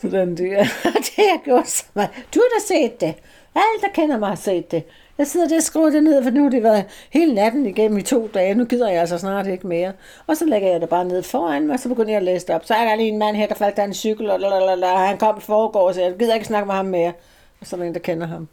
Sådan 0.00 0.30
det, 0.30 0.38
det 1.04 1.12
har 1.16 1.22
jeg 1.22 1.40
gjort 1.44 1.68
så 1.68 1.84
meget. 1.94 2.10
Du 2.34 2.40
har 2.40 2.58
da 2.58 2.66
set 2.66 3.00
det. 3.00 3.14
Alle, 3.54 3.80
der 3.82 3.88
kender 3.94 4.18
mig, 4.18 4.28
har 4.28 4.36
set 4.36 4.70
det. 4.70 4.82
Jeg 5.18 5.26
sidder 5.26 5.48
der 5.48 5.56
og 5.56 5.62
skriver 5.62 5.90
det 5.90 6.02
ned, 6.02 6.22
for 6.22 6.30
nu 6.30 6.42
har 6.42 6.50
det 6.50 6.62
været 6.62 6.84
hele 7.10 7.34
natten 7.34 7.66
igennem 7.66 7.98
i 7.98 8.02
to 8.02 8.30
dage. 8.34 8.54
Nu 8.54 8.64
gider 8.64 8.88
jeg 8.88 9.00
altså 9.00 9.18
snart 9.18 9.46
ikke 9.46 9.66
mere. 9.66 9.92
Og 10.26 10.36
så 10.36 10.44
lægger 10.44 10.68
jeg 10.68 10.80
det 10.80 10.88
bare 10.88 11.04
ned 11.04 11.22
foran 11.22 11.66
mig, 11.66 11.74
og 11.74 11.80
så 11.80 11.88
begynder 11.88 12.10
jeg 12.10 12.16
at 12.16 12.22
læse 12.22 12.46
det 12.46 12.54
op. 12.54 12.64
Så 12.64 12.74
er 12.74 12.84
der 12.84 12.96
lige 12.96 13.08
en 13.08 13.18
mand 13.18 13.36
her, 13.36 13.46
der 13.46 13.54
faldt 13.54 13.78
af 13.78 13.84
en 13.84 13.94
cykel, 13.94 14.30
og, 14.30 14.40
lalalala, 14.40 14.86
han 14.86 15.18
kom 15.18 15.38
i 15.38 15.40
forgårs, 15.40 15.94
så 15.94 16.02
jeg 16.02 16.14
gider 16.18 16.34
ikke 16.34 16.46
snakke 16.46 16.66
med 16.66 16.74
ham 16.74 16.86
mere. 16.86 17.12
Og 17.60 17.66
så 17.66 17.76
er 17.76 17.80
der 17.80 17.86
en, 17.86 17.94
der 17.94 18.00
kender 18.00 18.26
ham. 18.26 18.48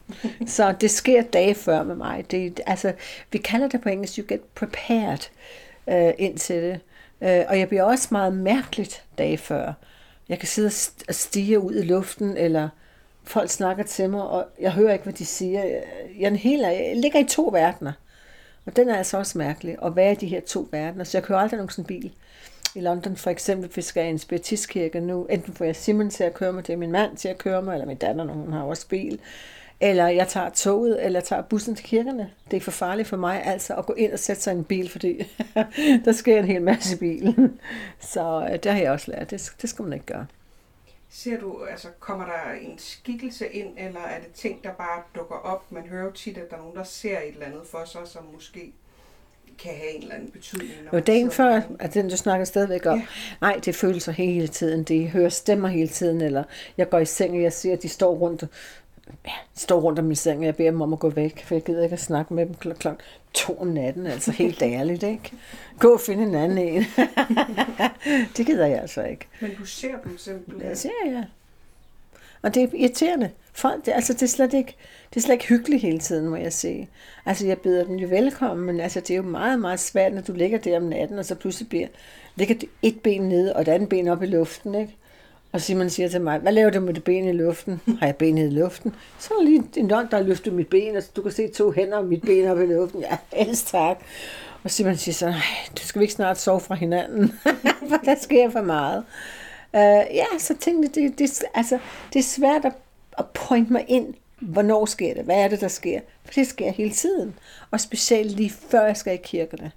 Så 0.48 0.74
det 0.82 0.92
sker 0.92 1.22
dage 1.22 1.56
før 1.56 1.84
med 1.84 1.96
mig. 1.96 2.26
Det, 2.32 2.62
altså, 2.66 2.94
vi 3.32 3.38
kalder 3.38 3.68
det 3.68 3.82
på 3.82 3.90
engelsk, 3.90 4.18
you 4.18 4.26
get 4.28 4.42
prepared 4.56 5.30
øh, 5.90 6.14
ind 6.18 6.38
til 6.38 6.64
det. 6.64 6.80
Øh, 7.22 7.44
og 7.48 7.60
jeg 7.60 7.68
bliver 7.68 7.84
også 7.84 8.08
meget 8.12 8.34
mærkeligt 8.34 9.04
dage 9.18 9.38
før. 9.38 9.74
Jeg 10.30 10.40
kan 10.40 10.48
sidde 10.48 10.72
og 11.08 11.16
stige 11.16 11.60
ud 11.60 11.76
i 11.76 11.86
luften, 11.86 12.38
eller 12.38 12.70
folk 13.24 13.50
snakker 13.50 13.84
til 13.84 14.10
mig, 14.10 14.22
og 14.22 14.46
jeg 14.60 14.72
hører 14.72 14.94
ikke, 14.94 15.04
hvad 15.04 15.14
de 15.14 15.26
siger. 15.26 15.64
Jeg, 15.64 15.84
er 16.24 16.28
en 16.28 16.36
hel, 16.36 16.60
jeg 16.60 16.94
ligger 16.96 17.20
i 17.20 17.24
to 17.24 17.50
verdener. 17.54 17.92
Og 18.66 18.76
den 18.76 18.90
er 18.90 18.96
altså 18.96 19.18
også 19.18 19.38
mærkelig, 19.38 19.78
at 19.84 19.96
være 19.96 20.12
i 20.12 20.16
de 20.16 20.28
her 20.28 20.42
to 20.42 20.68
verdener. 20.72 21.04
Så 21.04 21.18
jeg 21.18 21.24
kører 21.24 21.40
aldrig 21.40 21.58
nogen 21.58 21.70
sådan 21.70 21.86
bil. 21.86 22.12
I 22.76 22.80
London 22.80 23.16
for 23.16 23.30
eksempel, 23.30 23.68
hvis 23.68 23.78
jeg 23.78 23.84
skal 23.84 24.06
i 24.06 24.10
en 24.10 24.20
spiritistkirke 24.20 25.00
nu, 25.00 25.26
enten 25.26 25.54
får 25.54 25.66
jeg 25.66 25.76
Simon 25.76 26.10
til 26.10 26.24
at 26.24 26.34
køre 26.34 26.54
mig, 26.54 26.68
det 26.68 26.74
er 26.74 26.78
min 26.78 26.92
mand 26.92 27.18
til 27.18 27.28
at 27.28 27.38
køre 27.38 27.62
mig, 27.62 27.74
eller 27.74 27.86
min 27.86 27.98
datter, 27.98 28.24
når 28.24 28.34
hun 28.34 28.54
har 28.54 28.64
også 28.64 28.88
bil. 28.88 29.20
Eller 29.82 30.08
jeg 30.08 30.28
tager 30.28 30.50
toget, 30.50 31.06
eller 31.06 31.20
jeg 31.20 31.24
tager 31.24 31.42
bussen 31.42 31.76
til 31.76 31.86
kirkerne. 31.86 32.32
Det 32.52 32.58
er 32.58 32.62
for 32.62 32.72
farligt 32.72 33.08
for 33.08 33.18
mig 33.18 33.44
altså 33.46 33.76
at 33.76 33.86
gå 33.86 33.94
ind 33.94 34.14
og 34.14 34.20
sætte 34.20 34.42
sig 34.42 34.54
i 34.54 34.58
en 34.58 34.64
bil, 34.64 34.90
fordi 34.90 35.24
der 36.06 36.12
sker 36.12 36.40
en 36.40 36.46
hel 36.46 36.62
masse 36.62 36.96
i 36.96 37.00
bilen. 37.00 37.60
Så 38.00 38.48
øh, 38.52 38.64
det 38.64 38.72
har 38.72 38.80
jeg 38.80 38.92
også 38.92 39.12
lært. 39.12 39.32
Det, 39.32 39.52
det 39.62 39.70
skal 39.70 39.84
man 39.84 39.94
ikke 39.94 40.06
gøre. 40.06 40.26
Ser 41.10 41.40
du, 41.40 41.64
altså 41.72 41.88
kommer 42.00 42.26
der 42.26 42.52
en 42.62 42.78
skikkelse 42.78 43.48
ind, 43.48 43.74
eller 43.78 44.00
er 44.00 44.20
det 44.20 44.32
ting, 44.32 44.64
der 44.64 44.72
bare 44.72 45.02
dukker 45.16 45.36
op? 45.36 45.72
Man 45.72 45.84
hører 45.84 46.04
jo 46.04 46.12
tit, 46.12 46.38
at 46.38 46.50
der 46.50 46.56
er 46.56 46.62
nogen, 46.62 46.76
der 46.76 46.84
ser 46.84 47.20
et 47.20 47.28
eller 47.34 47.46
andet 47.46 47.62
for 47.72 47.84
sig, 47.86 48.02
som 48.06 48.24
måske 48.34 48.74
kan 49.60 49.72
have 49.76 49.96
en 49.96 50.02
eller 50.02 50.16
anden 50.16 50.32
betydning. 50.32 50.72
Når 50.84 50.94
man 50.94 51.04
dagen 51.04 51.32
før, 51.32 51.62
at 51.80 51.94
den 51.94 52.10
du 52.10 52.18
snakker 52.18 52.46
stadigvæk 52.46 52.86
om. 52.86 53.00
Ja. 53.00 53.06
Nej, 53.42 53.60
det 53.66 53.76
følelser 53.76 54.12
hele 54.12 54.48
tiden. 54.48 54.84
Det 54.84 55.10
hører 55.10 55.30
stemmer 55.30 55.68
hele 55.68 55.88
tiden. 55.88 56.22
Eller 56.22 56.44
jeg 56.78 56.90
går 56.90 57.00
i 57.00 57.06
seng, 57.06 57.36
og 57.36 57.42
jeg 57.42 57.54
ser, 57.54 57.74
at 57.74 57.84
de 57.84 57.90
står 57.90 58.16
rundt, 58.16 58.44
ja, 59.26 59.32
står 59.56 59.80
rundt 59.80 60.00
om 60.00 60.06
min 60.06 60.16
seng, 60.16 60.40
og 60.40 60.46
jeg 60.46 60.56
beder 60.56 60.72
dem 60.72 60.82
om 60.82 60.94
at 60.94 61.00
gå 61.00 61.10
væk, 61.10 61.44
for 61.44 61.56
jeg 61.56 61.64
gider 61.64 61.84
ikke 61.84 61.94
at 61.94 62.00
snakke 62.00 62.34
med 62.34 62.46
dem 62.46 62.54
klokken 62.54 62.80
klok 62.80 63.04
to 63.34 63.58
om 63.58 63.68
natten. 63.68 64.08
Altså 64.08 64.32
helt 64.32 64.62
ærligt, 64.62 65.04
ikke? 65.04 65.32
Gå 65.80 65.94
og 65.94 66.00
finde 66.00 66.24
en 66.24 66.36
anden 66.36 66.58
en. 66.58 66.86
det 68.38 68.46
gider 68.46 68.66
jeg 68.66 68.82
altså 68.82 69.04
ikke. 69.04 69.28
Men 69.42 69.56
du 69.56 69.66
ser 69.66 69.98
dem 70.04 70.18
simpelthen. 70.18 70.70
Det 70.70 70.78
ser 70.78 70.90
jeg. 71.06 71.26
Og 72.42 72.56
det 72.56 72.64
er 72.64 72.68
irriterende. 72.74 73.32
Folk, 73.54 73.86
det, 73.86 73.92
altså, 73.92 74.14
det, 74.14 74.24
er 74.24 74.28
slet 74.28 74.54
ikke, 74.54 74.76
det 75.10 75.18
er 75.18 75.22
slet 75.22 75.34
ikke 75.34 75.48
hyggeligt 75.48 75.82
hele 75.82 76.00
tiden, 76.00 76.30
må 76.30 76.36
jeg 76.36 76.54
sige. 76.54 76.90
Altså, 77.26 77.48
jeg 77.48 77.58
byder 77.58 77.84
den 77.84 78.00
jo 78.00 78.08
velkommen, 78.08 78.66
men 78.66 78.80
altså, 78.80 79.00
det 79.00 79.12
er 79.12 79.16
jo 79.16 79.24
meget, 79.24 79.60
meget 79.60 79.80
svært, 79.80 80.14
når 80.14 80.22
du 80.22 80.34
ligger 80.34 80.58
der 80.58 80.78
om 80.78 80.84
natten, 80.84 81.20
og 81.20 81.26
så 81.26 81.36
pludselig 81.36 81.70
bliver, 81.70 81.88
ligger 82.36 82.56
et 82.82 83.00
ben 83.00 83.22
nede, 83.22 83.56
og 83.56 83.62
et 83.62 83.68
andet 83.68 83.90
ben 83.90 84.08
op 84.08 84.24
i 84.24 84.26
luften, 84.26 84.76
ikke? 84.76 84.96
Og 85.56 85.62
Simon 85.62 85.90
siger 85.90 86.10
til 86.10 86.22
mig, 86.22 86.40
hvad 86.40 86.52
laver 86.52 86.70
du 86.70 86.80
med 86.80 86.94
det 86.94 87.04
ben 87.04 87.28
i 87.28 87.32
luften? 87.32 87.82
Har 88.00 88.08
jeg 88.08 88.16
benet 88.16 88.52
i 88.52 88.56
luften? 88.56 88.96
Så 89.20 89.34
er 89.34 89.38
der 89.38 89.46
lige 89.46 89.64
en 89.78 89.92
ånd, 89.92 90.10
der 90.10 90.18
har 90.18 90.24
løftet 90.24 90.54
mit 90.54 90.68
ben, 90.68 90.96
og 90.96 91.04
du 91.16 91.22
kan 91.22 91.32
se 91.32 91.48
to 91.48 91.72
hænder 91.72 91.98
og 91.98 92.06
mit 92.06 92.22
ben 92.22 92.48
op 92.48 92.60
i 92.60 92.66
luften. 92.66 93.02
Ja, 93.02 93.18
helst 93.34 93.68
tak. 93.68 93.98
Og 94.64 94.72
Simon 94.72 94.98
siger 94.98 95.14
så, 95.14 95.26
nej, 95.26 95.42
du 95.78 95.88
skal 95.88 96.02
ikke 96.02 96.14
snart 96.14 96.40
sove 96.40 96.60
fra 96.60 96.76
hinanden, 96.76 97.40
for 97.90 97.98
der 98.06 98.16
sker 98.22 98.50
for 98.50 98.62
meget. 98.62 99.04
Uh, 99.74 100.16
ja, 100.16 100.26
så 100.40 100.56
tænkte 100.62 101.02
jeg, 101.02 101.10
det, 101.10 101.20
det, 101.20 101.44
altså, 101.54 101.80
det 102.14 102.20
er 102.20 102.24
svært 102.24 102.66
at, 102.66 102.74
at 103.18 103.26
pointe 103.26 103.74
mig 103.74 103.86
ind, 103.88 104.14
hvornår 104.40 104.86
sker 104.86 105.14
det, 105.14 105.24
hvad 105.24 105.36
er 105.36 105.48
det, 105.48 105.62
der 105.62 105.68
sker. 105.68 106.00
For 106.26 106.34
det 106.34 106.48
sker 106.48 106.72
hele 106.72 106.92
tiden. 106.92 107.36
Og 107.72 107.80
specielt 107.80 108.32
lige 108.32 108.50
før 108.50 108.86
jeg 108.86 108.98
skal 108.98 109.14
i 109.14 109.22
kirkerne, 109.24 109.72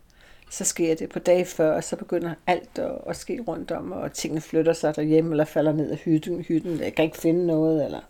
så 0.50 0.64
sker 0.64 0.94
det 0.94 1.08
på 1.08 1.18
dag 1.18 1.46
før, 1.46 1.76
og 1.76 1.84
så 1.84 1.96
begynder 1.96 2.34
alt 2.46 2.78
at, 2.78 2.90
at 3.06 3.16
ske 3.16 3.40
rundt 3.48 3.70
om, 3.70 3.92
og 3.92 4.12
tingene 4.12 4.40
flytter 4.40 4.72
sig 4.72 4.96
derhjemme, 4.96 5.30
eller 5.30 5.44
falder 5.44 5.72
ned 5.72 5.90
af 5.90 5.96
hytten, 5.96 6.40
hytten, 6.40 6.80
jeg 6.80 6.94
kan 6.94 7.04
ikke 7.04 7.18
finde 7.18 7.46
noget, 7.46 7.84
eller... 7.84 8.00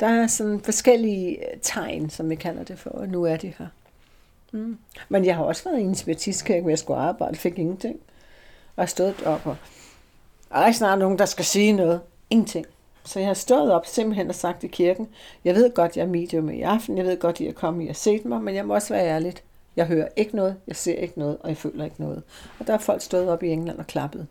Der 0.00 0.06
er 0.06 0.26
sådan 0.26 0.60
forskellige 0.60 1.38
øh, 1.38 1.58
tegn, 1.62 2.10
som 2.10 2.30
vi 2.30 2.34
kalder 2.34 2.64
det 2.64 2.78
for, 2.78 2.90
og 2.90 3.08
nu 3.08 3.24
er 3.24 3.36
de 3.36 3.52
her. 3.58 3.66
Mm. 4.52 4.78
Men 5.08 5.24
jeg 5.24 5.36
har 5.36 5.44
også 5.44 5.64
været 5.64 5.80
i 5.80 5.82
en 5.82 5.94
spiritistkirke, 5.94 6.60
hvor 6.60 6.70
jeg 6.70 6.78
skulle 6.78 7.00
arbejde, 7.00 7.36
fik 7.36 7.58
ingenting. 7.58 8.00
Og 8.76 8.80
jeg 8.80 8.88
stod 8.88 9.12
op 9.24 9.46
og 9.46 9.56
og 10.50 10.60
der 10.60 10.68
er 10.68 10.72
snart 10.72 10.98
nogen, 10.98 11.18
der 11.18 11.24
skal 11.24 11.44
sige 11.44 11.72
noget. 11.72 12.00
Ingenting. 12.30 12.66
Så 13.04 13.18
jeg 13.18 13.28
har 13.28 13.34
stået 13.34 13.72
op 13.72 13.86
simpelthen 13.86 14.28
og 14.28 14.34
sagt 14.34 14.64
i 14.64 14.66
kirken, 14.66 15.08
jeg 15.44 15.54
ved 15.54 15.74
godt, 15.74 15.96
jeg 15.96 16.02
er 16.02 16.06
medium 16.06 16.50
i 16.50 16.62
aften, 16.62 16.98
jeg 16.98 17.06
ved 17.06 17.18
godt, 17.18 17.40
I 17.40 17.46
er 17.46 17.52
kommet, 17.52 17.84
I 17.84 17.86
har 17.86 17.94
set 17.94 18.24
mig, 18.24 18.42
men 18.42 18.54
jeg 18.54 18.66
må 18.66 18.74
også 18.74 18.94
være 18.94 19.06
ærlig. 19.06 19.34
Jeg 19.76 19.86
hører 19.86 20.08
ikke 20.16 20.36
noget, 20.36 20.56
jeg 20.66 20.76
ser 20.76 20.98
ikke 20.98 21.18
noget, 21.18 21.38
og 21.40 21.48
jeg 21.48 21.56
føler 21.56 21.84
ikke 21.84 22.00
noget. 22.00 22.22
Og 22.58 22.66
der 22.66 22.74
er 22.74 22.78
folk 22.78 23.02
stået 23.02 23.28
op 23.28 23.42
i 23.42 23.48
England 23.48 23.78
og 23.78 23.86
klappet. 23.86 24.26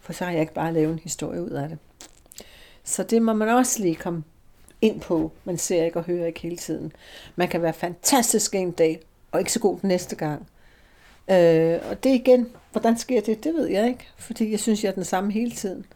For 0.00 0.12
så 0.12 0.24
har 0.24 0.32
jeg 0.32 0.40
ikke 0.40 0.54
bare 0.54 0.72
lavet 0.72 0.92
en 0.92 0.98
historie 0.98 1.42
ud 1.42 1.50
af 1.50 1.68
det. 1.68 1.78
Så 2.84 3.02
det 3.02 3.22
må 3.22 3.32
man 3.32 3.48
også 3.48 3.82
lige 3.82 3.94
komme 3.94 4.24
ind 4.80 5.00
på. 5.00 5.32
Man 5.44 5.58
ser 5.58 5.84
ikke 5.84 5.98
og 5.98 6.04
hører 6.04 6.26
ikke 6.26 6.40
hele 6.40 6.56
tiden. 6.56 6.92
Man 7.36 7.48
kan 7.48 7.62
være 7.62 7.72
fantastisk 7.72 8.54
en 8.54 8.70
dag, 8.70 9.00
og 9.32 9.38
ikke 9.38 9.52
så 9.52 9.60
god 9.60 9.78
den 9.78 9.88
næste 9.88 10.16
gang. 10.16 10.46
Øh, 11.30 11.78
og 11.90 12.04
det 12.04 12.10
igen, 12.10 12.52
hvordan 12.72 12.98
sker 12.98 13.20
det, 13.20 13.44
det 13.44 13.54
ved 13.54 13.66
jeg 13.66 13.88
ikke. 13.88 14.08
Fordi 14.16 14.50
jeg 14.50 14.60
synes, 14.60 14.84
jeg 14.84 14.90
er 14.90 14.94
den 14.94 15.04
samme 15.04 15.32
hele 15.32 15.50
tiden. 15.50 15.86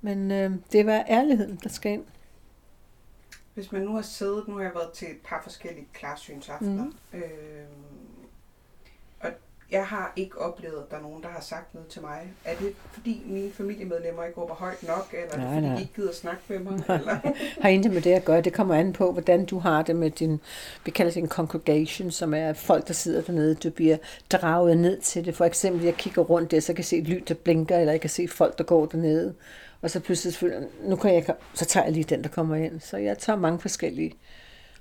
Men 0.00 0.30
øh, 0.30 0.50
det 0.72 0.80
er 0.80 0.84
bare 0.84 1.04
ærligheden, 1.08 1.60
der 1.62 1.68
skal 1.68 1.92
ind. 1.92 2.04
Hvis 3.54 3.72
man 3.72 3.82
nu 3.82 3.94
har 3.94 4.02
siddet, 4.02 4.48
nu 4.48 4.54
har 4.54 4.62
jeg 4.62 4.72
været 4.74 4.92
til 4.92 5.08
et 5.08 5.16
par 5.24 5.40
forskellige 5.42 5.86
klarsynsaftener, 5.92 6.84
mm. 6.84 7.18
øh, 7.18 7.24
jeg 9.74 9.86
har 9.86 10.12
ikke 10.16 10.40
oplevet, 10.40 10.76
at 10.76 10.90
der 10.90 10.96
er 10.96 11.02
nogen, 11.02 11.22
der 11.22 11.28
har 11.28 11.40
sagt 11.40 11.74
noget 11.74 11.88
til 11.88 12.02
mig. 12.02 12.32
Er 12.44 12.54
det 12.60 12.72
fordi 12.92 13.22
mine 13.26 13.52
familiemedlemmer 13.52 14.24
ikke 14.24 14.40
råber 14.40 14.54
højt 14.54 14.82
nok, 14.82 15.08
eller 15.12 15.24
er 15.24 15.30
det 15.30 15.38
Nej, 15.38 15.54
fordi 15.54 15.66
nej. 15.66 15.76
de 15.76 15.80
ikke 15.80 15.94
gider 15.94 16.12
snakke 16.12 16.42
med 16.48 16.58
mig? 16.58 16.72
Eller? 17.00 17.18
har 17.60 17.68
intet 17.68 17.92
med 17.92 18.02
det 18.02 18.12
at 18.12 18.24
gøre. 18.24 18.40
Det 18.40 18.52
kommer 18.52 18.74
an 18.74 18.92
på, 18.92 19.12
hvordan 19.12 19.44
du 19.44 19.58
har 19.58 19.82
det 19.82 19.96
med 19.96 20.10
din, 20.10 20.40
vi 20.84 20.90
kalder 20.90 21.12
det 21.12 21.22
en 21.22 21.28
congregation, 21.28 22.10
som 22.10 22.34
er 22.34 22.52
folk, 22.52 22.88
der 22.88 22.94
sidder 22.94 23.22
dernede. 23.22 23.54
Du 23.54 23.70
bliver 23.70 23.96
draget 24.32 24.78
ned 24.78 25.00
til 25.00 25.24
det. 25.24 25.36
For 25.36 25.44
eksempel, 25.44 25.84
jeg 25.84 25.94
kigger 25.94 26.22
rundt 26.22 26.50
der, 26.50 26.60
så 26.60 26.72
kan 26.72 26.78
jeg 26.78 26.84
se 26.84 26.98
et 26.98 27.08
lyd, 27.08 27.20
der 27.20 27.34
blinker, 27.34 27.78
eller 27.78 27.92
jeg 27.92 28.00
kan 28.00 28.10
se 28.10 28.28
folk, 28.28 28.58
der 28.58 28.64
går 28.64 28.86
dernede. 28.86 29.34
Og 29.82 29.90
så 29.90 30.00
pludselig, 30.00 30.32
selvfølgelig, 30.32 30.68
nu 30.82 30.96
kan 30.96 31.14
jeg, 31.14 31.24
så 31.54 31.64
tager 31.64 31.84
jeg 31.84 31.92
lige 31.92 32.04
den, 32.04 32.22
der 32.22 32.28
kommer 32.28 32.56
ind. 32.56 32.80
Så 32.80 32.96
jeg 32.96 33.18
tager 33.18 33.38
mange 33.38 33.58
forskellige 33.58 34.12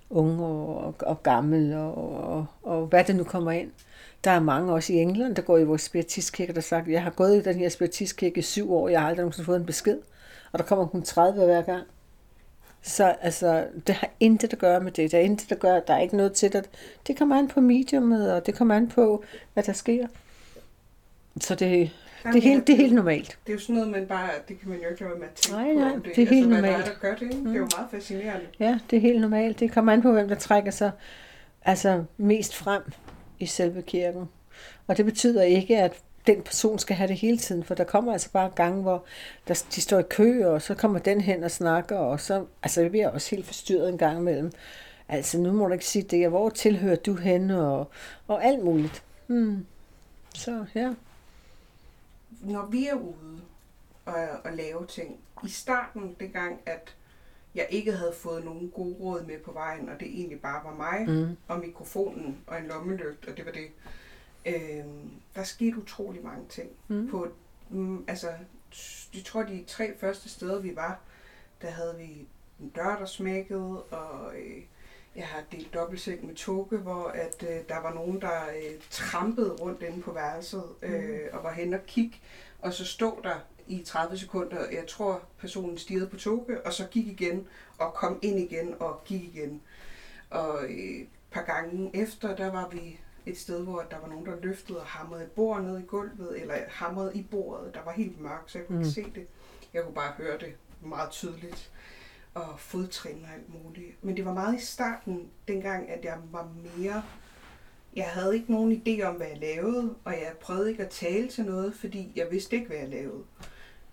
unge 0.10 0.45
og, 0.45 0.95
og 0.99 1.23
gamle, 1.23 1.77
og, 1.79 2.23
og, 2.34 2.45
og 2.63 2.86
hvad 2.86 3.03
det 3.03 3.15
nu 3.15 3.23
kommer 3.23 3.51
ind. 3.51 3.71
Der 4.23 4.31
er 4.31 4.39
mange 4.39 4.73
også 4.73 4.93
i 4.93 4.95
England, 4.95 5.36
der 5.36 5.41
går 5.41 5.57
i 5.57 5.63
vores 5.63 5.81
spiritistkirke, 5.81 6.53
der 6.53 6.62
sagt, 6.62 6.88
jeg 6.88 7.03
har 7.03 7.09
gået 7.09 7.38
i 7.38 7.41
den 7.41 7.55
her 7.55 7.69
spiritistkirke 7.69 8.39
i 8.39 8.41
syv 8.41 8.73
år, 8.73 8.89
jeg 8.89 9.01
har 9.01 9.07
aldrig 9.07 9.21
nogensinde 9.23 9.45
fået 9.45 9.59
en 9.59 9.65
besked. 9.65 9.97
Og 10.51 10.59
der 10.59 10.65
kommer 10.65 10.86
kun 10.88 11.03
30 11.03 11.45
hver 11.45 11.62
gang. 11.62 11.83
Så 12.81 13.15
altså, 13.21 13.65
det 13.88 13.95
har 13.95 14.09
intet 14.19 14.53
at 14.53 14.59
gøre 14.59 14.79
med 14.79 14.91
det. 14.91 15.12
Der 15.12 15.17
er 15.17 15.21
intet 15.21 15.51
at 15.51 15.59
gøre, 15.59 15.81
der 15.88 15.93
er 15.93 15.99
ikke 15.99 16.17
noget 16.17 16.33
til 16.33 16.53
det. 16.53 16.69
Det 17.07 17.17
kommer 17.17 17.39
an 17.39 17.47
på 17.47 17.62
mediumet, 17.62 18.33
og 18.33 18.45
det 18.45 18.55
kommer 18.55 18.75
an 18.75 18.88
på, 18.89 19.23
hvad 19.53 19.63
der 19.63 19.73
sker. 19.73 20.07
Så 21.41 21.55
det, 21.55 21.91
det, 22.23 22.36
er, 22.36 22.41
helt, 22.41 22.67
det 22.67 22.73
er 22.73 22.77
helt 22.77 22.93
normalt. 22.93 23.38
Det 23.45 23.51
er 23.51 23.53
jo 23.53 23.59
sådan 23.59 23.75
noget, 23.75 23.91
man 23.91 24.05
bare, 24.05 24.29
det 24.47 24.59
kan 24.59 24.69
man 24.69 24.79
jo 24.79 24.89
ikke 24.89 25.01
lade 25.01 25.09
være 25.12 25.19
med 25.19 25.27
at 25.27 25.33
tænke 25.33 25.63
Nej, 25.63 25.73
på. 25.73 25.79
nej, 25.79 25.91
om 25.93 26.01
det 26.01 26.12
er 26.12 26.15
helt 26.15 26.31
altså, 26.31 26.47
hvad 26.47 26.57
normalt. 26.62 26.86
der 26.86 26.91
er, 26.91 26.93
der 26.93 26.99
gør 26.99 27.15
det, 27.15 27.21
ikke? 27.21 27.38
Det 27.38 27.55
er 27.55 27.59
jo 27.59 27.67
meget 27.77 27.88
fascinerende. 27.91 28.45
Ja, 28.59 28.79
det 28.89 28.97
er 28.97 29.01
helt 29.01 29.21
normalt. 29.21 29.59
Det 29.59 29.71
kommer 29.71 29.93
an 29.93 30.01
på, 30.01 30.12
hvem 30.12 30.27
der 30.27 30.36
trækker 30.36 30.71
sig 30.71 30.91
altså, 31.65 32.03
mest 32.17 32.55
frem 32.55 32.81
i 33.43 33.45
selve 33.45 33.82
kirken. 33.82 34.29
Og 34.88 34.97
det 34.97 35.06
betyder 35.06 35.43
ikke, 35.43 35.77
at 35.77 35.93
den 36.27 36.41
person 36.41 36.79
skal 36.79 36.95
have 36.95 37.08
det 37.08 37.17
hele 37.17 37.38
tiden, 37.38 37.63
for 37.63 37.75
der 37.75 37.84
kommer 37.84 38.13
altså 38.13 38.32
bare 38.32 38.51
gange, 38.56 38.82
hvor 38.82 39.03
der, 39.47 39.63
de 39.75 39.82
står 39.82 39.99
i 39.99 40.03
kø, 40.10 40.47
og 40.47 40.62
så 40.62 40.75
kommer 40.75 40.99
den 40.99 41.21
hen 41.21 41.43
og 41.43 41.51
snakker, 41.51 41.97
og 41.97 42.19
så 42.19 42.45
altså, 42.63 42.82
jeg 42.82 42.91
bliver 42.91 43.10
også 43.10 43.36
helt 43.36 43.45
forstyrret 43.45 43.89
en 43.89 43.97
gang 43.97 44.19
imellem. 44.19 44.51
Altså, 45.10 45.38
nu 45.38 45.51
må 45.51 45.67
du 45.67 45.73
ikke 45.73 45.86
sige 45.86 46.03
det, 46.03 46.29
hvor 46.29 46.49
tilhører 46.49 46.95
du 46.95 47.15
henne, 47.15 47.67
og, 47.67 47.88
og 48.27 48.45
alt 48.45 48.63
muligt. 48.63 49.03
Hmm. 49.27 49.65
Så 50.36 50.65
ja. 50.75 50.93
Når 52.41 52.65
vi 52.65 52.88
er 52.88 52.93
ude 52.93 53.41
og, 54.06 54.27
og 54.43 54.53
lave 54.53 54.86
ting, 54.86 55.19
i 55.43 55.49
starten, 55.49 56.15
dengang, 56.19 56.60
at 56.65 56.95
jeg 57.56 57.68
ikke 57.70 57.92
havde 57.92 58.13
fået 58.13 58.46
nogen 58.46 58.70
gode 58.70 58.96
råd 59.00 59.24
med 59.26 59.39
på 59.39 59.52
vejen, 59.52 59.89
og 59.89 60.00
det 60.00 60.08
egentlig 60.08 60.42
bare 60.42 60.63
var 60.63 60.76
mig 60.76 61.06
Mm. 61.10 61.38
og 61.48 61.60
mikrofonen 61.60 62.38
og 62.48 62.58
en 62.60 62.68
lommelygt, 62.68 63.28
og 63.28 63.38
det 63.38 63.46
var 63.46 63.52
det. 63.52 63.68
Øhm, 64.46 65.10
der 65.36 65.44
skete 65.44 65.78
utrolig 65.78 66.24
mange 66.24 66.46
ting. 66.50 66.70
Mm. 66.88 67.08
På, 67.12 67.28
mm, 67.70 68.06
altså, 68.08 68.28
jeg 69.16 69.24
tror, 69.26 69.44
de 69.44 69.63
tre 69.68 69.98
første 70.00 70.30
steder, 70.30 70.60
vi 70.60 70.76
var, 70.76 71.00
der 71.62 71.70
havde 71.70 71.96
vi 71.98 72.28
en 72.60 72.70
dør, 72.76 72.96
der 73.00 73.06
smækkede, 73.06 73.82
og 73.84 74.36
øh, 74.36 74.62
jeg 75.16 75.28
har 75.28 75.44
delt 75.52 75.74
dobbeltseng 75.74 76.26
med 76.26 76.36
Toge, 76.36 76.78
hvor 76.78 77.08
at, 77.08 77.44
øh, 77.50 77.58
der 77.70 77.82
var 77.82 77.94
nogen, 77.94 78.22
der 78.22 78.42
øh, 78.56 78.80
trampede 78.89 79.52
rundt 79.52 79.82
inde 79.82 80.02
på 80.02 80.12
værelset, 80.12 80.63
øh, 80.82 81.20
og 81.34 81.44
var 81.44 81.54
hen 81.54 81.74
og 81.74 81.80
kigge, 81.88 82.18
og 82.62 82.74
så 82.74 82.86
stod 82.86 83.13
der 83.24 83.36
i 83.67 83.84
30 83.84 84.17
sekunder, 84.17 84.69
jeg 84.71 84.88
tror 84.88 85.21
personen 85.38 85.78
stirrede 85.78 86.08
på 86.08 86.17
Toge, 86.17 86.62
og 86.65 86.73
så 86.73 86.88
gik 86.88 87.08
igen, 87.08 87.47
og 87.78 87.93
kom 87.93 88.19
ind 88.21 88.39
igen, 88.39 88.76
og 88.80 89.02
gik 89.06 89.23
igen. 89.36 89.62
Og 90.30 90.63
øh, 90.63 90.69
et 90.69 91.08
par 91.32 91.41
gange 91.43 91.91
efter, 91.95 92.36
der 92.36 92.52
var 92.52 92.69
vi 92.69 92.99
et 93.26 93.38
sted, 93.38 93.63
hvor 93.63 93.82
der 93.91 93.99
var 93.99 94.08
nogen, 94.08 94.26
der 94.26 94.36
løftede 94.41 94.80
og 94.80 94.86
hamrede 94.86 95.23
et 95.23 95.32
bord 95.32 95.62
ned 95.63 95.80
i 95.80 95.84
gulvet, 95.84 96.41
eller 96.41 96.56
hamrede 96.69 97.12
i 97.15 97.23
bordet. 97.32 97.73
Der 97.73 97.84
var 97.86 97.91
helt 97.91 98.21
mørkt, 98.21 98.52
så 98.52 98.58
jeg 98.58 98.67
kunne 98.67 98.78
Mm. 98.78 98.82
ikke 98.84 98.93
se 98.93 99.12
det. 99.15 99.28
Jeg 99.73 99.84
kunne 99.84 99.95
bare 99.95 100.12
høre 100.17 100.38
det 100.39 100.54
meget 100.82 101.10
tydeligt. 101.12 101.71
Og 102.34 102.60
fodtrin 102.60 103.26
og 103.28 103.34
alt 103.34 103.63
muligt. 103.63 104.04
Men 104.04 104.17
det 104.17 104.26
var 104.26 104.34
meget 104.34 104.62
i 104.62 104.65
starten, 104.65 105.30
dengang, 105.47 105.89
at 105.89 106.06
jeg 106.06 106.17
var 106.32 106.49
mere... 106.78 107.04
Jeg 107.95 108.06
havde 108.06 108.36
ikke 108.36 108.51
nogen 108.51 108.82
idé 108.88 109.03
om, 109.03 109.15
hvad 109.15 109.27
jeg 109.27 109.38
lavede, 109.38 109.95
og 110.03 110.12
jeg 110.12 110.32
prøvede 110.41 110.71
ikke 110.71 110.84
at 110.84 110.89
tale 110.89 111.27
til 111.27 111.45
noget, 111.45 111.73
fordi 111.75 112.12
jeg 112.15 112.27
vidste 112.32 112.56
ikke, 112.56 112.67
hvad 112.67 112.77
jeg 112.77 112.89
lavede. 112.89 113.23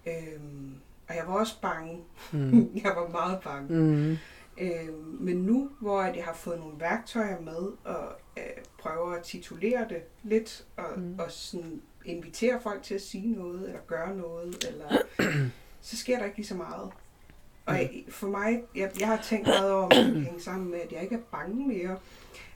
Øhm, 0.06 0.74
og 1.08 1.16
jeg 1.16 1.24
var 1.26 1.34
også 1.34 1.60
bange. 1.60 2.00
Mm. 2.32 2.70
jeg 2.84 2.92
var 2.96 3.08
meget 3.08 3.40
bange. 3.44 3.74
Mm. 3.74 4.18
Øh, 4.60 5.20
men 5.20 5.36
nu, 5.36 5.70
hvor 5.80 6.02
jeg 6.02 6.24
har 6.24 6.34
fået 6.34 6.58
nogle 6.58 6.80
værktøjer 6.80 7.40
med, 7.40 7.72
og 7.84 8.08
øh, 8.36 8.64
prøver 8.78 9.12
at 9.12 9.22
titulere 9.22 9.86
det 9.88 10.02
lidt, 10.22 10.66
og, 10.76 10.98
mm. 11.00 11.18
og 11.18 11.30
sådan 11.30 11.82
invitere 12.04 12.60
folk 12.60 12.82
til 12.82 12.94
at 12.94 13.02
sige 13.02 13.32
noget, 13.32 13.66
eller 13.66 13.80
gøre 13.86 14.16
noget, 14.16 14.64
eller, 14.68 14.98
så 15.80 15.96
sker 15.96 16.18
der 16.18 16.24
ikke 16.24 16.36
lige 16.36 16.46
så 16.46 16.54
meget. 16.54 16.90
Og 17.66 17.74
jeg, 17.74 17.90
for 18.08 18.26
mig, 18.26 18.62
jeg, 18.76 18.90
jeg 19.00 19.08
har 19.08 19.20
tænkt 19.22 19.46
meget 19.46 19.72
over, 19.72 19.82
om 19.84 19.90
det 19.90 20.28
sammen 20.38 20.70
med, 20.70 20.78
at 20.80 20.92
jeg 20.92 21.02
ikke 21.02 21.14
er 21.14 21.20
bange 21.32 21.68
mere, 21.68 21.96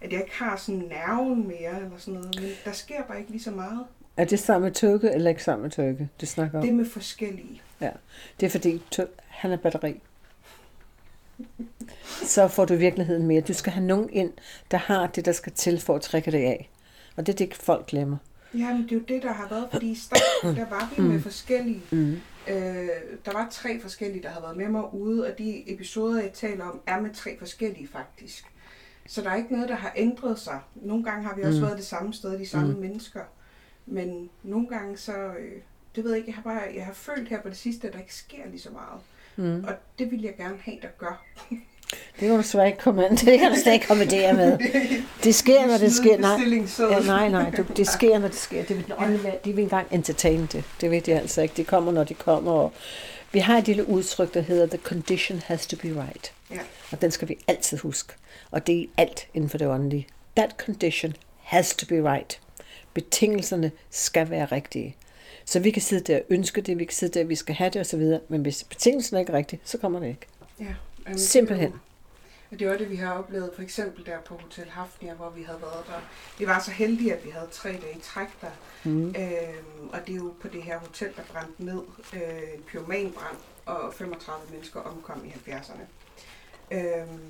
at 0.01 0.13
jeg 0.13 0.21
ikke 0.21 0.35
har 0.35 0.57
sådan 0.57 0.81
nerven 0.81 1.47
mere, 1.49 1.77
eller 1.77 1.91
sådan 1.99 2.15
noget, 2.21 2.41
men 2.41 2.51
der 2.65 2.73
sker 2.73 3.03
bare 3.03 3.19
ikke 3.19 3.31
lige 3.31 3.43
så 3.43 3.51
meget. 3.51 3.85
Er 4.17 4.25
det 4.25 4.39
sammen 4.39 4.67
med 4.67 4.73
Tøkke, 4.75 5.11
eller 5.11 5.31
ikke 5.31 5.45
sammen 5.45 5.63
med 5.63 5.71
Tøkke, 5.71 6.09
det 6.21 6.29
snakker 6.29 6.59
om? 6.59 6.63
Det 6.63 6.71
er 6.71 6.75
med 6.77 6.87
forskellige. 6.91 7.63
Det 8.41 8.47
er 8.47 8.51
fordi, 8.51 8.83
Tø- 8.91 9.05
han 9.29 9.53
er 9.53 9.57
batteri. 9.57 10.01
Så 12.25 12.49
får 12.49 12.65
du 12.65 12.75
virkeligheden 12.77 13.27
mere. 13.27 13.41
Du 13.41 13.53
skal 13.53 13.73
have 13.73 13.87
nogen 13.87 14.11
ind, 14.13 14.33
der 14.71 14.79
har 14.79 15.07
det, 15.07 15.25
der 15.25 15.33
skal 15.33 15.53
til 15.53 15.81
for 15.81 15.95
at 15.95 16.03
trække 16.03 16.31
dig 16.31 16.41
af. 16.47 16.71
Og 17.17 17.27
det 17.27 17.33
er 17.33 17.37
det, 17.47 17.55
folk 17.55 17.87
glemmer. 17.87 18.17
Jamen, 18.55 18.83
det 18.83 18.93
er 18.93 18.97
jo 18.97 19.03
det, 19.09 19.23
der 19.23 19.33
har 19.33 19.49
været, 19.49 19.69
fordi 19.73 19.91
i 19.91 19.95
starten, 19.95 20.57
der 20.57 20.69
var 20.71 20.93
vi 20.97 21.03
med 21.03 21.21
forskellige. 21.21 21.81
Mm. 21.91 22.21
Øh, 22.49 22.89
der 23.25 23.33
var 23.33 23.49
tre 23.51 23.81
forskellige, 23.81 24.23
der 24.23 24.29
har 24.29 24.41
været 24.41 24.57
med 24.57 24.69
mig 24.69 24.95
ude, 24.95 25.27
og 25.33 25.39
de 25.39 25.73
episoder, 25.75 26.23
jeg 26.23 26.33
taler 26.33 26.65
om, 26.65 26.81
er 26.87 27.01
med 27.01 27.15
tre 27.15 27.39
forskellige 27.39 27.89
faktisk. 27.89 28.45
Så 29.07 29.23
der 29.23 29.31
er 29.31 29.37
ikke 29.37 29.53
noget, 29.53 29.69
der 29.69 29.75
har 29.75 29.93
ændret 29.97 30.39
sig. 30.39 30.61
Nogle 30.75 31.05
gange 31.05 31.25
har 31.25 31.37
vi 31.37 31.43
også 31.43 31.59
Mm. 31.61 31.67
været 31.67 31.77
det 31.79 31.87
samme 31.87 32.15
sted, 32.15 32.39
de 32.39 32.47
samme 32.47 32.73
Mm. 32.75 32.81
mennesker. 32.81 33.21
Men 33.87 34.31
nogle 34.43 34.69
gange 34.69 34.97
så, 34.97 35.13
øh, 35.19 35.53
det 35.97 36.05
ved 36.05 36.11
jeg 36.11 36.19
ikke, 36.19 36.29
jeg 36.31 36.35
har 36.37 36.43
bare, 36.43 36.63
jeg 36.75 36.87
har 36.87 36.93
følt 36.93 37.29
her 37.29 37.43
på 37.43 37.49
det 37.49 37.57
sidste, 37.57 37.87
at 37.87 37.93
der 37.95 38.01
ikke 38.01 38.15
sker 38.15 38.47
lige 38.49 38.61
så 38.61 38.71
meget. 38.71 39.01
Mm. 39.37 39.65
Og 39.65 39.75
det 39.99 40.11
vil 40.11 40.23
jeg 40.23 40.37
gerne 40.37 40.57
have, 40.59 40.79
der 40.83 40.89
gør. 40.99 41.25
Det 42.21 42.29
kan 42.29 42.37
du 42.37 42.43
slet 42.43 42.67
ikke 42.67 42.79
komme 42.79 43.07
ind. 43.07 43.17
Det 43.19 43.39
kan 43.39 43.51
du 43.51 43.57
slet 43.63 43.73
ikke 43.73 43.87
kommentere 43.87 44.33
med. 44.33 44.59
Det 45.25 45.35
sker, 45.35 45.67
når 45.67 45.79
det 45.79 45.93
sker. 45.93 46.19
Nej, 46.19 46.39
ja, 46.91 47.01
nej, 47.07 47.29
nej. 47.29 47.51
Det, 47.51 47.77
det 47.77 47.87
sker, 47.87 48.19
når 48.19 48.29
det 48.29 48.37
sker. 48.37 48.65
Det 48.65 48.77
vil, 48.77 48.85
de, 48.89 49.29
vil, 49.45 49.49
ikke 49.49 49.63
engang 49.63 49.87
entertain 49.91 50.49
det. 50.53 50.65
Det 50.81 50.91
ved 50.91 51.01
de 51.01 51.15
altså 51.15 51.43
ikke. 51.43 51.55
De 51.57 51.65
kommer, 51.65 51.93
når 51.93 52.05
de 52.05 52.15
kommer. 52.15 52.53
Og 52.53 52.73
vi 53.33 53.39
har 53.39 53.59
et 53.59 53.67
lille 53.67 53.89
udtryk, 53.89 54.35
der 54.35 54.41
hedder, 54.41 54.67
the 54.67 54.79
condition 54.79 55.43
has 55.47 55.67
to 55.67 55.77
be 55.77 55.89
right. 55.89 56.33
Ja. 56.51 56.59
Og 56.93 57.03
den 57.03 57.11
skal 57.11 57.29
vi 57.29 57.37
altid 57.49 57.79
huske. 57.79 58.13
Og 58.51 58.67
det 58.67 58.81
er 58.81 58.87
alt 58.97 59.27
inden 59.35 59.51
for 59.51 59.59
det 59.59 59.67
åndelige. 59.67 60.07
That 60.37 60.51
condition 60.59 61.15
has 61.43 61.75
to 61.75 61.87
be 61.87 62.13
right. 62.13 62.41
Betingelserne 62.95 63.71
skal 63.91 64.31
være 64.31 64.45
rigtige. 64.45 64.97
Så 65.45 65.61
vi 65.61 65.71
kan 65.71 65.83
sidde 65.83 66.13
der 66.13 66.19
og 66.19 66.25
ønske 66.31 66.61
det, 66.61 66.79
vi 66.79 66.85
kan 66.85 66.95
sidde 66.95 67.19
der, 67.19 67.25
vi 67.25 67.35
skal 67.35 67.55
have 67.55 67.71
det 67.71 67.81
osv. 67.81 68.19
Men 68.29 68.43
hvis 68.43 68.65
betingelserne 68.65 69.21
ikke 69.21 69.33
er 69.33 69.37
rigtige, 69.37 69.61
så 69.65 69.79
kommer 69.79 70.01
det 70.01 70.09
ikke. 70.09 70.27
Ja, 70.61 70.75
jamen, 71.07 71.19
Simpelthen. 71.19 71.81
Og 72.51 72.59
det 72.59 72.69
var 72.69 72.77
det, 72.77 72.91
vi 72.91 72.97
har 72.97 73.13
oplevet, 73.15 73.51
for 73.55 73.63
eksempel 73.63 74.07
der 74.07 74.21
på 74.21 74.35
Hotel 74.35 74.71
Hafnia, 74.71 75.15
hvor 75.15 75.31
vi 75.31 75.43
havde 75.43 75.61
været 75.63 75.87
der. 75.87 76.01
Vi 76.39 76.47
var 76.47 76.61
så 76.61 76.71
heldige, 76.71 77.15
at 77.15 77.25
vi 77.25 77.31
havde 77.31 77.49
tre 77.53 77.69
dage 77.69 77.97
i 77.99 78.01
træk 78.01 78.29
der. 78.41 78.51
Mm. 78.85 79.07
Øhm, 79.09 79.89
og 79.93 79.99
det 80.07 80.13
er 80.13 80.17
jo 80.17 80.35
på 80.41 80.49
det 80.49 80.63
her 80.63 80.79
hotel, 80.79 81.09
der 81.17 81.23
brændte 81.33 81.65
ned. 81.65 81.81
Øh, 82.15 82.55
en 82.55 82.63
pyromanbrand, 82.67 83.37
og 83.67 83.95
35 83.95 84.51
mennesker 84.51 84.81
omkom 84.81 85.25
i 85.25 85.29
70'erne. 85.51 85.83
Øhm, 86.71 87.21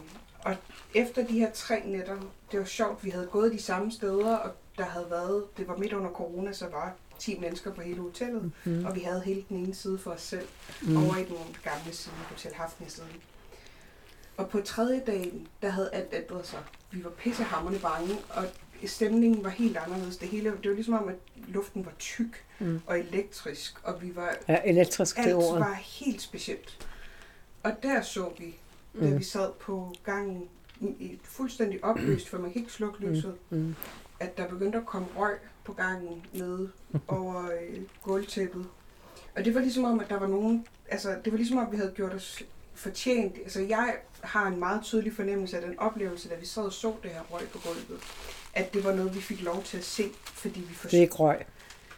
og 0.45 0.57
efter 0.95 1.27
de 1.27 1.39
her 1.39 1.51
tre 1.53 1.83
nætter, 1.87 2.17
det 2.53 2.59
var 2.61 2.67
sjovt, 2.67 3.05
vi 3.05 3.11
havde 3.11 3.27
gået 3.27 3.53
de 3.53 3.63
samme 3.63 3.93
steder, 3.93 4.37
og 4.37 4.51
der 4.79 4.85
havde 4.85 5.07
været, 5.11 5.45
det 5.57 5.69
var 5.69 5.77
midt 5.77 5.93
under 5.93 6.11
corona, 6.11 6.53
så 6.53 6.67
var 6.69 6.93
10 7.19 7.39
mennesker 7.39 7.73
på 7.73 7.81
hele 7.81 8.01
hotellet, 8.01 8.53
Mm. 8.65 8.85
og 8.85 8.95
vi 8.95 9.01
havde 9.01 9.23
hele 9.23 9.45
den 9.49 9.57
ene 9.57 9.75
side 9.75 9.99
for 9.99 10.11
os 10.11 10.23
selv, 10.23 10.47
mm. 10.83 10.97
over 10.97 11.17
i 11.17 11.25
den 11.25 11.57
gamle 11.63 11.93
side, 11.93 12.15
Hotel 12.29 12.55
Hafnia 12.55 12.89
siden. 12.89 13.11
Og 14.37 14.49
på 14.49 14.61
tredje 14.61 15.03
dagen, 15.07 15.49
der 15.63 15.69
havde 15.69 15.91
alt 15.93 16.09
ændret 16.13 16.47
sig. 16.47 16.59
Vi 16.91 17.05
var 17.05 17.11
pissehammerende 17.11 17.81
bange, 17.81 18.15
og 18.31 18.45
stemningen 18.87 19.45
var 19.45 19.51
helt 19.51 19.77
anderledes. 19.77 20.17
Det 20.17 20.29
hele, 20.29 20.51
det 20.63 20.69
var 20.69 20.75
ligesom 20.75 20.95
om, 20.95 21.09
at 21.09 21.15
luften 21.49 21.87
var 21.87 21.93
tyk 21.99 22.45
Mm. 22.59 22.81
og 22.87 22.99
elektrisk, 22.99 23.75
og 23.83 24.03
vi 24.03 24.17
var, 24.17 24.37
Ja, 24.49 24.59
elektrisk 24.65 25.17
det 25.17 25.23
alt 25.23 25.31
er 25.33 25.37
ordet. 25.37 25.61
var 25.61 25.75
helt 25.75 26.23
specielt. 26.23 26.87
Og 27.63 27.73
der 27.83 28.03
så 28.03 28.31
vi, 28.39 28.45
da 29.01 29.11
Mm. 29.11 29.19
vi 29.19 29.25
sad 29.25 29.51
på 29.61 29.93
gangen, 30.05 30.49
i 30.81 31.19
fuldstændig 31.25 31.85
opløst, 31.85 32.29
for 32.29 32.39
man 32.39 32.53
kan 32.53 32.61
ikke 32.61 32.73
slukke 32.73 33.07
lyset, 33.07 33.35
Mm. 33.51 33.75
at 34.21 34.37
der 34.37 34.49
begyndte 34.49 34.79
at 34.79 34.87
komme 34.87 35.09
røg 35.17 35.37
på 35.65 35.73
gangen 35.73 36.27
nede 36.33 36.71
over 37.09 37.45
øh, 37.45 37.79
gulvtæppet. 38.03 38.67
Og 39.37 39.45
det 39.45 39.55
var 39.55 39.61
ligesom 39.61 39.85
om, 39.85 40.01
at 40.01 40.09
der 40.11 40.19
var 40.19 40.27
nogen, 40.27 40.67
altså 40.89 41.17
det 41.25 41.33
var 41.33 41.37
ligesom 41.37 41.59
om, 41.59 41.73
vi 41.73 41.77
havde 41.77 41.93
gjort 41.97 42.13
os 42.15 42.43
fortjent. 42.75 43.37
Altså 43.45 43.61
jeg 43.61 43.95
har 44.21 44.47
en 44.47 44.59
meget 44.59 44.81
tydelig 44.85 45.13
fornemmelse 45.13 45.57
af 45.57 45.63
den 45.67 45.79
oplevelse, 45.79 46.29
da 46.29 46.35
vi 46.41 46.47
sad 46.47 46.63
og 46.63 46.73
så 46.73 46.93
det 47.03 47.11
her 47.11 47.21
røg 47.31 47.43
på 47.53 47.59
gulvet, 47.59 48.03
at 48.55 48.75
det 48.75 48.85
var 48.85 48.95
noget, 48.95 49.15
vi 49.15 49.21
fik 49.21 49.43
lov 49.43 49.63
til 49.63 49.77
at 49.79 49.85
se, 49.85 50.05
fordi 50.35 50.61
vi 50.61 50.67
Det 50.67 50.73
er 50.73 50.77
forstod. 50.79 51.01
ikke 51.01 51.15
røg. 51.15 51.37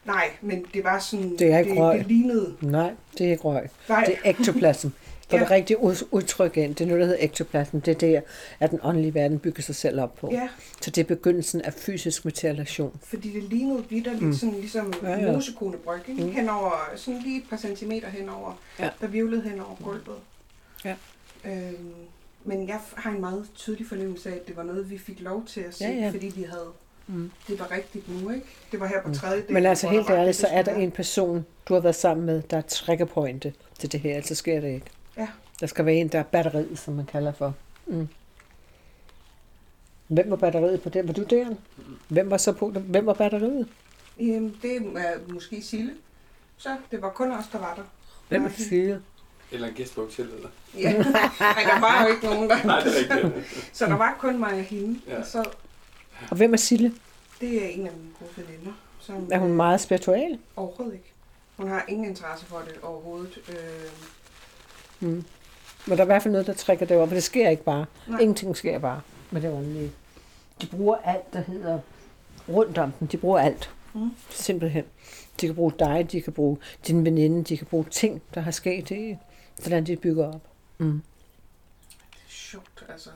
Nej, 0.05 0.31
men 0.41 0.64
det 0.74 0.85
var 0.85 0.99
sådan, 0.99 1.37
Det 1.37 1.53
er 1.53 1.59
ikke 1.59 1.70
det, 1.70 1.79
røg. 1.79 1.99
det 1.99 2.07
lignede. 2.07 2.57
Nej, 2.61 2.93
det 3.18 3.27
er 3.27 3.31
ikke 3.31 3.43
røg. 3.43 3.68
Nej, 3.89 4.05
Det 4.05 4.14
er 4.24 4.31
ektoplasm. 4.31 4.89
For 5.31 5.37
Ja. 5.37 5.43
det 5.43 5.51
rigtige 5.51 5.81
ud- 5.81 6.07
udtryk 6.11 6.57
ind, 6.57 6.74
det 6.74 6.85
er 6.85 6.89
noget, 6.89 7.01
der 7.01 7.07
hedder 7.07 7.24
ektoplasm. 7.24 7.79
Det 7.81 7.95
er 7.95 7.99
der, 7.99 8.20
at 8.61 8.70
den 8.70 8.81
åndelige 8.83 9.14
verden 9.14 9.39
bygger 9.39 9.62
sig 9.62 9.74
selv 9.74 10.01
op 10.01 10.14
på. 10.16 10.29
ja, 10.33 10.49
Så 10.83 10.91
det 10.91 10.99
er 11.03 11.05
begyndelsen 11.05 11.61
af 11.61 11.72
fysisk 11.74 12.24
materialisation. 12.24 13.01
fordi 13.03 13.33
det 13.33 13.43
lignede 13.43 13.85
vidderligt, 13.89 14.22
Mm. 14.22 14.33
sådan 14.33 14.55
ligesom 14.55 14.95
Ja, 15.03 15.11
ja, 15.18 15.33
mosekonebryg, 15.33 16.01
ikke? 16.09 16.22
Mm. 16.24 16.31
Henover, 16.31 16.91
sådan 16.97 17.20
lige 17.22 17.39
et 17.39 17.45
par 17.51 17.57
centimeter 17.57 18.09
henover, 18.09 18.53
Ja. 18.79 18.89
der 19.01 19.07
virvlede 19.07 19.43
hen 19.43 19.61
over 19.61 19.77
gulvet. 19.85 20.16
Ja. 20.87 20.97
Øhm, 21.45 21.93
men 22.45 22.68
jeg 22.68 22.80
har 22.97 23.11
en 23.11 23.20
meget 23.20 23.47
tydelig 23.55 23.87
fornemmelse 23.87 24.30
af, 24.30 24.34
at 24.37 24.47
det 24.49 24.57
var 24.57 24.62
noget, 24.62 24.91
vi 24.91 24.99
fik 24.99 25.20
lov 25.20 25.45
til 25.47 25.61
at 25.61 25.74
se, 25.74 25.84
Ja, 25.84 25.91
ja. 25.93 26.11
fordi 26.11 26.26
vi 26.37 26.43
havde, 26.43 26.68
Mm. 27.09 27.30
det 27.49 27.59
var 27.59 27.70
rigtigt 27.70 28.09
nu, 28.22 28.30
ikke? 28.30 28.47
Det 28.72 28.80
var 28.80 28.87
her 28.87 29.03
på 29.03 29.09
Mm. 29.09 29.14
tredje 29.14 29.41
dag. 29.43 29.53
Men 29.53 29.66
altså 29.66 29.89
helt 29.89 30.11
ærligt, 30.11 30.37
så 30.37 30.47
er 30.47 30.62
der 30.62 30.74
en 30.74 30.91
person, 30.91 31.47
du 31.68 31.74
har 31.74 31.80
været 31.80 31.95
sammen 31.95 32.26
med, 32.26 32.43
der 32.43 32.57
er 32.57 32.61
triggerpointe 32.61 33.53
til 33.78 33.93
det 33.93 34.01
her, 34.01 34.11
ellers 34.11 34.26
så 34.28 34.34
sker 34.34 34.61
det 34.61 34.68
ikke. 34.74 34.87
Ja. 35.16 35.28
Der 35.61 35.66
skal 35.66 35.87
være 35.87 35.95
en, 35.95 36.09
der 36.09 36.18
er 36.18 36.22
batteriet, 36.22 36.78
som 36.78 36.95
man 36.95 37.07
kalder 37.07 37.32
for. 37.32 37.55
Mm. 37.87 38.09
Hvem 40.09 40.30
var 40.30 40.37
batteriet 40.37 40.82
på 40.82 40.89
det? 40.89 41.07
Var 41.07 41.12
du 41.14 41.22
der? 41.22 41.55
Hvem 42.09 42.30
var 42.30 42.37
så 42.37 42.53
på 42.53 42.70
det? 42.74 42.82
Hvem 42.82 43.07
var 43.07 43.14
batteriet? 43.14 43.68
Jamen, 44.20 44.57
det 44.62 44.76
er 44.76 45.32
måske 45.32 45.62
Sille. 45.62 45.93
Så 46.57 46.76
det 46.91 47.03
var 47.03 47.11
kun 47.11 47.32
os, 47.32 47.45
der 47.53 47.59
var 47.59 47.74
der. 47.74 47.82
Hvem 48.28 48.45
er. 48.45 48.49
Sille? 48.49 49.03
Eller 49.53 49.68
en 49.68 49.74
gæst 49.74 49.94
på 49.94 50.01
hotellet. 50.05 50.34
Eller? 50.34 50.49
Ja, 50.78 50.92
men 50.97 51.05
der 51.66 51.80
var 51.80 52.03
jo 52.07 52.14
ikke 52.14 52.26
nogen 52.26 52.51
der. 52.51 52.64
Nej, 52.64 52.80
det 52.80 53.11
er 53.11 53.14
rigtigt. 53.16 53.68
Så 53.72 53.86
der 53.86 53.94
var 53.97 54.16
kun 54.18 54.38
mig 54.38 54.53
og 54.53 54.62
hende. 54.62 55.01
Ja. 55.09 55.16
Ja. 55.16 55.22
Så 55.24 55.44
Og 56.30 56.36
hvem 56.36 56.53
er 56.53 56.57
Sille? 56.57 56.92
det 57.40 57.64
er 57.64 57.68
en 57.68 57.86
af 57.86 57.92
mine 57.92 58.11
gode 58.20 58.47
veninder. 58.49 58.72
Som, 59.01 59.28
Er 59.32 59.38
hun 59.38 59.53
meget 59.53 59.80
spirituel? 59.80 60.38
Overhovedet 60.57 60.94
ikke. 60.94 61.12
Hun 61.57 61.68
har 61.68 61.84
ingen 61.88 62.09
interesse 62.09 62.47
for 62.47 62.62
det 62.66 62.74
overhovedet. 62.82 63.38
Øh, 63.49 63.57
Mm. 65.01 65.24
Men 65.86 65.99
der 65.99 66.03
er 66.03 66.03
i 66.03 66.07
hvert 66.07 66.22
fald 66.22 66.32
noget, 66.32 66.47
der 66.47 66.53
trækker 66.55 66.86
det 66.86 66.97
op, 66.97 67.09
for 67.09 67.14
det 67.14 67.22
sker 67.22 67.49
ikke 67.49 67.62
bare. 67.64 67.86
Nej. 68.07 68.20
Ingenting 68.20 68.57
sker 68.57 68.78
bare 68.78 69.01
med 69.30 69.40
det 69.42 69.51
åndelige. 69.51 69.92
De 70.62 70.66
bruger 70.66 70.97
alt, 71.05 71.32
der 71.32 71.40
hedder 71.40 71.78
rundt 72.49 72.78
om 72.78 72.92
dem. 72.92 73.09
De 73.09 73.16
bruger 73.16 73.38
alt. 73.38 73.70
Mm. 73.94 74.11
Simpelthen. 74.30 74.84
De 75.40 75.47
kan 75.47 75.55
bruge 75.55 75.72
dig, 75.78 76.09
de 76.12 76.22
kan 76.22 76.32
bruge 76.32 76.59
din 76.86 77.05
veninde, 77.05 77.44
de 77.44 77.57
kan 77.57 77.66
bruge 77.66 77.84
ting, 77.90 78.22
der 78.34 78.40
har 78.40 78.51
sket 78.51 78.90
i, 78.90 79.16
hvordan 79.62 79.84
de 79.86 79.96
bygger 79.96 80.26
op. 80.34 80.42
Mm. 80.78 81.02
det 82.11 82.16
er 82.16 82.28
sjovt, 82.28 82.84
altså. 82.88 83.11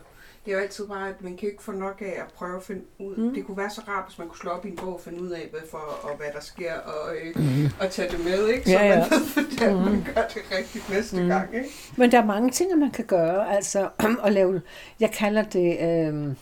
Det 0.44 0.50
er 0.52 0.56
jo 0.56 0.62
altid 0.62 0.86
bare, 0.88 1.08
at 1.08 1.22
man 1.24 1.36
kan 1.36 1.48
ikke 1.48 1.62
få 1.62 1.72
nok 1.72 2.02
af 2.06 2.20
at 2.26 2.32
prøve 2.34 2.56
at 2.56 2.62
finde 2.62 2.82
ud. 2.98 3.16
Mm. 3.16 3.34
Det 3.34 3.46
kunne 3.46 3.56
være 3.56 3.70
så 3.70 3.80
rart, 3.88 4.04
hvis 4.08 4.18
man 4.18 4.28
kunne 4.28 4.38
slå 4.38 4.50
op 4.50 4.66
i 4.66 4.68
en 4.68 4.76
bog 4.76 4.94
og 4.94 5.00
finde 5.00 5.22
ud 5.22 5.28
af, 5.30 5.48
hvad, 5.50 5.60
for, 5.70 5.78
og 5.78 6.16
hvad 6.16 6.26
der 6.34 6.40
sker, 6.40 6.74
og, 6.74 7.14
øh, 7.16 7.36
mm. 7.36 7.68
og 7.80 7.90
tage 7.90 8.10
det 8.10 8.24
med, 8.24 8.48
ikke? 8.48 8.64
Så 8.64 8.70
Ja, 8.70 8.84
ja. 8.86 8.98
man 8.98 9.10
ved, 9.10 9.44
hvordan 9.58 9.74
Mm. 9.76 9.80
man 9.90 10.06
gør 10.14 10.22
det 10.34 10.42
rigtigt 10.58 10.90
næste 10.90 11.22
mm. 11.22 11.28
gang, 11.28 11.54
ikke? 11.54 11.68
Men 11.96 12.12
der 12.12 12.18
er 12.20 12.24
mange 12.24 12.50
ting, 12.50 12.78
man 12.78 12.90
kan 12.90 13.04
gøre. 13.04 13.56
Altså 13.56 13.88
at 14.24 14.32
lave, 14.32 14.62
jeg 15.00 15.10
kalder 15.10 15.42
det 15.42 15.78
øh, 15.80 16.34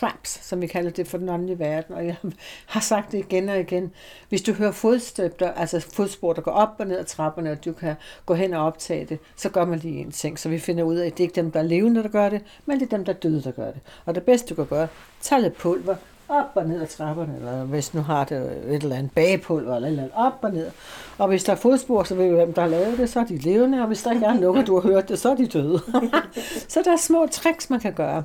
traps, 0.00 0.38
som 0.42 0.60
vi 0.60 0.66
kalder 0.66 0.90
det 0.90 1.06
for 1.06 1.18
den 1.18 1.28
åndelige 1.28 1.58
verden. 1.58 1.94
Og 1.94 2.06
jeg 2.06 2.16
har 2.66 2.80
sagt 2.80 3.12
det 3.12 3.18
igen 3.18 3.48
og 3.48 3.60
igen. 3.60 3.92
Hvis 4.28 4.42
du 4.42 4.52
hører 4.52 4.72
fodstøbter, 4.72 5.52
altså 5.52 5.80
fodspor, 5.80 6.32
der 6.32 6.42
går 6.42 6.50
op 6.50 6.74
og 6.78 6.86
ned 6.86 6.98
ad 6.98 7.04
trapperne, 7.04 7.50
og 7.50 7.64
du 7.64 7.72
kan 7.72 7.94
gå 8.26 8.34
hen 8.34 8.54
og 8.54 8.66
optage 8.66 9.04
det, 9.04 9.18
så 9.36 9.48
gør 9.48 9.64
man 9.64 9.78
lige 9.78 10.00
en 10.00 10.10
ting. 10.10 10.38
Så 10.38 10.48
vi 10.48 10.58
finder 10.58 10.84
ud 10.84 10.96
af, 10.96 11.06
at 11.06 11.12
det 11.12 11.20
er 11.20 11.24
ikke 11.24 11.40
dem, 11.40 11.50
der 11.50 11.60
er 11.60 11.64
levende, 11.64 12.02
der 12.02 12.08
gør 12.08 12.28
det, 12.28 12.42
men 12.66 12.80
det 12.80 12.92
er 12.92 12.96
dem, 12.96 13.04
der 13.04 13.12
er 13.12 13.16
døde, 13.16 13.42
der 13.42 13.50
gør 13.50 13.70
det. 13.70 13.80
Og 14.04 14.14
det 14.14 14.22
bedste, 14.22 14.48
du 14.48 14.54
kan 14.54 14.66
gøre, 14.66 14.88
tag 15.20 15.40
lidt 15.40 15.56
pulver, 15.56 15.96
op 16.28 16.50
og 16.54 16.66
ned 16.66 16.82
ad 16.82 16.86
trapperne, 16.86 17.36
eller 17.36 17.64
hvis 17.64 17.88
du 17.88 17.96
nu 17.96 18.02
har 18.02 18.24
det 18.24 18.62
et 18.68 18.82
eller 18.82 18.96
andet 18.96 19.12
bagepulver, 19.12 19.76
eller 19.76 19.88
et 19.88 19.90
eller 19.90 20.02
andet, 20.02 20.16
op 20.16 20.38
og 20.42 20.50
ned. 20.50 20.70
Og 21.18 21.28
hvis 21.28 21.44
der 21.44 21.52
er 21.52 21.56
fodspor, 21.56 22.02
så 22.02 22.14
ved 22.14 22.28
vi, 22.28 22.34
hvem 22.34 22.52
der 22.52 22.62
har 22.62 22.68
lavet 22.68 22.98
det, 22.98 23.10
så 23.10 23.20
er 23.20 23.24
de 23.24 23.36
levende, 23.36 23.80
og 23.80 23.86
hvis 23.86 24.02
der 24.02 24.12
ikke 24.12 24.26
er 24.26 24.34
nogen, 24.34 24.64
du 24.64 24.80
har 24.80 24.88
hørt 24.88 25.08
det, 25.08 25.18
så 25.18 25.30
er 25.30 25.34
de 25.34 25.46
døde. 25.46 25.80
så 26.68 26.82
der 26.84 26.92
er 26.92 26.96
små 26.96 27.26
tricks, 27.26 27.70
man 27.70 27.80
kan 27.80 27.92
gøre 27.92 28.22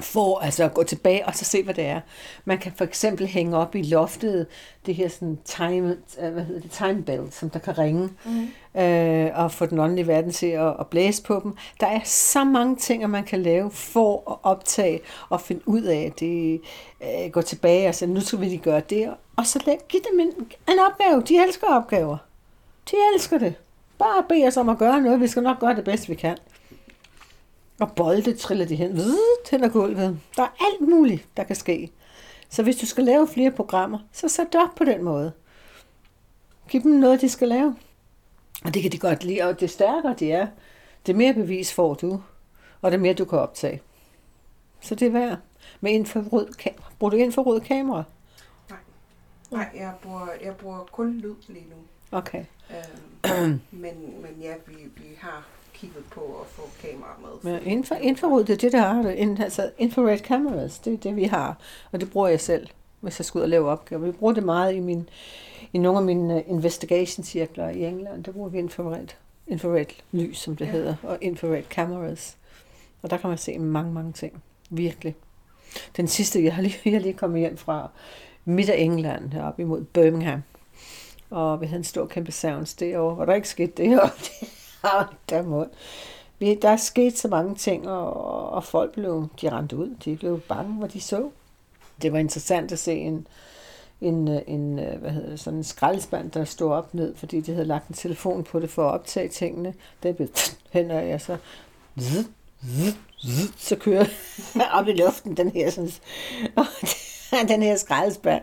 for 0.00 0.38
altså 0.38 0.64
at 0.64 0.74
gå 0.74 0.82
tilbage 0.82 1.26
og 1.26 1.34
så 1.36 1.44
se, 1.44 1.62
hvad 1.62 1.74
det 1.74 1.84
er. 1.84 2.00
Man 2.44 2.58
kan 2.58 2.72
for 2.76 2.84
eksempel 2.84 3.26
hænge 3.26 3.56
op 3.56 3.74
i 3.74 3.82
loftet 3.82 4.46
det 4.86 4.94
her 4.94 5.08
sådan 5.08 5.38
time, 5.44 5.96
øh, 6.22 6.32
hvad 6.32 6.42
hedder 6.44 6.60
det, 6.60 6.70
time 6.70 7.02
bell, 7.02 7.32
som 7.32 7.50
der 7.50 7.58
kan 7.58 7.78
ringe, 7.78 8.08
Mm. 8.24 8.80
øh, 8.80 9.30
og 9.34 9.52
få 9.52 9.66
den 9.66 9.78
åndelige 9.78 10.06
verden 10.06 10.30
til 10.32 10.46
at, 10.46 10.74
at 10.80 10.86
blæse 10.86 11.22
på 11.22 11.40
dem. 11.44 11.56
Der 11.80 11.86
er 11.86 12.00
så 12.04 12.44
mange 12.44 12.76
ting, 12.76 13.10
man 13.10 13.24
kan 13.24 13.42
lave 13.42 13.70
for 13.70 14.30
at 14.32 14.36
optage 14.42 15.00
og 15.28 15.40
finde 15.40 15.68
ud 15.68 15.82
af, 15.82 16.00
at 16.12 16.20
det 16.20 16.60
øh, 17.02 17.30
går 17.30 17.40
tilbage 17.40 17.88
og 17.88 17.94
sige, 17.94 18.08
nu 18.14 18.20
skal 18.20 18.40
vi 18.40 18.44
lige 18.44 18.58
gøre 18.58 18.80
det. 18.90 19.14
Og 19.36 19.46
så 19.46 19.62
lad, 19.66 19.76
giv 19.88 20.00
dem 20.12 20.20
en, 20.20 20.28
en 20.68 20.78
opgave. 20.90 21.22
De 21.22 21.36
elsker 21.46 21.66
opgaver. 21.66 22.16
De 22.90 22.96
elsker 23.14 23.38
det. 23.38 23.54
Bare 23.98 24.22
bed 24.28 24.46
os 24.46 24.56
om 24.56 24.68
at 24.68 24.78
gøre 24.78 25.00
noget. 25.00 25.20
Vi 25.20 25.26
skal 25.26 25.42
nok 25.42 25.58
gøre 25.60 25.74
det 25.76 25.84
bedst, 25.84 26.08
vi 26.08 26.14
kan. 26.14 26.36
Og 27.82 27.92
bolde 27.92 28.36
triller 28.36 28.64
de 28.64 28.76
hen, 28.76 28.98
ad 29.52 29.70
gulvet. 29.70 30.20
Der 30.36 30.42
er 30.42 30.48
alt 30.60 30.88
muligt, 30.88 31.28
der 31.36 31.44
kan 31.44 31.56
ske. 31.56 31.90
Så 32.48 32.62
hvis 32.62 32.76
du 32.76 32.86
skal 32.86 33.04
lave 33.04 33.28
flere 33.28 33.50
programmer, 33.50 33.98
så 34.12 34.28
sæt 34.28 34.46
det 34.52 34.62
op 34.62 34.74
på 34.76 34.84
den 34.84 35.04
måde. 35.04 35.32
Giv 36.68 36.82
dem 36.82 36.92
noget, 36.92 37.20
de 37.20 37.28
skal 37.28 37.48
lave. 37.48 37.76
Og 38.64 38.74
det 38.74 38.82
kan 38.82 38.92
de 38.92 38.98
godt 38.98 39.24
lide, 39.24 39.42
og 39.42 39.60
det 39.60 39.70
stærkere 39.70 40.14
de 40.18 40.32
er, 40.32 40.46
det 41.06 41.16
mere 41.16 41.34
bevis 41.34 41.72
får 41.72 41.94
du, 41.94 42.22
og 42.82 42.92
det 42.92 43.00
mere 43.00 43.14
du 43.14 43.24
kan 43.24 43.38
optage. 43.38 43.82
Så 44.80 44.94
det 44.94 45.06
er 45.06 45.12
værd. 45.12 45.38
Med 45.80 45.92
infrarød 45.92 46.52
kamera. 46.52 46.90
Bruger 46.98 47.10
du 47.10 47.16
infrarød 47.16 47.60
kamera? 47.60 48.04
Nej, 49.50 49.68
jeg 49.74 49.92
bruger, 50.02 50.28
jeg 50.44 50.56
bruger 50.56 50.84
kun 50.92 51.18
lyd 51.18 51.34
lige 51.48 51.66
nu. 51.70 51.76
Okay. 52.18 52.44
Øhm, 52.70 53.60
men, 53.82 54.22
men 54.22 54.40
ja, 54.40 54.54
vi, 54.66 54.74
vi 54.96 55.18
har 55.18 55.46
kigget 55.82 56.04
på 56.10 56.20
at 56.20 56.46
få 56.46 56.62
kamera 56.82 57.16
med. 57.22 57.52
Men 57.52 57.66
infra, 57.66 57.96
infrarød, 57.96 58.44
det 58.44 58.52
er 58.52 58.56
det, 58.56 58.72
der 58.72 59.02
det. 59.02 59.14
In, 59.14 59.42
altså 59.42 59.70
infrared 59.78 60.18
cameras, 60.18 60.78
det 60.78 60.92
er 60.92 60.96
det, 60.96 61.16
vi 61.16 61.24
har. 61.24 61.56
Og 61.92 62.00
det 62.00 62.10
bruger 62.10 62.28
jeg 62.28 62.40
selv, 62.40 62.66
hvis 63.00 63.18
jeg 63.18 63.26
skal 63.26 63.38
ud 63.38 63.42
og 63.42 63.48
lave 63.48 63.68
opgaver. 63.70 64.02
Vi 64.06 64.12
bruger 64.12 64.34
det 64.34 64.42
meget 64.44 64.74
i, 64.74 64.80
min, 64.80 65.08
i 65.72 65.78
nogle 65.78 65.98
af 65.98 66.04
mine 66.04 66.36
øh, 66.36 66.42
investigation 66.46 67.24
cirkler 67.24 67.68
i 67.68 67.84
England. 67.84 68.24
Der 68.24 68.32
bruger 68.32 68.48
vi 68.48 68.58
infrared, 68.58 69.08
infrared 69.46 69.86
lys, 70.12 70.38
som 70.38 70.56
det 70.56 70.64
Ja. 70.66 70.70
hedder, 70.70 70.94
og 71.02 71.18
infrared 71.20 71.62
cameras. 71.70 72.36
Og 73.02 73.10
der 73.10 73.16
kan 73.16 73.28
man 73.28 73.38
se 73.38 73.58
mange, 73.58 73.92
mange 73.92 74.12
ting. 74.12 74.42
Virkelig. 74.70 75.14
Den 75.96 76.08
sidste, 76.08 76.44
jeg 76.44 76.54
har 76.54 76.62
lige, 76.62 76.76
jeg 76.84 76.94
er 76.94 76.98
lige 76.98 77.14
kommet 77.14 77.40
hjem 77.40 77.56
fra 77.56 77.88
midt 78.44 78.70
af 78.70 78.78
England, 78.78 79.32
heroppe 79.32 79.62
imod 79.62 79.84
Birmingham. 79.84 80.42
Og 81.30 81.60
vi 81.60 81.66
havde 81.66 81.78
en 81.78 81.84
stor 81.84 82.06
kæmpe 82.06 82.32
sounds 82.32 82.74
derovre, 82.74 83.14
hvor 83.14 83.24
der 83.24 83.34
ikke 83.34 83.48
skete 83.48 83.72
det 83.76 83.88
heroppe. 83.88 84.24
der 85.30 85.42
må. 85.42 85.66
Vi, 86.38 86.54
der 86.54 86.76
skete 86.76 87.16
så 87.16 87.28
mange 87.28 87.54
ting, 87.54 87.88
og, 87.88 88.12
og 88.50 88.64
folk 88.64 88.92
blev, 88.92 89.28
de 89.40 89.50
rendte 89.52 89.76
ud, 89.76 89.96
de 90.04 90.16
blev 90.16 90.40
bange, 90.40 90.74
hvad 90.74 90.88
de 90.88 91.00
så. 91.00 91.30
Det 92.02 92.12
var 92.12 92.18
interessant 92.18 92.72
at 92.72 92.78
se 92.78 92.94
en, 92.94 93.26
en, 94.00 94.28
en 94.28 94.74
hvad 94.74 95.10
hedder 95.10 95.30
det, 95.30 95.40
sådan 95.40 95.58
en 95.58 95.64
skraldespand, 95.64 96.30
der 96.30 96.44
stod 96.44 96.72
op 96.72 96.94
ned, 96.94 97.16
fordi 97.16 97.40
de 97.40 97.52
havde 97.52 97.66
lagt 97.66 97.88
en 97.88 97.94
telefon 97.94 98.44
på 98.44 98.60
det 98.60 98.70
for 98.70 98.88
at 98.88 98.94
optage 98.94 99.28
tingene. 99.28 99.74
Den 100.02 100.14
blev 100.14 100.28
hen, 100.72 100.90
og 100.90 101.08
jeg 101.08 101.20
så, 101.20 101.36
zzz, 102.00 102.26
zzz, 102.64 102.94
zzz, 103.24 103.66
så 103.66 103.76
kører 103.76 104.06
op 104.78 104.88
i 104.88 104.92
luften 104.92 105.36
den 105.36 105.50
her, 105.50 105.70
sådan, 105.70 105.90
den 107.48 107.62
her 107.62 107.76
skraldespand. 107.76 108.42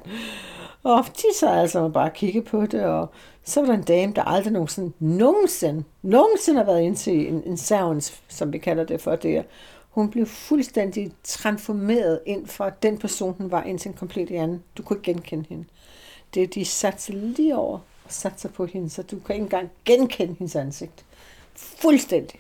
Og 0.83 1.05
de 1.05 1.37
så 1.39 1.49
altså 1.49 1.89
bare 1.89 2.09
kigge 2.09 2.41
på 2.41 2.65
det, 2.65 2.83
og 2.83 3.09
så 3.43 3.59
var 3.59 3.67
der 3.67 3.73
en 3.73 3.83
dame, 3.83 4.13
der 4.13 4.23
aldrig 4.23 4.53
nogensinde, 4.53 4.91
nogensinde, 4.99 5.83
nogensinde 6.01 6.57
har 6.57 6.65
været 6.65 6.81
ind 6.81 6.95
til 6.95 7.27
en, 7.27 7.43
en 7.45 7.57
sounds, 7.57 8.21
som 8.27 8.53
vi 8.53 8.57
kalder 8.57 8.83
det 8.83 9.01
for 9.01 9.15
der. 9.15 9.43
Hun 9.89 10.09
blev 10.09 10.25
fuldstændig 10.25 11.11
transformeret 11.23 12.19
ind 12.25 12.47
fra 12.47 12.69
den 12.69 12.97
person, 12.97 13.35
hun 13.37 13.51
var, 13.51 13.63
ind 13.63 13.79
til 13.79 13.89
en 13.89 13.95
komplet 13.95 14.31
anden. 14.31 14.63
Du 14.77 14.83
kunne 14.83 14.97
ikke 14.97 15.11
genkende 15.11 15.45
hende. 15.49 15.65
Det, 16.33 16.55
de 16.55 16.65
satte 16.65 17.11
lige 17.11 17.55
over 17.55 17.79
og 18.05 18.11
satte 18.11 18.39
sig 18.41 18.53
på 18.53 18.65
hende, 18.65 18.89
så 18.89 19.03
du 19.03 19.19
kan 19.19 19.35
ikke 19.35 19.43
engang 19.43 19.69
genkende 19.85 20.35
hendes 20.39 20.55
ansigt. 20.55 21.05
Fuldstændig. 21.55 22.39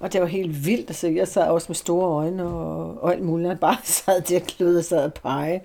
Og 0.00 0.12
det 0.12 0.20
var 0.20 0.26
helt 0.26 0.66
vildt 0.66 0.90
at 0.90 0.96
se. 0.96 1.12
Jeg 1.16 1.28
sad 1.28 1.48
også 1.48 1.66
med 1.68 1.76
store 1.76 2.08
øjne 2.08 2.46
og, 2.46 3.02
og 3.02 3.12
alt 3.12 3.22
muligt. 3.22 3.48
Jeg 3.48 3.60
bare 3.60 3.78
sad 4.04 4.20
der 4.20 4.40
kløede 4.40 4.78
og 4.78 4.84
sad 4.84 5.04
og 5.04 5.14
pege. 5.14 5.62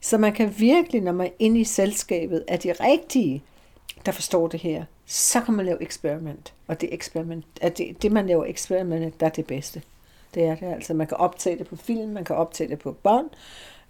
Så 0.00 0.18
man 0.18 0.32
kan 0.32 0.54
virkelig, 0.58 1.00
når 1.00 1.12
man 1.12 1.26
er 1.26 1.30
inde 1.38 1.60
i 1.60 1.64
selskabet, 1.64 2.44
er 2.48 2.56
de 2.56 2.72
rigtige, 2.72 3.42
der 4.06 4.12
forstår 4.12 4.48
det 4.48 4.60
her, 4.60 4.84
så 5.06 5.40
kan 5.40 5.54
man 5.54 5.66
lave 5.66 5.82
eksperiment. 5.82 6.54
Og 6.66 6.80
det, 6.80 6.94
eksperiment, 6.94 7.44
at 7.60 7.78
det, 7.78 8.02
det 8.02 8.12
man 8.12 8.26
laver 8.26 8.44
eksperiment, 8.44 9.20
der 9.20 9.26
er 9.26 9.30
det 9.30 9.46
bedste. 9.46 9.82
Det 10.34 10.44
er 10.44 10.54
det 10.54 10.66
altså. 10.66 10.94
Man 10.94 11.06
kan 11.06 11.16
optage 11.16 11.58
det 11.58 11.68
på 11.68 11.76
film, 11.76 12.12
man 12.12 12.24
kan 12.24 12.36
optage 12.36 12.70
det 12.70 12.78
på 12.78 12.92
bånd, 12.92 13.30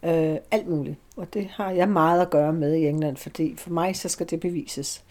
øh, 0.02 0.36
alt 0.50 0.68
muligt. 0.68 0.96
Og 1.16 1.34
det 1.34 1.46
har 1.46 1.70
jeg 1.70 1.88
meget 1.88 2.22
at 2.22 2.30
gøre 2.30 2.52
med 2.52 2.74
i 2.74 2.86
England, 2.86 3.16
fordi 3.16 3.56
for 3.56 3.70
mig 3.70 3.96
så 3.96 4.08
skal 4.08 4.30
det 4.30 4.40
bevises. 4.40 5.04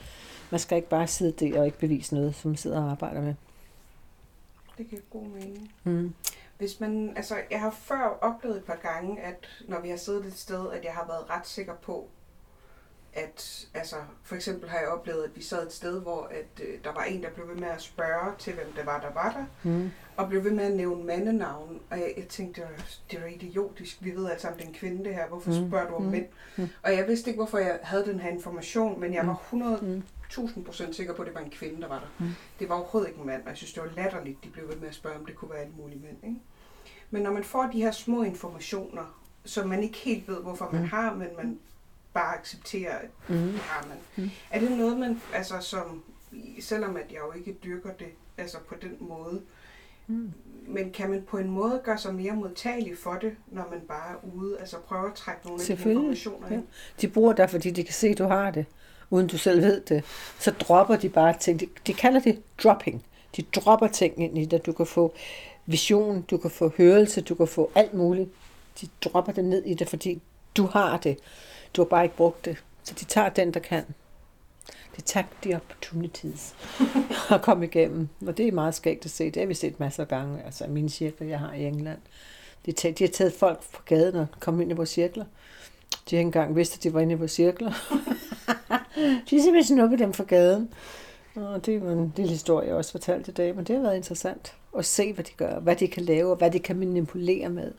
Man 0.50 0.60
skal 0.60 0.76
ikke 0.76 0.90
bare 0.90 1.08
sidde 1.08 1.46
der 1.46 1.60
og 1.60 1.66
ikke 1.66 1.80
bevise 1.80 2.16
noget, 2.16 2.36
som 2.36 2.52
man 2.52 2.58
sidder 2.58 2.84
og 2.84 2.92
arbejder 2.92 3.22
med. 3.22 3.34
Det 4.78 4.90
giver 4.90 5.02
god 5.10 5.26
mening. 5.26 5.72
Mm. 5.84 6.14
Hvis 6.58 6.80
man, 6.80 7.14
altså, 7.16 7.36
jeg 7.52 7.60
har 7.60 7.72
før 7.72 8.18
oplevet 8.22 8.58
et 8.58 8.64
par 8.64 8.80
gange, 8.82 9.22
at 9.22 9.48
når 9.68 9.80
vi 9.80 9.90
har 9.90 9.98
siddet 9.98 10.26
et 10.26 10.38
sted, 10.38 10.72
at 10.72 10.84
jeg 10.84 10.94
har 10.94 11.06
været 11.08 11.30
ret 11.30 11.48
sikker 11.48 11.74
på, 11.74 12.08
at, 13.16 13.68
altså, 13.74 13.96
for 14.24 14.36
eksempel 14.36 14.70
har 14.70 14.80
jeg 14.80 14.88
oplevet, 14.88 15.24
at 15.24 15.30
vi 15.36 15.42
sad 15.44 15.66
et 15.68 15.74
sted, 15.74 16.02
hvor 16.02 16.24
at, 16.32 16.64
øh, 16.64 16.84
der 16.84 16.94
var 16.94 17.04
en, 17.04 17.24
der 17.24 17.30
blev 17.30 17.48
ved 17.48 17.56
med 17.56 17.68
at 17.68 17.82
spørge 17.82 18.32
til, 18.40 18.54
hvem 18.54 18.72
det 18.78 18.86
var, 18.86 19.00
der 19.00 19.14
var 19.14 19.32
der, 19.64 19.70
Mm. 19.70 19.92
og 20.18 20.30
blev 20.30 20.44
ved 20.44 20.52
med 20.52 20.64
at 20.64 20.72
nævne 20.76 21.04
mandenavn, 21.04 21.80
og 21.92 21.98
jeg, 22.00 22.14
jeg 22.18 22.28
tænkte, 22.28 22.62
det 22.62 22.70
var, 22.70 22.86
det 23.12 23.22
var 23.22 23.28
idiotisk, 23.28 23.98
vi 24.02 24.16
ved 24.16 24.30
alle 24.30 24.42
sammen, 24.42 24.58
det 24.60 24.66
er 24.66 24.70
en 24.70 24.76
kvinde 24.76 25.04
det 25.06 25.16
her, 25.16 25.28
hvorfor 25.28 25.52
Mm. 25.62 25.68
spørger 25.70 25.88
du 25.90 25.96
om 25.96 26.02
Mm. 26.02 26.08
mænd? 26.12 26.26
Mm. 26.58 26.68
Og 26.84 26.94
jeg 26.96 27.08
vidste 27.08 27.30
ikke, 27.30 27.38
hvorfor 27.38 27.58
jeg 27.58 27.80
havde 27.84 28.06
den 28.06 28.20
her 28.20 28.30
information, 28.30 29.00
men 29.00 29.14
jeg 29.14 29.28
var 29.28 29.34
100 29.36 29.80
Mm. 29.82 30.04
1000% 30.30 30.94
sikker 30.96 31.14
på, 31.14 31.22
at 31.22 31.26
det 31.26 31.36
var 31.36 31.42
en 31.42 31.50
kvinde, 31.50 31.82
der 31.82 31.88
var 31.88 32.00
der. 32.00 32.26
Mm. 32.26 32.30
Det 32.60 32.70
var 32.70 32.76
overhovedet 32.76 33.10
ikke 33.10 33.20
en 33.22 33.28
mand, 33.28 33.44
og 33.44 33.50
jeg 33.50 33.58
synes, 33.58 33.74
det 33.74 33.84
var 33.84 33.90
latterligt, 33.96 34.44
de 34.44 34.50
blev 34.50 34.68
ved 34.70 34.76
med 34.76 34.88
at 34.88 34.96
spørge, 34.96 35.20
om 35.20 35.26
det 35.26 35.36
kunne 35.36 35.52
være 35.52 35.60
alle 35.60 35.74
mulige 35.78 36.00
mænd. 36.00 36.18
Ikke? 36.24 36.40
Men 37.12 37.22
når 37.24 37.32
man 37.32 37.44
får 37.44 37.64
de 37.74 37.82
her 37.82 37.92
små 37.92 38.24
informationer, 38.24 39.22
som 39.46 39.70
man 39.70 39.84
ikke 39.84 39.98
helt 39.98 40.28
ved, 40.28 40.36
hvorfor 40.42 40.70
man 40.72 40.82
Mm. 40.82 40.88
har, 40.88 41.14
men 41.16 41.28
man 41.38 41.60
bare 42.16 42.38
accepterer, 42.38 42.96
at 42.98 43.10
Mm. 43.28 43.36
det 43.36 43.60
har 43.60 43.88
man. 43.88 43.98
Mm. 44.26 44.32
Er 44.52 44.60
det 44.60 44.72
noget, 44.72 44.98
man, 45.00 45.22
altså 45.34 45.54
som, 45.62 46.04
selvom 46.60 46.96
at 46.96 47.06
jeg 47.12 47.20
jo 47.28 47.32
ikke 47.38 47.58
dyrker 47.64 47.90
det, 48.00 48.08
altså 48.38 48.58
på 48.70 48.76
den 48.82 48.98
måde, 49.00 49.42
Mm. 50.08 50.32
men 50.68 50.92
kan 50.92 51.10
man 51.10 51.24
på 51.28 51.38
en 51.38 51.50
måde 51.50 51.82
gøre 51.84 51.98
sig 51.98 52.16
mere 52.16 52.34
modtagelig 52.34 52.98
for 52.98 53.14
det, 53.14 53.36
når 53.48 53.68
man 53.72 53.80
bare 53.88 54.12
er 54.12 54.36
ude, 54.36 54.60
altså 54.60 54.78
prøve 54.88 55.08
at 55.08 55.14
trække 55.16 55.42
nogle 55.48 55.62
af 55.62 55.78
de 55.78 55.90
informationer 55.90 56.50
ind? 56.52 56.64
De 57.02 57.08
bruger 57.08 57.34
dig, 57.34 57.50
fordi 57.50 57.72
de 57.72 57.84
kan 57.84 57.94
se, 57.94 58.08
at 58.08 58.18
du 58.18 58.24
har 58.24 58.52
det, 58.52 58.66
uden 59.10 59.28
du 59.28 59.38
selv 59.38 59.62
ved 59.62 59.82
det. 59.82 60.04
Så 60.40 60.52
dropper 60.52 60.96
de 60.96 61.10
bare 61.10 61.38
ting. 61.40 61.60
De, 61.60 61.68
de 61.88 61.94
kalder 61.94 62.20
det 62.20 62.42
dropping. 62.64 63.06
De 63.36 63.42
dropper 63.42 63.88
ting 63.88 64.24
ind 64.24 64.38
i 64.38 64.46
dig. 64.46 64.66
Du 64.66 64.72
kan 64.74 64.86
få 64.86 65.14
vision, 65.66 66.22
du 66.22 66.38
kan 66.38 66.52
få 66.52 66.72
hørelse, 66.78 67.22
du 67.22 67.36
kan 67.36 67.48
få 67.48 67.72
alt 67.76 67.94
muligt. 67.94 68.30
De 68.82 68.88
dropper 69.04 69.32
det 69.32 69.46
ned 69.46 69.64
i 69.64 69.74
det, 69.74 69.90
fordi 69.90 70.22
du 70.58 70.66
har 70.66 70.98
det. 70.98 71.18
Du 71.76 71.82
har 71.82 71.86
bare 71.86 72.04
ikke 72.04 72.16
brugt 72.16 72.46
det. 72.46 72.64
Så 72.84 72.94
de 73.00 73.06
tager 73.06 73.30
den, 73.30 73.54
der 73.54 73.60
kan. 73.60 73.84
De 74.96 75.02
tager 75.02 75.26
de 75.44 75.56
opportunities 75.56 76.56
at 77.32 77.42
komme 77.42 77.66
igennem. 77.66 78.10
Og 78.28 78.38
det 78.38 78.48
er 78.48 78.52
meget 78.52 78.76
skægt 78.76 79.06
at 79.06 79.12
se. 79.12 79.26
Det 79.32 79.42
har 79.42 79.48
vi 79.48 79.54
set 79.54 79.80
masser 79.80 80.04
af 80.04 80.08
gange. 80.10 80.44
Altså 80.44 80.68
mine 80.68 80.90
cirkler, 80.90 81.28
jeg 81.28 81.40
har 81.40 81.54
i 81.54 81.66
England. 81.66 82.00
De, 82.66 82.72
tager, 82.72 82.96
de 82.96 83.04
har 83.04 83.12
taget 83.12 83.34
folk 83.34 83.72
på 83.74 83.82
gaden 83.86 84.16
og 84.16 84.28
kommet 84.40 84.62
ind 84.62 84.72
i 84.72 84.76
vores 84.76 84.90
cirkler. 84.90 85.26
De 86.10 86.16
har 86.16 86.20
ikke 86.20 86.28
engang 86.28 86.56
vidst, 86.56 86.78
at 86.78 86.84
de 86.84 86.94
var 86.94 87.00
inde 87.00 87.12
i 87.12 87.18
vores 87.18 87.32
cirkler. 87.32 87.70
de 89.30 89.36
har 89.36 89.44
simpelthen 89.44 89.64
snuppet 89.64 90.00
dem 90.00 90.14
fra 90.14 90.24
gaden. 90.24 90.74
Og 91.36 91.66
det 91.66 91.76
er 91.76 91.80
jo 91.80 91.90
en 91.90 92.14
lille 92.16 92.32
historie, 92.32 92.68
jeg 92.68 92.76
også 92.76 92.92
fortalte 92.92 93.32
i 93.32 93.34
dag, 93.34 93.56
men 93.56 93.66
det 93.66 93.76
har 93.76 93.84
været 93.84 93.96
interessant 93.96 94.56
at 94.78 94.86
se, 94.86 95.14
hvad 95.14 95.24
de 95.24 95.32
gør, 95.38 95.60
hvad 95.60 95.76
de 95.76 95.88
kan 95.88 96.04
lave, 96.04 96.32
og 96.32 96.38
hvad 96.38 96.52
de 96.52 96.60
kan 96.60 96.76
manipulere 96.76 97.50
med. 97.50 97.72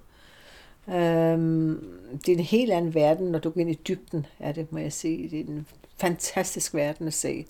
Øhm, 0.88 1.84
det 2.26 2.28
er 2.28 2.36
en 2.36 2.44
helt 2.44 2.72
anden 2.72 2.94
verden, 2.94 3.26
når 3.26 3.38
du 3.38 3.50
går 3.50 3.60
ind 3.60 3.70
i 3.70 3.80
dybden 3.88 4.26
af 4.40 4.54
det, 4.54 4.72
må 4.72 4.78
jeg 4.78 4.92
sige. 4.92 5.30
Det 5.30 5.40
er 5.40 5.44
en 5.44 5.66
fantastisk 5.96 6.74
verden 6.74 7.06
at 7.06 7.14
se. 7.14 7.46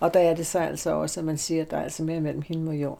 Og 0.00 0.14
der 0.14 0.20
er 0.20 0.34
det 0.34 0.46
så 0.46 0.58
altså 0.58 0.90
også, 0.90 1.20
at 1.20 1.26
man 1.26 1.38
siger, 1.38 1.62
at 1.62 1.70
der 1.70 1.76
er 1.76 1.82
altså 1.82 2.02
mere 2.02 2.20
mellem 2.20 2.42
himmel 2.42 2.68
og 2.68 2.76
jord. 2.76 2.98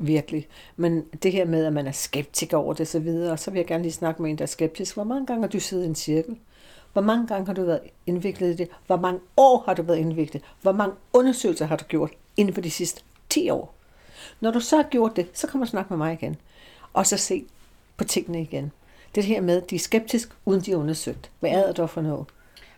Virkelig. 0.00 0.48
Men 0.76 1.04
det 1.22 1.32
her 1.32 1.44
med, 1.44 1.66
at 1.66 1.72
man 1.72 1.86
er 1.86 1.92
skeptiker 1.92 2.56
over 2.56 2.74
det, 2.74 2.88
så 2.88 2.98
videre, 2.98 3.38
så 3.38 3.50
vil 3.50 3.58
jeg 3.58 3.66
gerne 3.66 3.82
lige 3.82 3.92
snakke 3.92 4.22
med 4.22 4.30
en, 4.30 4.38
der 4.38 4.42
er 4.42 4.46
skeptisk. 4.46 4.94
Hvor 4.94 5.04
mange 5.04 5.26
gange 5.26 5.42
har 5.42 5.48
du 5.48 5.60
siddet 5.60 5.84
i 5.84 5.88
en 5.88 5.94
cirkel? 5.94 6.36
Hvor 6.92 7.02
mange 7.02 7.26
gange 7.26 7.46
har 7.46 7.54
du 7.54 7.64
været 7.64 7.80
indviklet 8.06 8.48
i 8.48 8.56
det? 8.56 8.68
Hvor 8.86 8.96
mange 8.96 9.20
år 9.36 9.62
har 9.66 9.74
du 9.74 9.82
været 9.82 9.98
indviklet? 9.98 10.42
Hvor 10.62 10.72
mange 10.72 10.94
undersøgelser 11.12 11.66
har 11.66 11.76
du 11.76 11.84
gjort 11.84 12.10
inden 12.36 12.54
for 12.54 12.60
de 12.60 12.70
sidste 12.70 13.02
10 13.28 13.50
år? 13.50 13.74
Når 14.40 14.50
du 14.50 14.60
så 14.60 14.76
har 14.76 14.82
gjort 14.82 15.16
det, 15.16 15.26
så 15.32 15.46
kommer 15.46 15.66
du 15.66 15.70
snakke 15.70 15.92
med 15.92 15.98
mig 15.98 16.12
igen. 16.12 16.36
Og 16.92 17.06
så 17.06 17.16
se 17.16 17.44
på 17.96 18.04
tingene 18.04 18.42
igen. 18.42 18.72
Det 19.14 19.24
her 19.24 19.40
med, 19.40 19.62
at 19.62 19.70
de 19.70 19.74
er 19.74 19.78
skeptisk, 19.78 20.28
uden 20.44 20.60
de 20.60 20.72
er 20.72 20.76
undersøgt. 20.76 21.30
Hvad 21.40 21.50
er 21.50 21.66
det 21.66 21.76
dog 21.76 21.90
for 21.90 22.00
noget? 22.00 22.26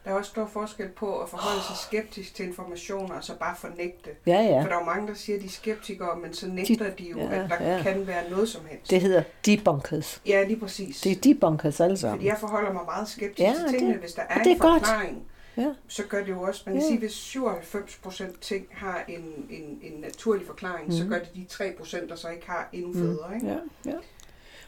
Der 0.04 0.10
er 0.10 0.14
også 0.14 0.30
stor 0.30 0.46
forskel 0.46 0.88
på 0.88 1.18
at 1.18 1.28
forholde 1.28 1.62
sig 1.66 1.76
skeptisk 1.76 2.34
til 2.34 2.46
informationer, 2.46 3.14
og 3.14 3.24
så 3.24 3.32
bare 3.40 3.56
fornægte. 3.56 4.10
Ja, 4.26 4.32
ja. 4.42 4.62
For 4.62 4.68
der 4.68 4.74
er 4.74 4.78
jo 4.80 4.84
mange, 4.84 5.08
der 5.08 5.14
siger, 5.14 5.36
at 5.36 5.42
de 5.42 5.46
er 5.46 5.50
skeptikere, 5.50 6.18
men 6.18 6.34
så 6.34 6.48
nægter 6.48 6.90
de 6.90 7.04
jo, 7.10 7.18
ja, 7.18 7.42
at 7.44 7.50
der 7.50 7.72
ja. 7.76 7.82
kan 7.82 8.06
være 8.06 8.30
noget 8.30 8.48
som 8.48 8.60
helst. 8.70 8.90
Det 8.90 9.00
hedder 9.00 9.22
debunkers. 9.46 10.22
Ja, 10.26 10.44
lige 10.44 10.60
præcis. 10.60 11.00
Det 11.00 11.12
er 11.12 11.20
debunkers 11.20 11.80
alle 11.80 11.96
sammen. 11.96 12.18
Fordi 12.18 12.26
jeg 12.28 12.36
forholder 12.40 12.72
mig 12.72 12.84
meget 12.84 13.08
skeptisk 13.08 13.40
Ja, 13.40 13.54
til 13.54 13.68
tingene. 13.68 13.92
det- 13.92 14.00
Hvis 14.00 14.12
der 14.12 14.22
er, 14.28 14.38
det 14.38 14.46
er 14.46 14.54
en 14.54 14.58
godt. 14.58 14.86
forklaring, 14.86 15.22
Ja. 15.56 15.66
så 15.88 16.02
gør 16.08 16.18
det 16.20 16.28
jo 16.28 16.42
også, 16.42 16.62
man 16.66 16.74
kan 16.74 16.82
Ja. 16.82 16.88
sige, 16.88 16.98
hvis 16.98 17.12
97% 17.12 18.40
ting 18.40 18.66
har 18.70 19.04
en, 19.08 19.24
en, 19.50 19.78
en 19.82 20.00
naturlig 20.00 20.46
forklaring, 20.46 20.86
mm. 20.86 20.92
så 20.92 21.02
Mhm. 21.02 21.10
gør 21.12 21.18
det 21.18 21.28
de 21.34 21.46
3%, 21.48 22.08
der 22.08 22.16
så 22.16 22.28
ikke 22.28 22.46
har 22.46 22.68
endnu 22.72 22.92
federe. 22.92 23.34
Ikke? 23.34 23.46
Ja, 23.46 23.56
ja. 23.86 23.96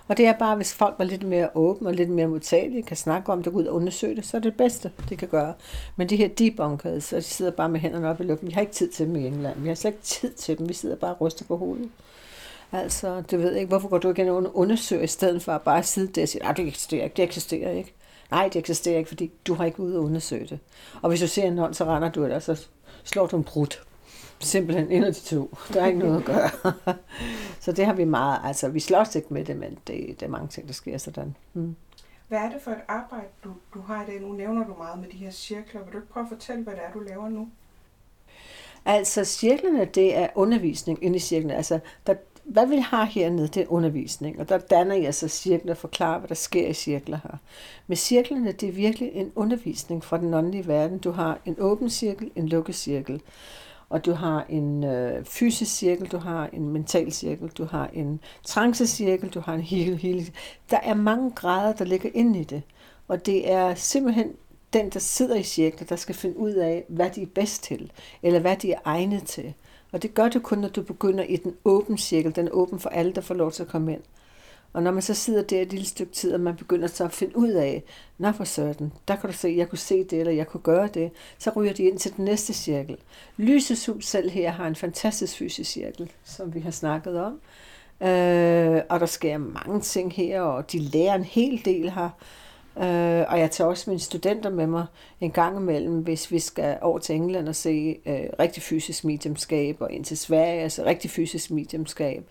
Og 0.08 0.16
det 0.16 0.26
er 0.26 0.32
bare, 0.32 0.56
hvis 0.56 0.74
folk 0.74 0.94
var 0.98 1.04
lidt 1.04 1.22
mere 1.22 1.48
åbne 1.54 1.88
og 1.88 1.94
lidt 1.94 2.10
mere 2.10 2.26
modtagelige, 2.26 2.82
kan 2.82 2.96
snakke 2.96 3.32
om 3.32 3.42
det, 3.42 3.52
gå 3.52 3.58
ud 3.58 3.64
og 3.64 3.74
undersøge 3.74 4.16
det, 4.16 4.26
så 4.26 4.36
er 4.36 4.40
det 4.40 4.52
det 4.52 4.56
bedste, 4.56 4.90
det 5.08 5.18
kan 5.18 5.28
gøre. 5.28 5.54
Men 5.96 6.08
de 6.08 6.16
her 6.16 6.28
debunkers, 6.28 7.04
så 7.04 7.16
de 7.16 7.22
sidder 7.22 7.50
bare 7.50 7.68
med 7.68 7.80
hænderne 7.80 8.08
op 8.08 8.20
i 8.20 8.24
luften. 8.24 8.48
Vi 8.48 8.52
har 8.52 8.60
ikke 8.60 8.72
tid 8.72 8.88
til 8.88 9.06
dem 9.06 9.16
i 9.16 9.26
England. 9.26 9.60
Vi 9.60 9.68
har 9.68 9.74
slet 9.74 9.90
ikke 9.90 10.02
tid 10.02 10.32
til 10.32 10.58
dem. 10.58 10.68
Vi 10.68 10.74
sidder 10.74 10.96
bare 10.96 11.14
og 11.14 11.20
ryster 11.20 11.44
på 11.44 11.56
hovedet. 11.56 11.90
Altså, 12.72 13.22
du 13.30 13.36
ved 13.36 13.54
ikke, 13.54 13.68
hvorfor 13.68 13.88
går 13.88 13.98
du 13.98 14.08
ikke 14.08 14.22
ind 14.22 14.30
og 14.30 14.56
undersøger, 14.56 15.02
i 15.02 15.06
stedet 15.06 15.42
for 15.42 15.52
at 15.52 15.62
bare 15.62 15.82
sidde 15.82 16.12
der 16.12 16.22
og 16.22 16.28
sige, 16.28 16.44
at 16.44 16.56
det 16.56 16.66
eksisterer 16.66 17.04
ikke, 17.04 17.16
det 17.16 17.22
eksisterer 17.22 17.70
ikke. 17.70 17.94
Nej, 18.30 18.48
det 18.48 18.56
eksisterer 18.56 18.98
ikke, 18.98 19.08
fordi 19.08 19.30
du 19.46 19.54
har 19.54 19.64
ikke 19.64 19.80
ude 19.80 19.98
og 19.98 20.04
undersøge 20.04 20.46
det. 20.46 20.58
Og 21.02 21.08
hvis 21.08 21.20
du 21.20 21.26
ser 21.26 21.42
en 21.42 21.58
hånd, 21.58 21.74
så 21.74 21.84
render 21.84 22.08
du 22.08 22.22
der, 22.22 22.38
så 22.38 22.66
slår 23.04 23.26
du 23.26 23.36
en 23.36 23.44
brud. 23.44 23.78
Simpelthen 24.42 24.90
en 24.90 25.04
af 25.04 25.14
de 25.14 25.20
to. 25.20 25.56
Der 25.72 25.82
er 25.82 25.86
ikke 25.86 25.98
noget 25.98 26.18
at 26.18 26.24
gøre. 26.24 26.50
så 27.60 27.72
det 27.72 27.86
har 27.86 27.92
vi 27.92 28.04
meget, 28.04 28.40
altså 28.44 28.68
vi 28.68 28.80
slås 28.80 29.14
ikke 29.14 29.34
med 29.34 29.44
det, 29.44 29.56
men 29.56 29.78
det, 29.86 30.20
det 30.20 30.22
er 30.22 30.28
mange 30.28 30.48
ting, 30.48 30.66
der 30.66 30.74
sker 30.74 30.98
sådan. 30.98 31.36
Mm. 31.54 31.76
Hvad 32.28 32.38
er 32.38 32.50
det 32.50 32.62
for 32.62 32.70
et 32.70 32.80
arbejde, 32.88 33.26
du, 33.44 33.50
du 33.74 33.80
har 33.80 34.02
i 34.02 34.06
dag? 34.06 34.20
Nu 34.20 34.32
nævner 34.32 34.66
du 34.66 34.74
meget 34.78 34.98
med 34.98 35.08
de 35.08 35.16
her 35.16 35.30
cirkler. 35.30 35.84
Vil 35.84 35.92
du 35.92 35.98
ikke 35.98 36.08
prøve 36.08 36.24
at 36.24 36.28
fortælle, 36.28 36.62
hvad 36.62 36.72
det 36.72 36.82
er, 36.84 36.92
du 36.92 37.00
laver 37.00 37.28
nu? 37.28 37.48
Altså 38.84 39.24
cirklerne, 39.24 39.84
det 39.84 40.16
er 40.16 40.28
undervisning 40.34 41.04
inde 41.04 41.16
i 41.16 41.18
cirklerne. 41.18 41.56
Altså, 41.56 41.78
der, 42.06 42.14
hvad 42.44 42.66
vi 42.66 42.76
har 42.76 43.04
hernede, 43.04 43.48
det 43.48 43.62
er 43.62 43.72
undervisning, 43.72 44.40
og 44.40 44.48
der 44.48 44.58
danner 44.58 44.94
jeg 44.94 45.14
så 45.14 45.28
cirkler 45.28 45.72
og 45.72 45.78
forklarer, 45.78 46.18
hvad 46.18 46.28
der 46.28 46.34
sker 46.34 46.68
i 46.68 46.72
cirkler 46.72 47.18
her. 47.22 47.38
Med 47.86 47.96
cirklerne, 47.96 48.52
det 48.52 48.68
er 48.68 48.72
virkelig 48.72 49.10
en 49.14 49.32
undervisning 49.34 50.04
fra 50.04 50.18
den 50.18 50.34
åndelige 50.34 50.66
verden. 50.66 50.98
Du 50.98 51.10
har 51.10 51.38
en 51.44 51.56
åben 51.58 51.90
cirkel, 51.90 52.30
en 52.36 52.48
lukket 52.48 52.74
cirkel, 52.74 53.22
og 53.92 54.04
du 54.04 54.12
har 54.12 54.46
en 54.48 54.84
øh, 54.84 55.24
fysisk 55.24 55.74
cirkel, 55.76 56.06
du 56.08 56.18
har 56.18 56.48
en 56.52 56.68
mental 56.68 57.12
cirkel, 57.12 57.48
du 57.48 57.64
har 57.64 57.90
en 57.92 58.20
trancecirkel, 58.44 59.28
du 59.28 59.40
har 59.40 59.54
en 59.54 59.60
hele, 59.60 59.96
hele. 59.96 60.26
Der 60.70 60.78
er 60.82 60.94
mange 60.94 61.30
grader, 61.30 61.72
der 61.72 61.84
ligger 61.84 62.10
inde 62.14 62.40
i 62.40 62.44
det, 62.44 62.62
og 63.08 63.26
det 63.26 63.52
er 63.52 63.74
simpelthen 63.74 64.32
den, 64.72 64.90
der 64.90 64.98
sidder 64.98 65.36
i 65.36 65.42
cirklen, 65.42 65.88
der 65.88 65.96
skal 65.96 66.14
finde 66.14 66.38
ud 66.38 66.52
af, 66.52 66.84
hvad 66.88 67.10
de 67.10 67.22
er 67.22 67.26
bedst 67.34 67.62
til, 67.62 67.92
eller 68.22 68.40
hvad 68.40 68.56
de 68.56 68.72
er 68.72 68.78
egnet 68.84 69.22
til. 69.22 69.54
Og 69.92 70.02
det 70.02 70.14
gør 70.14 70.28
du 70.28 70.40
kun, 70.40 70.58
når 70.58 70.68
du 70.68 70.82
begynder 70.82 71.24
i 71.24 71.36
den 71.36 71.54
åbne 71.64 71.98
cirkel. 71.98 72.36
Den 72.36 72.46
er 72.46 72.52
åben 72.52 72.78
for 72.78 72.88
alle, 72.88 73.12
der 73.12 73.20
får 73.20 73.34
lov 73.34 73.52
til 73.52 73.62
at 73.62 73.68
komme 73.68 73.92
ind. 73.92 74.02
Og 74.72 74.82
når 74.82 74.90
man 74.90 75.02
så 75.02 75.14
sidder 75.14 75.42
der 75.42 75.62
et 75.62 75.70
lille 75.70 75.86
stykke 75.86 76.12
tid, 76.12 76.34
og 76.34 76.40
man 76.40 76.56
begynder 76.56 76.88
så 76.88 77.04
at 77.04 77.12
finde 77.12 77.36
ud 77.36 77.50
af, 77.50 77.82
nå 78.18 78.32
for 78.32 78.44
sådan, 78.44 78.92
der 79.08 79.16
kan 79.16 79.30
du 79.30 79.36
se, 79.36 79.54
jeg 79.56 79.68
kunne 79.68 79.78
se 79.78 80.04
det, 80.04 80.12
eller 80.20 80.32
jeg 80.32 80.46
kunne 80.46 80.60
gøre 80.60 80.88
det, 80.94 81.10
så 81.38 81.50
ryger 81.56 81.72
de 81.72 81.82
ind 81.82 81.98
til 81.98 82.16
den 82.16 82.24
næste 82.24 82.52
cirkel. 82.52 82.96
Lysets 83.36 83.86
hus 83.86 84.06
selv 84.06 84.30
her 84.30 84.50
har 84.50 84.66
en 84.66 84.76
fantastisk 84.76 85.36
fysisk 85.36 85.70
cirkel, 85.70 86.10
som 86.24 86.54
vi 86.54 86.60
har 86.60 86.70
snakket 86.70 87.20
om. 87.20 87.40
Øh, 88.00 88.80
og 88.88 89.00
der 89.00 89.06
sker 89.06 89.38
mange 89.38 89.80
ting 89.80 90.12
her, 90.12 90.40
og 90.40 90.72
de 90.72 90.78
lærer 90.78 91.14
en 91.14 91.24
hel 91.24 91.64
del 91.64 91.90
her. 91.90 92.10
Øh, 92.76 93.24
og 93.28 93.38
jeg 93.38 93.50
tager 93.50 93.68
også 93.68 93.90
mine 93.90 94.00
studenter 94.00 94.50
med 94.50 94.66
mig 94.66 94.86
en 95.20 95.30
gang 95.30 95.56
imellem, 95.56 95.98
hvis 95.98 96.30
vi 96.30 96.38
skal 96.38 96.78
over 96.80 96.98
til 96.98 97.14
England 97.14 97.48
og 97.48 97.54
se 97.56 97.98
øh, 98.06 98.20
rigtig 98.38 98.62
fysisk 98.62 99.04
mediumskab, 99.04 99.76
og 99.80 99.92
ind 99.92 100.04
til 100.04 100.18
Sverige, 100.18 100.62
altså 100.62 100.84
rigtig 100.84 101.10
fysisk 101.10 101.50
mediumskab, 101.50 102.24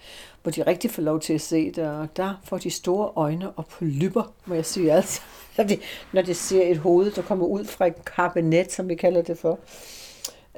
hvor 0.43 0.51
de 0.51 0.63
rigtig 0.63 0.91
får 0.91 1.01
lov 1.01 1.19
til 1.19 1.33
at 1.33 1.41
se 1.41 1.71
det, 1.71 1.87
og 1.87 2.17
der 2.17 2.41
får 2.43 2.57
de 2.57 2.69
store 2.69 3.11
øjne 3.15 3.51
og 3.51 3.65
polypper, 3.65 4.33
må 4.45 4.55
jeg 4.55 4.65
sige 4.65 4.91
altså. 4.91 5.21
Når 5.57 5.63
de, 5.63 5.77
når 6.13 6.21
de 6.21 6.33
ser 6.33 6.67
et 6.67 6.77
hoved, 6.77 7.11
der 7.11 7.21
kommer 7.21 7.45
ud 7.45 7.65
fra 7.65 7.87
et 7.87 8.05
kabinet, 8.05 8.71
som 8.71 8.89
vi 8.89 8.95
kalder 8.95 9.21
det 9.21 9.37
for, 9.37 9.59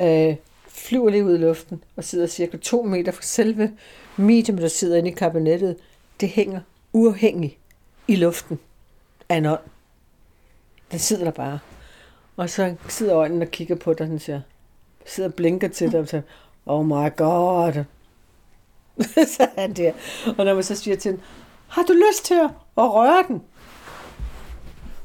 øh, 0.02 0.36
flyver 0.68 1.10
lige 1.10 1.26
ud 1.26 1.36
i 1.36 1.38
luften 1.38 1.84
og 1.96 2.04
sidder 2.04 2.28
cirka 2.28 2.58
to 2.58 2.84
meter 2.84 3.12
fra 3.12 3.22
selve 3.22 3.72
medium, 4.18 4.58
der 4.58 4.68
sidder 4.68 4.98
inde 4.98 5.10
i 5.10 5.14
kabinettet. 5.14 5.76
Det 6.20 6.30
hænger 6.30 6.60
uafhængigt 6.94 7.58
i 8.08 8.16
luften 8.16 8.60
af 9.30 9.36
en 9.36 9.46
ånd. 9.46 9.73
Den 10.94 11.00
sidder 11.00 11.24
der 11.24 11.32
bare. 11.32 11.60
Og 12.36 12.50
så 12.50 12.76
sidder 12.88 13.16
øjnene 13.16 13.46
og 13.46 13.52
kigger 13.52 13.76
på 13.76 13.94
dig, 13.94 14.12
og 14.14 14.22
siger, 14.22 14.42
sidder 15.06 15.30
og 15.30 15.36
blinker 15.36 15.68
til 15.68 15.92
dig 15.92 16.00
og 16.00 16.08
siger, 16.08 16.22
oh 16.66 16.86
my 16.86 17.16
god. 17.16 17.84
så 19.36 19.44
er 19.44 19.62
han 19.62 19.74
der. 19.74 19.94
Og 20.38 20.46
når 20.46 20.54
man 20.54 20.64
så 20.64 20.76
siger 20.76 20.98
til 20.98 21.12
den, 21.12 21.22
har 21.68 21.84
du 21.84 21.94
lyst 21.94 22.26
til 22.26 22.34
at 22.34 22.50
røre 22.78 23.24
den? 23.28 23.42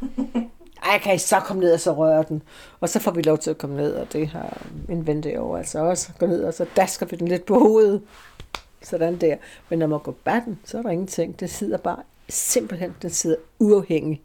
Ej, 0.91 0.99
kan 0.99 1.14
I 1.14 1.18
så 1.18 1.41
komme 1.41 1.61
ned 1.62 1.72
og 1.72 1.80
så 1.80 1.93
røre 1.93 2.24
den? 2.28 2.43
Og 2.80 2.89
så 2.89 2.99
får 3.01 3.11
vi 3.11 3.22
lov 3.22 3.39
til 3.39 3.51
at 3.51 3.59
komme 3.59 3.76
ned, 3.76 3.95
og 3.95 4.12
det 4.12 4.28
har 4.28 4.62
min 4.89 5.07
ven 5.07 5.22
derovre 5.22 5.59
altså 5.59 5.78
også. 5.78 6.09
Gå 6.18 6.26
ned, 6.26 6.45
og 6.45 6.55
så 6.55 6.66
dasker 6.76 7.07
vi 7.07 7.16
den 7.16 7.28
lidt 7.28 7.45
på 7.45 7.59
hovedet. 7.59 8.03
Sådan 8.82 9.16
der. 9.16 9.36
Men 9.68 9.78
når 9.78 9.86
man 9.86 10.01
går 10.01 10.14
batten, 10.24 10.59
så 10.64 10.78
er 10.78 10.82
der 10.82 10.91
ingenting. 10.91 11.41
Det 11.41 11.51
sidder 11.51 11.78
bare 11.78 12.03
simpelthen, 12.28 12.95
den 13.03 13.11
sidder 13.11 13.36
uafhængig 13.59 14.22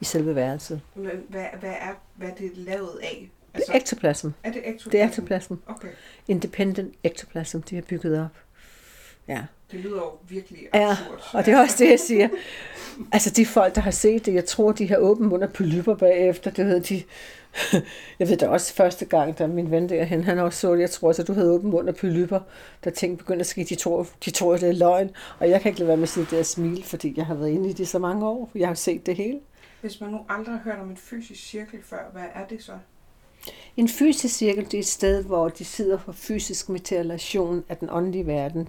i 0.00 0.04
selve 0.04 0.34
værelset. 0.34 0.80
Hvad, 0.94 1.10
hvad, 1.30 1.70
er, 1.70 2.00
hvad 2.16 2.28
er 2.28 2.34
det 2.34 2.50
lavet 2.56 2.98
af? 3.02 3.30
Altså, 3.54 3.72
det 3.72 3.74
er 3.74 3.80
ektoplasm. 3.80 4.28
Er 4.44 4.52
det 4.52 4.62
ektoplasm? 4.64 4.90
Det 4.90 5.00
er 5.00 5.06
ektoplasm. 5.08 5.54
Okay. 5.66 5.88
Independent 6.28 6.94
ektoplasm, 7.04 7.58
de 7.60 7.74
har 7.74 7.82
bygget 7.82 8.20
op. 8.20 8.36
Ja. 9.28 9.42
Det 9.72 9.80
lyder 9.80 9.96
jo 9.96 10.10
virkelig 10.28 10.60
Ja, 10.74 10.90
absurd. 10.90 11.30
og 11.32 11.46
det 11.46 11.54
er 11.54 11.60
også 11.60 11.76
det, 11.78 11.90
jeg 11.90 12.00
siger. 12.00 12.28
Altså 13.12 13.30
de 13.30 13.46
folk, 13.46 13.74
der 13.74 13.80
har 13.80 13.90
set 13.90 14.26
det, 14.26 14.34
jeg 14.34 14.44
tror, 14.44 14.72
de 14.72 14.88
har 14.88 14.96
åbent 14.96 15.28
mund 15.28 15.42
og 15.42 15.52
polypper 15.52 15.94
bagefter. 15.94 16.50
Det 16.50 16.66
ved 16.66 16.80
de. 16.80 17.02
Jeg 18.18 18.28
ved 18.28 18.36
da 18.36 18.48
også 18.48 18.74
første 18.74 19.04
gang, 19.04 19.38
da 19.38 19.46
min 19.46 19.70
ven 19.70 19.88
derhen, 19.88 20.24
han 20.24 20.38
også 20.38 20.60
så 20.60 20.74
det, 20.74 20.80
jeg 20.80 20.90
tror 20.90 21.10
at 21.10 21.24
du 21.28 21.32
havde 21.32 21.50
åbent 21.50 21.70
mund 21.72 21.88
og 21.88 21.96
polypper, 21.96 22.40
da 22.84 22.90
ting 22.90 23.18
begyndte 23.18 23.40
at 23.40 23.46
ske, 23.46 23.64
de 23.64 23.74
tror, 23.74 24.06
de 24.24 24.30
tror, 24.30 24.56
det 24.56 24.68
er 24.68 24.72
løgn. 24.72 25.10
Og 25.38 25.50
jeg 25.50 25.60
kan 25.60 25.68
ikke 25.68 25.78
lade 25.78 25.88
være 25.88 25.96
med 25.96 26.02
at 26.02 26.08
sidde 26.08 26.26
der 26.30 26.38
og 26.38 26.46
smile, 26.46 26.82
fordi 26.84 27.14
jeg 27.16 27.26
har 27.26 27.34
været 27.34 27.50
inde 27.50 27.70
i 27.70 27.72
det 27.72 27.88
så 27.88 27.98
mange 27.98 28.26
år. 28.26 28.50
Jeg 28.54 28.68
har 28.68 28.74
set 28.74 29.06
det 29.06 29.16
hele. 29.16 29.38
Hvis 29.80 30.00
man 30.00 30.10
nu 30.10 30.20
aldrig 30.28 30.54
har 30.54 30.62
hørt 30.64 30.78
om 30.78 30.90
en 30.90 30.96
fysisk 30.96 31.42
cirkel 31.42 31.82
før, 31.82 32.10
hvad 32.12 32.24
er 32.34 32.46
det 32.46 32.62
så? 32.62 32.72
En 33.76 33.88
fysisk 33.88 34.34
cirkel, 34.34 34.64
det 34.64 34.74
er 34.74 34.78
et 34.78 34.86
sted, 34.86 35.24
hvor 35.24 35.48
de 35.48 35.64
sidder 35.64 35.98
for 35.98 36.12
fysisk 36.12 36.68
materialisation 36.68 37.64
af 37.68 37.76
den 37.76 37.88
åndelige 37.90 38.26
verden. 38.26 38.68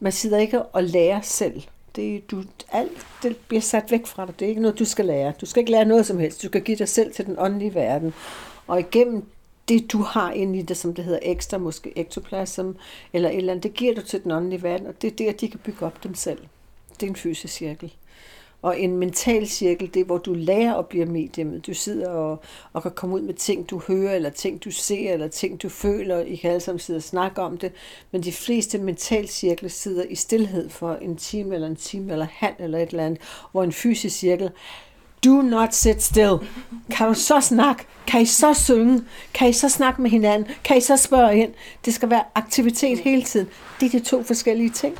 Man 0.00 0.12
sidder 0.12 0.38
ikke 0.38 0.62
og 0.62 0.84
lærer 0.84 1.20
selv. 1.20 1.62
Det, 1.96 2.30
du, 2.30 2.42
alt 2.72 3.06
det 3.22 3.36
bliver 3.36 3.60
sat 3.60 3.90
væk 3.90 4.06
fra 4.06 4.26
dig. 4.26 4.38
Det 4.38 4.44
er 4.44 4.48
ikke 4.48 4.62
noget, 4.62 4.78
du 4.78 4.84
skal 4.84 5.04
lære. 5.04 5.32
Du 5.40 5.46
skal 5.46 5.60
ikke 5.60 5.70
lære 5.70 5.84
noget 5.84 6.06
som 6.06 6.18
helst. 6.18 6.42
Du 6.42 6.46
skal 6.46 6.62
give 6.62 6.76
dig 6.76 6.88
selv 6.88 7.14
til 7.14 7.26
den 7.26 7.36
åndelige 7.38 7.74
verden. 7.74 8.14
Og 8.66 8.80
igennem 8.80 9.26
det, 9.68 9.92
du 9.92 9.98
har 9.98 10.32
inde 10.32 10.58
i 10.58 10.62
det, 10.62 10.76
som 10.76 10.94
det 10.94 11.04
hedder 11.04 11.18
ekstra, 11.22 11.58
måske 11.58 11.92
ektoplasm, 11.98 12.70
eller 13.12 13.28
et 13.30 13.36
eller 13.36 13.52
andet, 13.52 13.62
det 13.62 13.74
giver 13.74 13.94
du 13.94 14.02
til 14.02 14.24
den 14.24 14.30
åndelige 14.30 14.62
verden, 14.62 14.86
og 14.86 15.02
det 15.02 15.12
er 15.12 15.16
der, 15.16 15.32
de 15.32 15.48
kan 15.48 15.60
bygge 15.64 15.86
op 15.86 16.04
dem 16.04 16.14
selv. 16.14 16.38
Det 16.94 17.02
er 17.02 17.10
en 17.10 17.16
fysisk 17.16 17.54
cirkel. 17.54 17.92
Og 18.62 18.80
en 18.80 18.96
mental 18.96 19.48
cirkel, 19.48 19.94
det 19.94 20.00
er, 20.00 20.04
hvor 20.04 20.18
du 20.18 20.34
lærer 20.34 20.74
at 20.74 20.86
blive 20.86 21.06
mediumet. 21.06 21.66
Du 21.66 21.74
sidder 21.74 22.10
og, 22.10 22.42
og 22.72 22.82
kan 22.82 22.90
komme 22.90 23.14
ud 23.14 23.20
med 23.20 23.34
ting, 23.34 23.70
du 23.70 23.82
hører, 23.88 24.14
eller 24.14 24.30
ting, 24.30 24.64
du 24.64 24.70
ser, 24.70 25.12
eller 25.12 25.28
ting, 25.28 25.62
du 25.62 25.68
føler. 25.68 26.20
I 26.20 26.36
kan 26.36 26.50
alle 26.50 26.60
sammen 26.60 26.78
sidde 26.78 26.96
og 26.96 27.02
snakke 27.02 27.42
om 27.42 27.58
det. 27.58 27.72
Men 28.10 28.22
de 28.22 28.32
fleste 28.32 28.78
mental 28.78 29.28
cirkler 29.28 29.68
sidder 29.68 30.04
i 30.04 30.14
stillhed 30.14 30.68
for 30.70 30.94
en 30.94 31.16
time, 31.16 31.54
eller 31.54 31.66
en 31.66 31.76
time, 31.76 32.12
eller 32.12 32.26
halv, 32.30 32.54
eller 32.58 32.78
et 32.78 32.90
eller 32.90 33.06
andet. 33.06 33.20
Hvor 33.52 33.62
en 33.62 33.72
fysisk 33.72 34.16
cirkel, 34.16 34.50
do 35.24 35.42
not 35.42 35.74
sit 35.74 36.02
still. 36.02 36.36
Kan 36.90 37.08
du 37.08 37.14
så 37.14 37.40
snakke? 37.40 37.84
Kan 38.06 38.22
I 38.22 38.26
så 38.26 38.54
synge? 38.54 39.02
Kan 39.34 39.48
I 39.48 39.52
så 39.52 39.68
snakke 39.68 40.02
med 40.02 40.10
hinanden? 40.10 40.48
Kan 40.64 40.76
I 40.76 40.80
så 40.80 40.96
spørge 40.96 41.38
ind? 41.38 41.52
Det 41.84 41.94
skal 41.94 42.10
være 42.10 42.24
aktivitet 42.34 42.98
hele 42.98 43.22
tiden. 43.22 43.48
Det 43.80 43.86
er 43.86 43.98
de 43.98 44.04
to 44.04 44.22
forskellige 44.22 44.70
ting. 44.70 44.98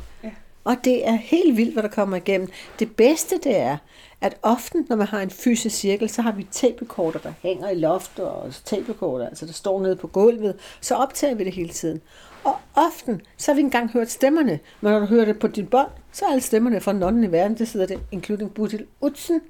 Og 0.63 0.75
det 0.83 1.07
er 1.07 1.15
helt 1.15 1.57
vildt, 1.57 1.73
hvad 1.73 1.83
der 1.83 1.89
kommer 1.89 2.17
igennem. 2.17 2.49
Det 2.79 2.95
bedste 2.95 3.37
det 3.37 3.57
er, 3.57 3.77
at 4.21 4.37
ofte, 4.41 4.85
når 4.89 4.95
man 4.95 5.07
har 5.07 5.21
en 5.21 5.29
fysisk 5.29 5.75
cirkel, 5.75 6.09
så 6.09 6.21
har 6.21 6.31
vi 6.31 6.47
tapekorter, 6.51 7.19
der 7.19 7.33
hænger 7.41 7.69
i 7.69 7.75
loftet, 7.75 8.25
og 8.25 8.53
tapekorter, 8.65 9.27
altså 9.27 9.45
der 9.45 9.53
står 9.53 9.81
nede 9.81 9.95
på 9.95 10.07
gulvet, 10.07 10.59
så 10.81 10.95
optager 10.95 11.35
vi 11.35 11.43
det 11.43 11.53
hele 11.53 11.69
tiden. 11.69 12.01
Og 12.43 12.55
ofte, 12.75 13.19
så 13.37 13.51
har 13.51 13.55
vi 13.55 13.61
engang 13.61 13.91
hørt 13.91 14.11
stemmerne, 14.11 14.59
men 14.81 14.91
når 14.91 14.99
du 14.99 15.05
hører 15.05 15.25
det 15.25 15.39
på 15.39 15.47
dit 15.47 15.69
bånd, 15.69 15.89
så 16.11 16.25
er 16.25 16.29
alle 16.29 16.41
stemmerne 16.41 16.81
fra 16.81 16.93
den 16.93 17.03
ånden 17.03 17.23
i 17.23 17.31
verden, 17.31 17.57
det 17.57 17.67
sidder 17.67 17.85
det, 17.85 17.99
including 18.11 18.53
Budil 18.53 18.85
Utsen. 19.01 19.41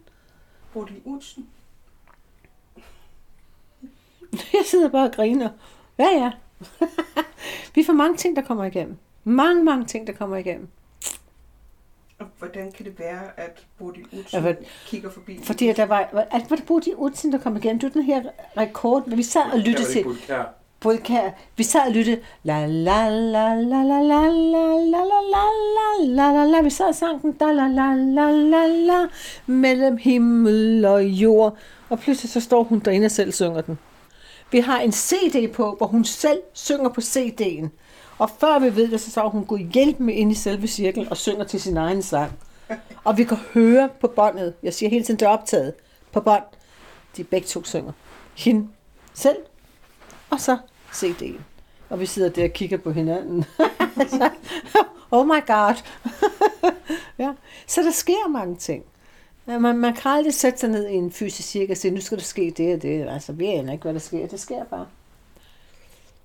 Bodil 0.73 1.01
Utsen? 1.05 1.47
Jeg 4.53 4.63
sidder 4.65 4.89
bare 4.89 5.07
og 5.07 5.13
griner. 5.13 5.49
Ja, 5.97 6.07
ja. 6.07 6.31
vi 7.75 7.83
får 7.83 7.93
mange 7.93 8.17
ting, 8.17 8.35
der 8.35 8.41
kommer 8.41 8.65
igennem. 8.65 8.97
Mange, 9.23 9.63
mange 9.63 9.85
ting, 9.85 10.07
der 10.07 10.13
kommer 10.13 10.37
igennem. 10.37 10.67
Og 12.19 12.25
hvordan 12.39 12.71
kan 12.71 12.85
det 12.85 12.99
være, 12.99 13.21
at 13.37 13.65
Bodil 13.79 14.03
Utsen 14.19 14.23
Ja, 14.33 14.39
for- 14.49 14.55
kigger 14.85 15.09
forbi? 15.09 15.39
Fordi 15.43 15.73
der 15.73 15.85
var, 15.85 16.27
at, 16.31 16.49
var 16.49 16.55
det 16.55 16.65
Budil 16.65 16.93
Utsen, 16.95 17.31
der 17.31 17.37
kom 17.37 17.55
igennem? 17.57 17.79
Du 17.79 17.87
den 17.93 18.03
her 18.03 18.21
rekord, 18.57 19.09
vi 19.15 19.23
sad 19.23 19.41
og 19.53 19.59
lyttede 19.59 19.91
til. 19.91 20.05
Både 20.79 20.97
kan, 20.97 21.21
vi 21.57 21.63
sad 21.63 21.81
og 21.87 21.91
lyttede, 21.91 22.19
la 22.43 22.65
la 22.65 23.09
la 23.09 23.55
la 23.55 23.83
la 23.83 24.01
la 24.01 24.01
la 24.01 24.27
la 24.27 25.03
la 25.03 25.03
la 25.33 25.45
la 25.75 26.05
la 26.05 26.31
la 26.31 26.45
la, 26.45 26.61
vi 26.61 26.69
sad 26.69 26.85
og 26.87 26.95
sang 26.95 27.21
den, 27.21 27.31
da 27.31 27.45
la 27.51 27.67
la 27.67 27.93
la 27.95 28.31
la 28.31 28.65
la, 28.67 29.07
mellem 29.45 29.97
himmel 29.97 30.85
og 30.85 31.03
jord, 31.05 31.57
og 31.89 31.99
pludselig 31.99 32.29
så 32.31 32.39
står 32.39 32.63
hun 32.63 32.79
derinde 32.79 33.05
og 33.05 33.11
selv 33.11 33.31
synger 33.31 33.61
den. 33.61 33.79
Vi 34.51 34.59
har 34.59 34.79
en 34.79 34.91
CD 34.91 35.51
på, 35.53 35.75
hvor 35.77 35.87
hun 35.87 36.05
selv 36.05 36.39
synger 36.53 36.89
på 36.89 37.01
CD'en, 37.01 37.67
og 38.17 38.29
før 38.39 38.59
vi 38.59 38.75
ved 38.75 38.91
det, 38.91 39.01
så 39.01 39.11
står 39.11 39.29
hun 39.29 39.45
gået 39.45 39.69
hjælp 39.73 39.99
med 39.99 40.13
ind 40.13 40.31
i 40.31 40.35
selve 40.35 40.67
cirklen 40.67 41.09
og 41.09 41.17
synger 41.17 41.43
til 41.43 41.61
sin 41.61 41.77
egen 41.77 42.01
sang. 42.01 42.31
Og 43.03 43.17
vi 43.17 43.23
kan 43.23 43.37
høre 43.53 43.89
på 44.01 44.07
båndet, 44.07 44.53
jeg 44.63 44.73
siger 44.73 44.89
hele 44.89 45.05
tiden, 45.05 45.19
det 45.19 45.25
er 45.25 45.29
optaget, 45.29 45.73
på 46.11 46.21
bånd, 46.21 46.43
de 47.17 47.23
begge 47.23 47.47
to 47.47 47.63
synger. 47.63 47.91
Hende 48.37 48.67
selv, 49.13 49.37
og 50.29 50.39
så 50.39 50.57
CD'en. 50.93 51.41
Og 51.89 51.99
vi 51.99 52.05
sidder 52.05 52.29
der 52.29 52.43
og 52.43 52.49
kigger 52.49 52.77
på 52.77 52.91
hinanden. 52.91 53.45
Oh 55.15 55.27
my 55.27 55.45
god. 55.47 55.75
ja. 57.23 57.33
Så 57.67 57.81
der 57.81 57.91
sker 57.91 58.27
mange 58.29 58.55
ting. 58.55 58.83
Man, 59.45 59.77
man 59.77 59.93
kan 59.93 60.11
aldrig 60.11 60.33
sætte 60.33 60.59
sig 60.59 60.69
ned 60.69 60.87
i 60.87 60.93
en 60.93 61.11
fysisk 61.11 61.49
cirkel 61.49 61.71
og 61.71 61.77
sige, 61.77 61.91
nu 61.91 62.01
skal 62.01 62.17
der 62.17 62.23
ske 62.23 62.53
det 62.57 62.75
og 62.75 62.81
det. 62.81 63.07
Altså, 63.09 63.33
vi 63.33 63.45
aner 63.45 63.73
ikke, 63.73 63.81
hvad 63.81 63.93
der 63.93 63.99
sker. 63.99 64.27
Det 64.27 64.39
sker 64.39 64.63
bare. 64.63 64.85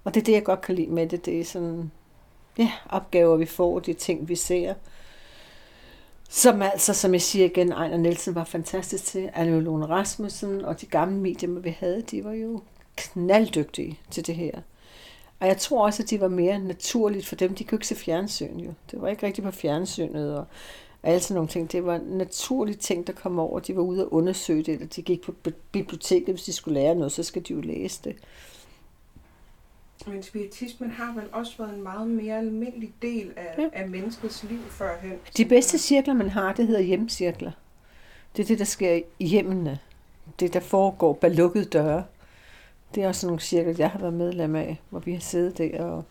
Og 0.08 0.14
det 0.14 0.20
er 0.20 0.24
det, 0.24 0.32
jeg 0.32 0.44
godt 0.44 0.60
kan 0.60 0.74
lide 0.74 0.90
med 0.90 1.06
det. 1.06 1.24
Det 1.26 1.40
er 1.40 1.44
sådan, 1.44 1.90
ja, 2.58 2.72
opgaver, 2.90 3.36
vi 3.36 3.46
får, 3.46 3.78
de 3.78 3.92
ting, 3.92 4.28
vi 4.28 4.36
ser. 4.36 4.74
Som 6.28 6.62
altså, 6.62 6.94
som 6.94 7.12
jeg 7.12 7.22
siger 7.22 7.44
igen, 7.44 7.72
Ejner 7.72 7.96
Nielsen 7.96 8.34
var 8.34 8.44
fantastisk 8.44 9.04
til. 9.04 9.30
Anne 9.34 9.60
Lone 9.60 9.86
Rasmussen 9.86 10.64
og 10.64 10.80
de 10.80 10.86
gamle 10.86 11.16
medier, 11.16 11.50
vi 11.50 11.76
havde, 11.78 12.02
de 12.02 12.24
var 12.24 12.32
jo 12.32 12.60
knalddygtige 12.96 14.00
til 14.10 14.26
det 14.26 14.34
her. 14.34 14.52
Og 15.40 15.46
jeg 15.46 15.56
tror 15.56 15.84
også, 15.84 16.02
at 16.02 16.10
de 16.10 16.20
var 16.20 16.28
mere 16.28 16.58
naturligt 16.58 17.26
for 17.26 17.36
dem. 17.36 17.54
De 17.54 17.64
kunne 17.64 17.76
ikke 17.76 17.86
se 17.86 17.94
fjernsyn 17.94 18.58
jo. 18.58 18.72
Det 18.90 19.00
var 19.00 19.08
ikke 19.08 19.26
rigtigt 19.26 19.44
på 19.44 19.50
fjernsynet 19.50 20.38
og 20.38 20.44
alle 21.02 21.20
sådan 21.20 21.34
nogle 21.34 21.48
ting. 21.48 21.72
Det 21.72 21.84
var 21.84 22.00
naturligt 22.06 22.80
ting, 22.80 23.06
der 23.06 23.12
kom 23.12 23.38
over. 23.38 23.60
De 23.60 23.76
var 23.76 23.82
ude 23.82 24.04
og 24.04 24.12
undersøge 24.12 24.62
det, 24.62 24.74
eller 24.74 24.86
de 24.86 25.02
gik 25.02 25.22
på 25.22 25.34
biblioteket, 25.72 26.34
hvis 26.34 26.44
de 26.44 26.52
skulle 26.52 26.80
lære 26.80 26.94
noget, 26.94 27.12
så 27.12 27.22
skal 27.22 27.42
de 27.42 27.52
jo 27.52 27.60
læse 27.60 28.00
det. 28.04 28.16
Men 30.06 30.22
spiritismen 30.22 30.90
har 30.90 31.14
vel 31.14 31.24
også 31.32 31.52
været 31.58 31.74
en 31.74 31.82
meget 31.82 32.08
mere 32.08 32.38
almindelig 32.38 32.94
del 33.02 33.32
af, 33.36 33.54
ja. 33.58 33.68
af 33.72 33.88
menneskets 33.88 34.42
liv 34.42 34.60
førhen. 34.70 35.18
De 35.36 35.44
bedste 35.44 35.78
cirkler, 35.78 36.14
man 36.14 36.28
har, 36.28 36.52
det 36.52 36.66
hedder 36.66 36.82
hjemcirkler. 36.82 37.50
Det 38.36 38.42
er 38.42 38.46
det, 38.46 38.58
der 38.58 38.64
sker 38.64 39.00
i 39.18 39.26
hjemmene. 39.26 39.78
Det, 40.40 40.54
der 40.54 40.60
foregår 40.60 41.12
bag 41.12 41.30
lukkede 41.30 41.64
døre. 41.64 42.04
Det 42.94 43.02
er 43.02 43.08
også 43.08 43.26
nogle 43.26 43.40
cirkler, 43.40 43.74
jeg 43.78 43.90
har 43.90 43.98
været 43.98 44.12
medlem 44.12 44.56
af, 44.56 44.80
hvor 44.90 44.98
vi 44.98 45.12
har 45.12 45.20
siddet 45.20 45.58
der, 45.58 45.84
og, 45.84 46.04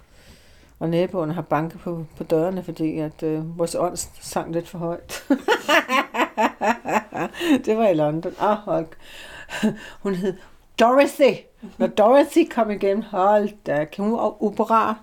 og 0.79 0.89
naboerne 0.89 1.33
har 1.33 1.41
banket 1.41 1.79
på, 1.79 2.05
på 2.17 2.23
dørene, 2.23 2.63
fordi 2.63 2.97
at 2.99 3.23
øh, 3.23 3.59
vores 3.59 3.75
ånd 3.75 3.97
sang 4.21 4.53
lidt 4.53 4.67
for 4.67 4.77
højt. 4.77 5.23
det 7.65 7.77
var 7.77 7.88
i 7.88 7.93
London. 7.93 8.33
Ah, 8.39 8.57
hold. 8.57 8.88
Hun 10.03 10.15
hed 10.15 10.33
Dorothy. 10.80 11.36
Når 11.78 11.88
Dorothy 11.88 12.49
kom 12.49 12.71
igen, 12.71 13.03
hold 13.03 13.49
da, 13.65 13.86
kan 13.86 14.03
hun 14.03 14.13
var 14.13 14.43
opera. 14.43 14.95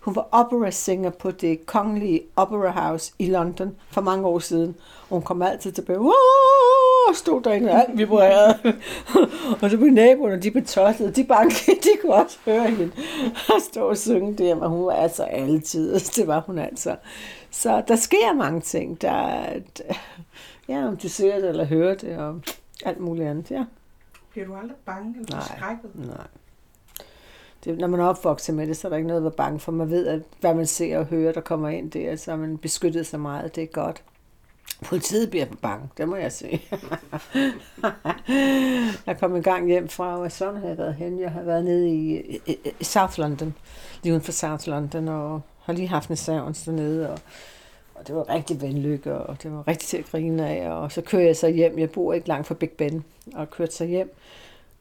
Hun 0.00 0.16
var 0.16 0.28
opera 0.32 0.70
singer 0.70 1.10
på 1.10 1.30
det 1.30 1.66
kongelige 1.66 2.22
Opera 2.36 2.70
House 2.70 3.12
i 3.18 3.26
London 3.26 3.76
for 3.90 4.00
mange 4.00 4.26
år 4.26 4.38
siden. 4.38 4.76
Og 5.02 5.16
hun 5.16 5.22
kom 5.22 5.42
altid 5.42 5.72
tilbage. 5.72 5.98
og 7.08 7.16
stod 7.16 7.42
derinde, 7.42 7.70
og 7.70 7.80
alt 7.80 7.98
vibrerede. 7.98 8.58
og 9.62 9.70
så 9.70 9.76
blev 9.76 9.90
naboerne, 9.90 10.42
de 10.42 10.50
blev 10.50 10.64
tosset, 10.64 11.16
de 11.16 11.24
bankede, 11.24 11.76
de 11.76 11.88
kunne 12.00 12.14
også 12.14 12.38
høre 12.44 12.70
hende 12.70 12.92
og 13.54 13.62
stå 13.70 13.88
og 13.88 13.96
synge 13.96 14.34
det, 14.34 14.58
men 14.58 14.68
hun 14.68 14.86
var 14.86 14.92
altså 14.92 15.22
altid, 15.22 16.00
det 16.00 16.26
var 16.26 16.40
hun 16.40 16.58
altså. 16.58 16.96
Så 17.50 17.82
der 17.88 17.96
sker 17.96 18.34
mange 18.34 18.60
ting, 18.60 19.02
der, 19.02 19.44
ja, 20.68 20.86
om 20.86 20.96
du 20.96 21.08
ser 21.08 21.38
det 21.40 21.48
eller 21.48 21.64
hører 21.64 21.94
det, 21.94 22.18
og 22.18 22.40
alt 22.84 23.00
muligt 23.00 23.28
andet, 23.28 23.50
ja. 23.50 23.64
Bliver 24.32 24.46
du 24.46 24.54
aldrig 24.54 24.76
bange 24.84 25.14
eller 25.20 25.36
nej, 25.36 25.56
skrækket? 25.56 25.90
Nej. 25.94 26.26
Det, 27.64 27.78
når 27.78 27.86
man 27.86 28.00
er 28.00 28.04
opvokset 28.04 28.54
med 28.54 28.66
det, 28.66 28.76
så 28.76 28.88
er 28.88 28.90
der 28.90 28.96
ikke 28.96 29.06
noget 29.06 29.20
at 29.20 29.24
være 29.24 29.32
bange 29.32 29.60
for. 29.60 29.72
Man 29.72 29.90
ved, 29.90 30.06
at 30.06 30.22
hvad 30.40 30.54
man 30.54 30.66
ser 30.66 30.98
og 30.98 31.06
hører, 31.06 31.32
der 31.32 31.40
kommer 31.40 31.68
ind 31.68 31.90
der, 31.90 32.16
så 32.16 32.32
er 32.32 32.36
man 32.36 32.58
beskyttet 32.58 33.06
så 33.06 33.18
meget. 33.18 33.54
Det 33.54 33.62
er 33.62 33.66
godt. 33.66 34.02
Politiet 34.84 35.30
bliver 35.30 35.46
bange, 35.62 35.88
det 35.96 36.08
må 36.08 36.16
jeg 36.16 36.32
sige. 36.32 36.62
jeg 39.06 39.18
kom 39.18 39.36
en 39.36 39.42
gang 39.42 39.66
hjem 39.66 39.88
fra, 39.88 40.18
og 40.18 40.32
sådan 40.32 40.60
har 40.60 40.68
jeg 40.68 40.78
været 40.78 40.94
hen. 40.94 41.20
Jeg 41.20 41.30
har 41.30 41.42
været 41.42 41.64
nede 41.64 41.88
i, 41.88 42.20
i, 42.46 42.56
i 42.80 42.84
South 42.84 43.18
London, 43.18 43.54
lige 44.02 44.12
uden 44.12 44.22
for 44.22 44.32
South 44.32 44.68
London, 44.68 45.08
og 45.08 45.40
har 45.62 45.72
lige 45.72 45.88
haft 45.88 46.10
en 46.10 46.16
savns 46.16 46.62
dernede, 46.62 47.10
og, 47.10 47.18
og 47.94 48.06
det 48.06 48.14
var 48.14 48.28
rigtig 48.28 48.62
venlykke, 48.62 49.14
og 49.14 49.42
det 49.42 49.52
var 49.52 49.68
rigtig 49.68 49.88
til 49.88 49.96
at 49.96 50.10
grine 50.10 50.48
af, 50.48 50.70
og 50.70 50.92
så 50.92 51.00
kører 51.00 51.22
jeg 51.22 51.36
så 51.36 51.48
hjem. 51.48 51.78
Jeg 51.78 51.90
bor 51.90 52.12
ikke 52.12 52.28
langt 52.28 52.46
fra 52.46 52.54
Big 52.54 52.70
Ben, 52.70 53.04
og 53.34 53.50
kørte 53.50 53.72
så 53.72 53.84
hjem. 53.84 54.14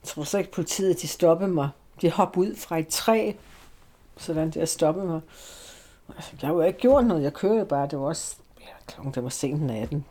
Jeg 0.04 0.08
tror 0.08 0.24
så 0.24 0.38
ikke, 0.38 0.52
politiet 0.52 1.02
de 1.02 1.08
stoppede 1.08 1.49
mig. 1.49 1.70
De 2.02 2.12
hoppede 2.12 2.47
ud 2.47 2.56
fra 2.56 2.78
et 2.78 2.88
træ, 2.88 3.32
sådan 4.18 4.49
der 4.49 4.66
stoppede 4.66 5.06
mig. 5.06 5.22
Jeg 6.41 6.47
har 6.47 6.54
jo 6.54 6.62
ikke 6.62 6.80
gjort 6.80 7.06
noget, 7.06 7.24
jeg 7.24 7.34
kører 7.34 7.64
bare. 7.64 7.88
Det 7.88 7.99
var 7.99 8.06
også 8.06 8.36
klokken 8.88 9.14
det 9.14 9.24
var 9.24 9.30
sent 9.30 9.62
natten. 9.62 10.06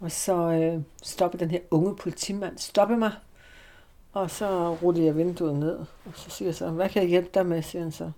Og 0.00 0.12
så 0.12 0.34
øh, 0.34 0.80
stoppede 1.02 1.44
den 1.44 1.50
her 1.50 1.60
unge 1.70 1.96
politimand, 1.96 2.58
stoppe 2.58 2.96
mig. 2.96 3.12
Og 4.12 4.30
så 4.30 4.74
rullede 4.74 5.06
jeg 5.06 5.16
vinduet 5.16 5.56
ned, 5.56 5.78
og 5.78 6.12
så 6.14 6.30
siger 6.30 6.48
jeg 6.48 6.54
så, 6.54 6.70
hvad 6.70 6.88
kan 6.88 7.02
jeg 7.02 7.08
hjælpe 7.08 7.30
dig 7.34 7.46
med, 7.46 7.62
siger 7.62 7.82
han 7.82 7.92
så. 7.92 8.10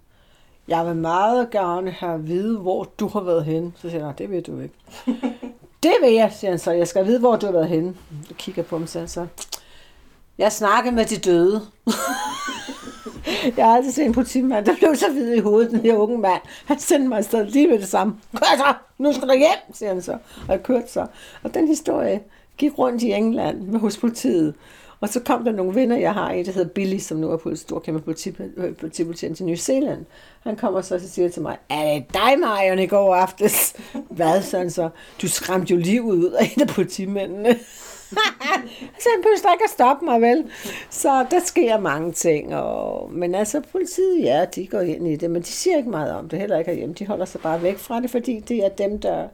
Jeg 0.68 0.86
vil 0.86 0.96
meget 0.96 1.50
gerne 1.50 1.90
have 1.90 2.14
at 2.14 2.26
vide, 2.28 2.58
hvor 2.58 2.88
du 3.00 3.08
har 3.08 3.20
været 3.20 3.44
henne. 3.44 3.72
Så 3.76 3.90
siger 3.90 4.06
jeg, 4.06 4.18
det 4.18 4.30
ved 4.30 4.42
du 4.42 4.60
ikke. 4.60 4.74
det 5.82 5.92
vil 6.02 6.12
jeg, 6.12 6.32
siger 6.32 6.50
han 6.50 6.58
så. 6.58 6.70
Jeg 6.72 6.88
skal 6.88 7.06
vide, 7.06 7.20
hvor 7.20 7.36
du 7.36 7.46
har 7.46 7.52
været 7.52 7.68
henne. 7.68 7.96
Jeg 8.28 8.36
kigger 8.36 8.62
på 8.62 8.78
ham, 8.78 8.86
siger 8.86 9.00
han 9.00 9.08
så. 9.08 9.26
Jeg 10.40 10.52
snakker 10.52 10.90
med 10.90 11.04
de 11.04 11.16
døde. 11.16 11.60
jeg 13.56 13.64
har 13.64 13.76
aldrig 13.76 13.94
set 13.94 14.04
en 14.04 14.12
politimand, 14.12 14.66
der 14.66 14.76
blev 14.76 14.96
så 14.96 15.12
hvid 15.12 15.34
i 15.34 15.38
hovedet, 15.40 15.70
den 15.70 15.80
her 15.80 15.96
unge 15.96 16.18
mand. 16.18 16.40
Han 16.64 16.78
sendte 16.78 17.08
mig 17.08 17.18
afsted 17.18 17.46
lige 17.46 17.68
med 17.68 17.78
det 17.78 17.88
samme. 17.88 18.14
Kør 18.36 18.56
så! 18.56 18.74
Nu 18.98 19.12
skal 19.12 19.28
du 19.28 19.34
hjem, 19.34 19.74
siger 19.74 19.92
han 19.92 20.02
så. 20.02 20.12
Og 20.12 20.48
jeg 20.48 20.62
kørte 20.62 20.88
så. 20.92 21.06
Og 21.42 21.54
den 21.54 21.68
historie 21.68 22.20
gik 22.58 22.78
rundt 22.78 23.02
i 23.02 23.12
England 23.12 23.60
med 23.60 23.80
hos 23.80 23.96
politiet. 23.96 24.54
Og 25.00 25.08
så 25.08 25.20
kom 25.20 25.44
der 25.44 25.52
nogle 25.52 25.74
venner, 25.74 25.96
jeg 25.96 26.14
har, 26.14 26.30
en 26.30 26.46
der 26.46 26.52
hedder 26.52 26.70
Billy, 26.70 26.98
som 26.98 27.18
nu 27.18 27.30
er 27.30 27.36
på 27.36 27.56
stor 27.56 27.80
kæmpe 27.80 28.14
øh, 28.56 28.76
politibetjent 28.76 29.36
til 29.36 29.46
New 29.46 29.56
Zealand. 29.56 30.06
Han 30.42 30.56
kommer 30.56 30.80
så 30.80 30.94
og 30.94 31.00
siger 31.00 31.28
til 31.28 31.42
mig, 31.42 31.56
er 31.68 31.94
det 31.94 32.14
dig, 32.14 32.38
Marion, 32.38 32.78
i 32.78 32.86
går 32.86 33.14
aftes? 33.14 33.74
Hvad, 34.10 34.42
sådan 34.42 34.70
så? 34.70 34.88
Du 35.22 35.28
skræmte 35.28 35.74
jo 35.74 35.80
livet 35.80 36.16
ud 36.16 36.30
af 36.30 36.52
en 36.56 36.62
af 36.62 36.68
politimændene. 36.68 37.56
så 39.02 39.08
han 39.14 39.22
behøver 39.22 39.52
ikke 39.52 39.64
at 39.64 39.70
stoppe 39.70 40.04
mig, 40.04 40.20
vel? 40.20 40.50
Så 40.90 41.26
der 41.30 41.40
sker 41.40 41.78
mange 41.78 42.12
ting. 42.12 42.54
Og, 42.54 43.12
men 43.12 43.34
altså, 43.34 43.60
politiet, 43.72 44.22
ja, 44.22 44.44
de 44.44 44.66
går 44.66 44.80
ind 44.80 45.08
i 45.08 45.16
det, 45.16 45.30
men 45.30 45.42
de 45.42 45.46
siger 45.46 45.76
ikke 45.76 45.90
meget 45.90 46.12
om 46.14 46.28
det, 46.28 46.38
heller 46.38 46.58
ikke 46.58 46.70
herhjemme. 46.70 46.94
De 46.94 47.06
holder 47.06 47.24
sig 47.24 47.40
bare 47.40 47.62
væk 47.62 47.78
fra 47.78 48.00
det, 48.00 48.10
fordi 48.10 48.40
det 48.40 48.64
er 48.64 48.68
dem, 48.68 49.00
der, 49.00 49.28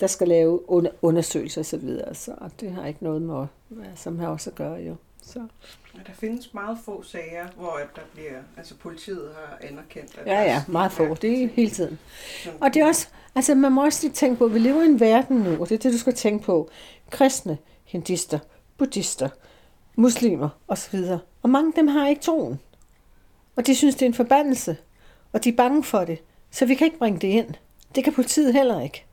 der 0.00 0.06
skal 0.06 0.28
lave 0.28 0.70
under, 0.70 0.90
undersøgelser 1.02 1.60
osv. 1.60 1.70
Så, 1.70 1.76
videre. 1.76 2.14
så 2.14 2.34
det 2.60 2.70
har 2.70 2.86
ikke 2.86 3.04
noget 3.04 3.22
med, 3.22 3.46
som 3.96 4.18
har 4.18 4.28
også 4.28 4.50
at 4.50 4.56
gøre, 4.56 4.78
jo. 4.80 4.96
Så. 5.22 5.40
Der 6.06 6.12
findes 6.12 6.54
meget 6.54 6.78
få 6.84 7.02
sager, 7.02 7.46
hvor 7.56 7.80
der 7.96 8.02
bliver, 8.14 8.38
altså 8.56 8.74
politiet 8.76 9.30
har 9.34 9.58
anerkendt. 9.60 10.18
At 10.18 10.26
ja, 10.26 10.42
ja, 10.42 10.62
meget 10.68 10.92
få. 10.92 11.14
Det 11.14 11.42
er 11.42 11.48
hele 11.48 11.70
tiden. 11.70 11.98
Og 12.60 12.74
det 12.74 12.82
er 12.82 12.86
også, 12.86 13.08
altså 13.34 13.54
man 13.54 13.72
må 13.72 13.84
også 13.84 14.06
lige 14.06 14.14
tænke 14.14 14.36
på, 14.36 14.44
at 14.44 14.54
vi 14.54 14.58
lever 14.58 14.82
i 14.82 14.86
en 14.86 15.00
verden 15.00 15.36
nu, 15.36 15.50
og 15.60 15.68
det 15.68 15.74
er 15.74 15.78
det, 15.78 15.92
du 15.92 15.98
skal 15.98 16.14
tænke 16.14 16.44
på. 16.44 16.70
Kristne, 17.10 17.58
hindister, 17.90 18.38
buddhister, 18.78 19.28
muslimer 19.96 20.48
osv. 20.68 21.00
Og 21.42 21.50
mange 21.50 21.68
af 21.68 21.74
dem 21.74 21.88
har 21.88 22.08
ikke 22.08 22.22
troen. 22.22 22.60
Og 23.56 23.66
de 23.66 23.74
synes, 23.74 23.94
det 23.94 24.02
er 24.02 24.06
en 24.06 24.14
forbandelse. 24.14 24.76
Og 25.32 25.44
de 25.44 25.48
er 25.48 25.56
bange 25.56 25.84
for 25.84 26.04
det. 26.04 26.18
Så 26.50 26.66
vi 26.66 26.74
kan 26.74 26.84
ikke 26.84 26.98
bringe 26.98 27.18
det 27.20 27.28
ind. 27.28 27.54
Det 27.94 28.04
kan 28.04 28.12
politiet 28.12 28.52
heller 28.52 28.80
ikke. 28.80 29.04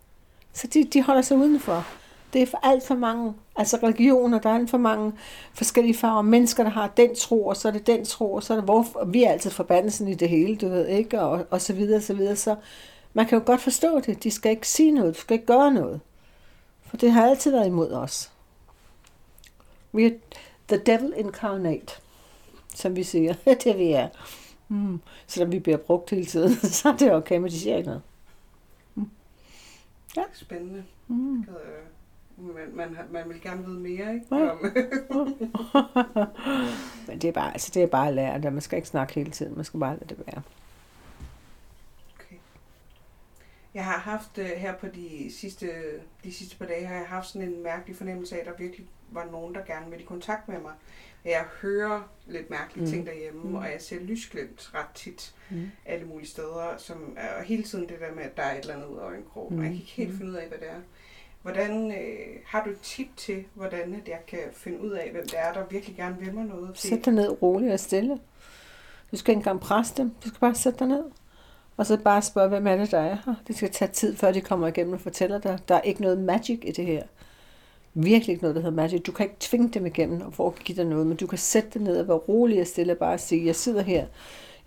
Så 0.53 0.67
de, 0.67 0.83
de 0.83 1.01
holder 1.01 1.21
sig 1.21 1.37
udenfor. 1.37 1.85
Det 2.33 2.41
er 2.41 2.45
for 2.45 2.59
alt 2.63 2.87
for 2.87 2.95
mange, 2.95 3.33
altså 3.55 3.79
religioner, 3.83 4.39
der 4.39 4.49
er 4.49 4.55
alt 4.55 4.69
for 4.69 4.77
mange 4.77 5.13
forskellige 5.53 5.95
farver. 5.95 6.21
Mennesker, 6.21 6.63
der 6.63 6.69
har 6.69 6.87
den 6.97 7.15
tro, 7.15 7.45
og 7.45 7.57
så 7.57 7.67
er 7.67 7.71
det 7.71 7.87
den 7.87 8.05
tro, 8.05 8.33
og 8.33 8.43
så 8.43 8.53
er 8.53 8.57
det, 8.57 8.65
hvor 8.65 9.05
vi 9.05 9.23
er 9.23 9.31
altid 9.31 9.51
forbandelsen 9.51 10.07
i 10.07 10.13
det 10.13 10.29
hele, 10.29 10.55
du 10.55 10.69
ved, 10.69 10.87
ikke? 10.87 11.21
Og, 11.21 11.45
og 11.49 11.61
så 11.61 11.73
videre, 11.73 11.97
og 11.97 12.03
så 12.03 12.13
videre. 12.13 12.35
Så 12.35 12.55
man 13.13 13.25
kan 13.25 13.37
jo 13.37 13.43
godt 13.45 13.61
forstå 13.61 13.99
det. 13.99 14.23
De 14.23 14.31
skal 14.31 14.51
ikke 14.51 14.67
sige 14.67 14.91
noget, 14.91 15.15
de 15.15 15.19
skal 15.19 15.33
ikke 15.33 15.45
gøre 15.45 15.71
noget. 15.73 16.01
For 16.85 16.97
det 16.97 17.11
har 17.11 17.29
altid 17.29 17.51
været 17.51 17.67
imod 17.67 17.91
os. 17.91 18.31
Vi 19.91 20.05
er 20.05 20.11
the 20.67 20.77
devil 20.77 21.13
incarnate, 21.17 21.93
som 22.75 22.95
vi 22.95 23.03
siger. 23.03 23.33
det 23.63 23.77
vi 23.77 23.91
er. 23.91 24.09
Mm. 24.67 25.01
Selvom 25.27 25.51
vi 25.51 25.59
bliver 25.59 25.77
brugt 25.77 26.09
hele 26.09 26.25
tiden, 26.25 26.55
så 26.77 26.89
er 26.89 26.97
det 26.97 27.13
okay, 27.13 27.37
men 27.37 27.51
de 27.51 27.59
siger 27.59 27.77
ikke 27.77 27.87
noget. 27.87 28.03
Mm. 28.95 29.09
Ja. 30.17 30.23
Spændende. 30.33 30.83
Mm. 31.07 31.45
Man, 32.37 32.69
man, 32.73 32.97
man 33.11 33.29
vil 33.29 33.41
gerne 33.41 33.65
vide 33.65 33.79
mere, 33.79 34.13
ikke? 34.13 34.35
Ja. 34.35 34.53
men 37.07 37.21
det 37.21 37.27
er 37.27 37.31
bare, 37.31 37.51
altså 37.51 37.71
det 37.73 37.83
er 37.83 37.87
bare 37.87 38.07
at 38.07 38.13
lære 38.13 38.41
det. 38.41 38.53
Man 38.53 38.61
skal 38.61 38.77
ikke 38.77 38.89
snakke 38.89 39.13
hele 39.13 39.31
tiden. 39.31 39.55
Man 39.55 39.65
skal 39.65 39.79
bare 39.79 39.93
lade 39.93 40.15
det 40.15 40.17
være. 40.27 40.41
Okay. 42.15 42.35
Jeg 43.73 43.85
har 43.85 43.97
haft 43.97 44.37
uh, 44.37 44.45
her 44.45 44.75
på 44.75 44.87
de 44.87 45.31
sidste, 45.31 45.67
de 46.23 46.33
sidste 46.33 46.57
par 46.57 46.65
dage, 46.65 46.85
har 46.85 46.95
jeg 46.95 47.07
haft 47.07 47.27
sådan 47.27 47.49
en 47.49 47.63
mærkelig 47.63 47.95
fornemmelse 47.95 48.35
af, 48.35 48.39
at 48.39 48.45
der 48.45 48.53
virkelig 48.57 48.87
var 49.11 49.27
nogen, 49.31 49.55
der 49.55 49.61
gerne 49.65 49.89
ville 49.89 50.03
i 50.03 50.05
kontakt 50.05 50.47
med 50.47 50.59
mig. 50.59 50.73
Jeg 51.25 51.45
hører 51.61 52.01
lidt 52.27 52.49
mærkelige 52.49 52.85
mm. 52.85 52.91
ting 52.91 53.05
derhjemme, 53.05 53.41
mm. 53.43 53.55
og 53.55 53.63
jeg 53.63 53.81
ser 53.81 53.99
lysglimt 53.99 54.71
ret 54.73 54.95
tit 54.95 55.33
mm. 55.49 55.71
alle 55.85 56.05
mulige 56.05 56.27
steder, 56.27 56.73
som 56.77 57.13
er 57.17 57.43
hele 57.43 57.63
tiden 57.63 57.89
det 57.89 57.99
der 57.99 58.15
med, 58.15 58.23
at 58.23 58.37
der 58.37 58.43
er 58.43 58.57
et 58.57 58.61
eller 58.61 58.75
andet 58.75 58.87
ud 58.87 58.97
af 58.97 59.01
øjenkrogen, 59.01 59.55
mm. 59.55 59.59
og 59.59 59.65
jeg 59.65 59.71
kan 59.71 59.81
ikke 59.81 59.91
helt 59.91 60.11
mm. 60.11 60.17
finde 60.17 60.31
ud 60.31 60.37
af, 60.37 60.47
hvad 60.47 60.57
det 60.57 60.69
er. 60.69 60.81
Hvordan 61.41 61.91
øh, 61.91 62.35
har 62.45 62.63
du 62.63 62.69
et 62.69 62.79
tip 62.81 63.07
til, 63.17 63.45
hvordan 63.53 63.93
at 63.93 64.07
jeg 64.07 64.19
kan 64.27 64.39
finde 64.53 64.81
ud 64.81 64.91
af, 64.91 65.11
hvem 65.11 65.23
det 65.23 65.39
er, 65.39 65.53
der 65.53 65.65
virkelig 65.69 65.95
gerne 65.95 66.17
vil 66.19 66.33
mig 66.33 66.45
noget? 66.45 66.77
Sæt 66.77 67.05
dig 67.05 67.13
ned 67.13 67.41
roligt 67.41 67.73
og 67.73 67.79
stille. 67.79 68.19
Du 69.11 69.17
skal 69.17 69.31
ikke 69.31 69.39
engang 69.39 69.59
presse 69.59 69.93
dem. 69.97 70.09
Du 70.23 70.29
skal 70.29 70.39
bare 70.39 70.55
sætte 70.55 70.79
dig 70.79 70.87
ned. 70.87 71.03
Og 71.77 71.85
så 71.85 71.97
bare 71.97 72.21
spørge, 72.21 72.49
hvem 72.49 72.67
er 72.67 72.75
det, 72.75 72.91
der 72.91 72.99
er 72.99 73.17
her. 73.25 73.35
Det 73.47 73.57
skal 73.57 73.71
tage 73.71 73.91
tid, 73.91 74.15
før 74.15 74.31
de 74.31 74.41
kommer 74.41 74.67
igennem 74.67 74.93
og 74.93 75.01
fortæller 75.01 75.39
dig. 75.39 75.59
Der 75.67 75.75
er 75.75 75.81
ikke 75.81 76.01
noget 76.01 76.17
magic 76.17 76.59
i 76.63 76.71
det 76.71 76.85
her 76.85 77.03
virkelig 78.03 78.33
ikke 78.33 78.43
noget, 78.43 78.55
der 78.55 78.61
hedder 78.61 78.75
magic. 78.75 79.01
Du 79.01 79.11
kan 79.11 79.25
ikke 79.25 79.35
tvinge 79.39 79.69
dem 79.69 79.85
igennem 79.85 80.21
og 80.21 80.33
for 80.33 80.47
at 80.47 80.55
give 80.63 80.75
dig 80.75 80.85
noget, 80.85 81.07
men 81.07 81.17
du 81.17 81.27
kan 81.27 81.37
sætte 81.37 81.69
dig 81.73 81.81
ned 81.81 81.97
og 81.97 82.07
være 82.07 82.17
rolig 82.17 82.61
og 82.61 82.67
stille 82.67 82.93
og 82.93 82.97
bare 82.97 83.17
sige, 83.17 83.45
jeg 83.45 83.55
sidder 83.55 83.81
her, 83.81 84.05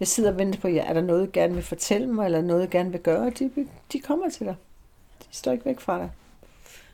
jeg 0.01 0.09
sidder 0.09 0.33
og 0.33 0.39
venter 0.39 0.61
på 0.61 0.69
jer. 0.69 0.85
Er 0.85 0.93
der 0.93 1.01
noget, 1.01 1.27
I 1.27 1.31
gerne 1.33 1.55
vil 1.55 1.63
fortælle 1.63 2.07
mig, 2.07 2.25
eller 2.25 2.43
noget, 2.43 2.67
I 2.67 2.71
gerne 2.71 2.91
vil 2.91 3.01
gøre? 3.01 3.31
De, 3.31 3.51
de 3.93 4.01
kommer 4.01 4.31
til 4.31 4.47
dig. 4.47 4.57
De 5.21 5.27
står 5.31 5.53
ikke 5.53 5.65
væk 5.65 5.81
fra 5.81 5.99
dig. 5.99 6.11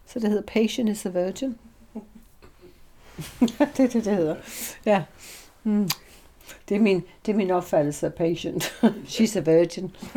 Så 0.07 0.21
det 0.21 0.29
hedder 0.29 0.43
Patient 0.47 0.89
is 0.89 1.07
a 1.07 1.09
Virgin. 1.09 1.59
det 3.41 3.61
er 3.61 3.67
det, 3.77 3.93
det 3.93 4.17
hedder. 4.17 4.37
Ja. 4.87 5.05
Mm. 5.65 5.89
Det, 6.69 6.75
er 6.75 6.81
min, 6.81 7.03
det 7.27 7.33
er 7.33 7.37
min 7.37 7.51
opfattelse 7.51 8.07
af 8.07 8.15
patient. 8.15 8.65
She's 9.13 9.39
a 9.39 9.41
virgin. 9.41 9.97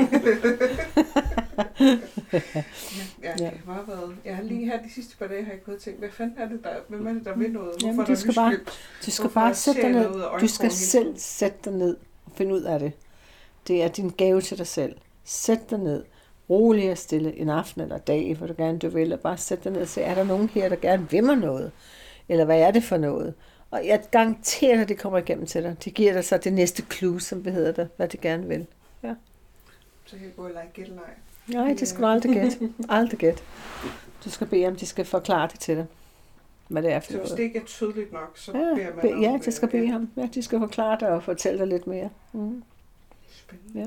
ja. 3.24 3.34
Jeg, 3.40 3.54
har 3.66 3.84
været, 3.88 4.16
jeg 4.26 4.36
har 4.36 4.44
lige 4.44 4.66
her 4.66 4.82
de 4.84 4.94
sidste 4.94 5.18
par 5.18 5.28
dage 5.28 5.44
har 5.44 5.52
jeg 5.52 5.64
gået 5.64 5.78
tænkt, 5.80 6.00
hvad 6.00 6.10
fanden 6.10 6.36
er 6.38 6.50
det 6.50 6.64
der, 6.64 6.70
hvem 6.88 7.08
er 7.08 7.14
det, 7.14 7.26
der 7.26 7.36
vil 7.36 7.52
noget? 7.52 7.70
Hvorfor 7.70 7.88
Jamen, 7.88 8.06
du 8.06 8.16
skal 8.16 8.34
bare, 8.34 8.54
du 9.06 9.12
skal 9.12 9.30
bare 9.30 9.56
sætte 9.56 9.82
dig 9.82 9.92
ned. 9.92 10.40
Du 10.42 10.48
skal 10.48 10.72
selv 10.72 11.14
sætte 11.18 11.58
dig 11.66 11.74
ned 11.74 11.98
og 12.26 12.32
finde 12.36 12.56
ud 12.56 12.62
af 12.62 12.80
det. 12.80 12.92
Det 13.68 13.84
er 13.84 13.88
din 13.88 14.10
gave 14.18 14.42
til 14.42 14.58
dig 14.58 14.68
selv. 14.68 14.96
Sæt 15.24 15.70
dig 15.70 15.80
ned. 15.80 16.04
Rolig 16.50 16.92
og 16.92 16.98
stille 16.98 17.38
en 17.38 17.50
aften 17.50 17.82
eller 17.82 17.98
dag, 17.98 18.36
hvor 18.38 18.48
du 18.48 18.54
gerne 18.58 18.80
du 18.80 18.90
vil, 18.90 19.14
og 19.14 19.20
bare 19.20 19.38
sæt 19.38 19.64
dig 19.64 19.72
ned 19.72 19.82
og 19.82 19.88
se, 19.88 20.02
er 20.02 20.16
der 20.16 20.24
nogen 20.24 20.50
her, 20.50 20.70
der 20.70 20.76
gerne 20.76 21.10
vil 21.10 21.24
mig 21.24 21.36
noget? 21.36 21.72
Eller 22.30 22.46
hvad 22.46 22.60
er 22.60 22.72
det 22.72 22.84
for 22.84 22.98
noget? 22.98 23.34
Og 23.72 23.88
jeg 23.88 24.04
garanterer 24.12 24.78
dig, 24.78 24.90
det 24.90 24.98
kommer 25.00 25.18
igennem 25.20 25.46
til 25.46 25.64
dig. 25.64 25.76
Det 25.86 25.94
giver 25.94 26.14
dig 26.14 26.26
så 26.26 26.38
det 26.38 26.54
næste 26.54 26.84
clue, 26.92 27.22
som 27.22 27.44
det 27.44 27.54
hedder 27.54 27.72
det, 27.72 27.90
hvad 27.98 28.08
det 28.08 28.22
gerne 28.22 28.48
vil. 28.48 28.68
Så 30.06 30.16
kan 30.16 30.26
jeg 30.26 30.36
gå 30.36 30.46
og 30.46 30.52
lege 30.52 30.68
gættelej. 30.74 31.10
Nej, 31.48 31.76
det 31.80 31.88
skal 31.88 32.02
du 32.02 32.08
aldrig 32.08 32.34
gætte. 32.34 32.74
Aldrig 32.90 33.20
gætte. 33.20 33.44
Du 34.26 34.30
skal 34.30 34.48
bede 34.48 34.68
om, 34.68 34.76
de 34.76 34.86
skal 34.86 35.06
forklare 35.06 35.48
det 35.48 35.60
til 35.60 35.78
dig. 35.78 35.86
Hvad 36.68 36.84
det 36.84 36.92
er 36.92 37.00
for 37.00 37.12
Så 37.12 37.18
hvis 37.20 37.30
det 37.32 37.40
ikke 37.40 37.60
er 37.60 37.66
tydeligt 37.66 38.12
nok, 38.14 38.38
så 38.38 38.52
Ja, 38.52 38.58
beder 38.76 38.96
man 38.96 39.02
be, 39.02 39.14
om... 39.14 39.22
ja, 39.22 39.34
øh, 39.34 39.46
de 39.46 39.52
skal 39.52 39.70
bede 39.70 39.88
ham. 39.88 40.12
Ja, 40.18 40.30
de 40.34 40.44
skal 40.44 40.60
forklare 40.60 40.98
dig 41.00 41.10
og 41.10 41.24
fortælle 41.24 41.60
dig 41.60 41.68
lidt 41.68 41.88
mere. 41.88 42.10
Mm. 42.32 42.64
Spændende. 43.30 43.80
Ja. 43.80 43.86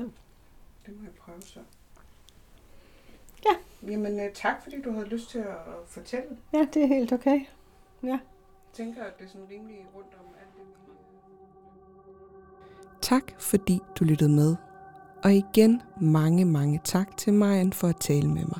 Det 0.85 0.99
må 0.99 1.03
jeg 1.03 1.11
prøve 1.19 1.41
så. 1.41 1.59
Ja. 3.45 3.91
Jamen, 3.91 4.19
øh, 4.19 4.31
tak 4.33 4.63
fordi 4.63 4.81
du 4.81 4.91
havde 4.91 5.07
lyst 5.07 5.29
til 5.29 5.39
at 5.39 5.45
fortælle. 5.87 6.27
ja, 6.53 6.67
det 6.73 6.83
er 6.83 6.87
helt 6.87 7.13
okay. 7.13 7.39
Jeg 8.03 8.19
tænker, 8.73 9.03
at 9.03 9.17
det 9.17 9.25
er 9.25 9.29
sådan 9.29 9.47
rimelig 9.51 9.87
rundt 9.95 10.13
om 10.19 10.25
alt 10.39 10.55
det. 10.55 10.63
Tak 13.01 13.41
fordi 13.41 13.79
du 13.99 14.03
lyttede 14.03 14.29
med. 14.29 14.55
Og 15.23 15.33
igen 15.33 15.81
mange, 16.01 16.45
mange 16.45 16.81
tak 16.83 17.17
til 17.17 17.33
Marian 17.33 17.73
for 17.73 17.87
at 17.87 17.97
tale 17.99 18.29
med 18.29 18.45
mig. 18.45 18.59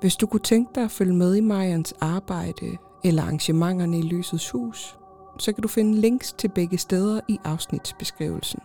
Hvis 0.00 0.16
du 0.16 0.26
kunne 0.26 0.40
tænke 0.40 0.70
dig 0.74 0.84
at 0.84 0.90
følge 0.90 1.14
med 1.14 1.34
i 1.34 1.40
Marians 1.40 1.94
arbejde 2.00 2.76
eller 3.04 3.22
arrangementerne 3.22 3.98
i 3.98 4.02
Lysets 4.02 4.50
Hus, 4.50 4.98
så 5.38 5.52
kan 5.52 5.62
du 5.62 5.68
finde 5.68 6.00
links 6.00 6.32
til 6.32 6.48
begge 6.48 6.78
steder 6.78 7.20
i 7.28 7.38
afsnitsbeskrivelsen. 7.44 8.60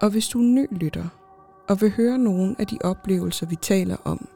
Og 0.00 0.10
hvis 0.10 0.28
du 0.28 0.38
er 0.38 0.44
ny 0.44 0.66
lytter 0.70 1.08
og 1.68 1.80
vil 1.80 1.90
høre 1.90 2.18
nogle 2.18 2.56
af 2.58 2.66
de 2.66 2.78
oplevelser, 2.84 3.46
vi 3.46 3.56
taler 3.56 3.96
om, 4.04 4.28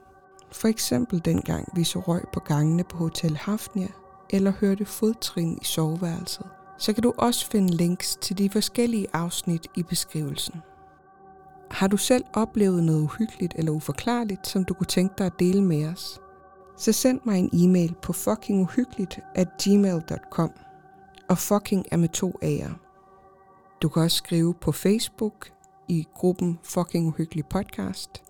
for 0.53 0.69
eksempel 0.69 1.25
dengang 1.25 1.69
vi 1.77 1.85
så 1.85 1.99
røg 1.99 2.23
på 2.33 2.41
gangene 2.41 2.85
på 2.85 2.97
Hotel 2.97 3.37
Hafnia, 3.37 3.89
eller 4.31 4.53
hørte 4.61 4.85
fodtrin 4.85 5.59
i 5.63 5.65
soveværelset, 5.65 6.47
så 6.79 6.93
kan 6.93 7.03
du 7.03 7.13
også 7.19 7.51
finde 7.51 7.77
links 7.77 8.17
til 8.17 8.39
de 8.39 8.51
forskellige 8.51 9.07
afsnit 9.13 9.67
i 9.77 9.83
beskrivelsen. 9.83 10.63
Har 11.71 11.89
du 11.89 11.97
selv 11.97 12.25
oplevet 12.33 12.85
noget 12.85 13.03
uhyggeligt 13.03 13.55
eller 13.57 13.73
uforklarligt, 13.73 14.47
som 14.47 14.65
du 14.65 14.75
kunne 14.75 14.87
tænke 14.87 15.15
dig 15.19 15.27
at 15.27 15.39
dele 15.39 15.63
med 15.63 15.89
os, 15.89 16.21
så 16.77 16.93
send 16.93 17.21
mig 17.25 17.39
en 17.39 17.51
e-mail 17.53 17.95
på 18.03 18.13
fuckinguhyggeligt 18.13 19.21
at 19.35 19.49
gmail.com. 19.63 20.51
Og 21.29 21.39
fucking 21.39 21.85
er 21.91 21.97
med 21.97 22.09
to 22.09 22.39
A'er. 22.45 22.73
Du 23.83 23.89
kan 23.89 24.03
også 24.03 24.17
skrive 24.17 24.55
på 24.55 24.73
Facebook 24.73 25.51
i 25.89 26.07
gruppen 26.15 26.59
Fucking 26.63 27.09
Uhyggelig 27.09 27.47
Podcast, 27.47 28.23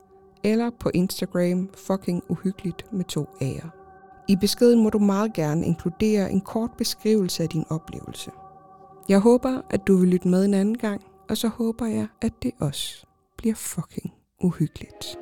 eller 0.45 0.71
på 0.81 0.91
Instagram 0.95 1.71
Fucking 1.87 2.23
Uhyggeligt 2.29 2.93
med 2.93 3.05
to 3.05 3.29
A'er. 3.43 3.84
I 4.29 4.37
beskeden 4.37 4.83
må 4.83 4.91
du 4.91 4.99
meget 4.99 5.33
gerne 5.33 5.67
inkludere 5.67 6.31
en 6.31 6.41
kort 6.41 6.71
beskrivelse 6.79 7.43
af 7.43 7.49
din 7.49 7.65
oplevelse. 7.71 8.31
Jeg 9.09 9.19
håber, 9.19 9.61
at 9.71 9.87
du 9.87 9.97
vil 9.97 10.09
lytte 10.09 10.29
med 10.29 10.45
en 10.45 10.55
anden 10.55 10.79
gang, 10.79 11.03
og 11.29 11.37
så 11.37 11.49
håber 11.49 11.87
jeg, 11.87 12.07
at 12.23 12.33
det 12.43 12.53
også 12.61 13.07
bliver 13.37 13.55
fucking 13.55 14.13
uhyggeligt. 14.41 15.19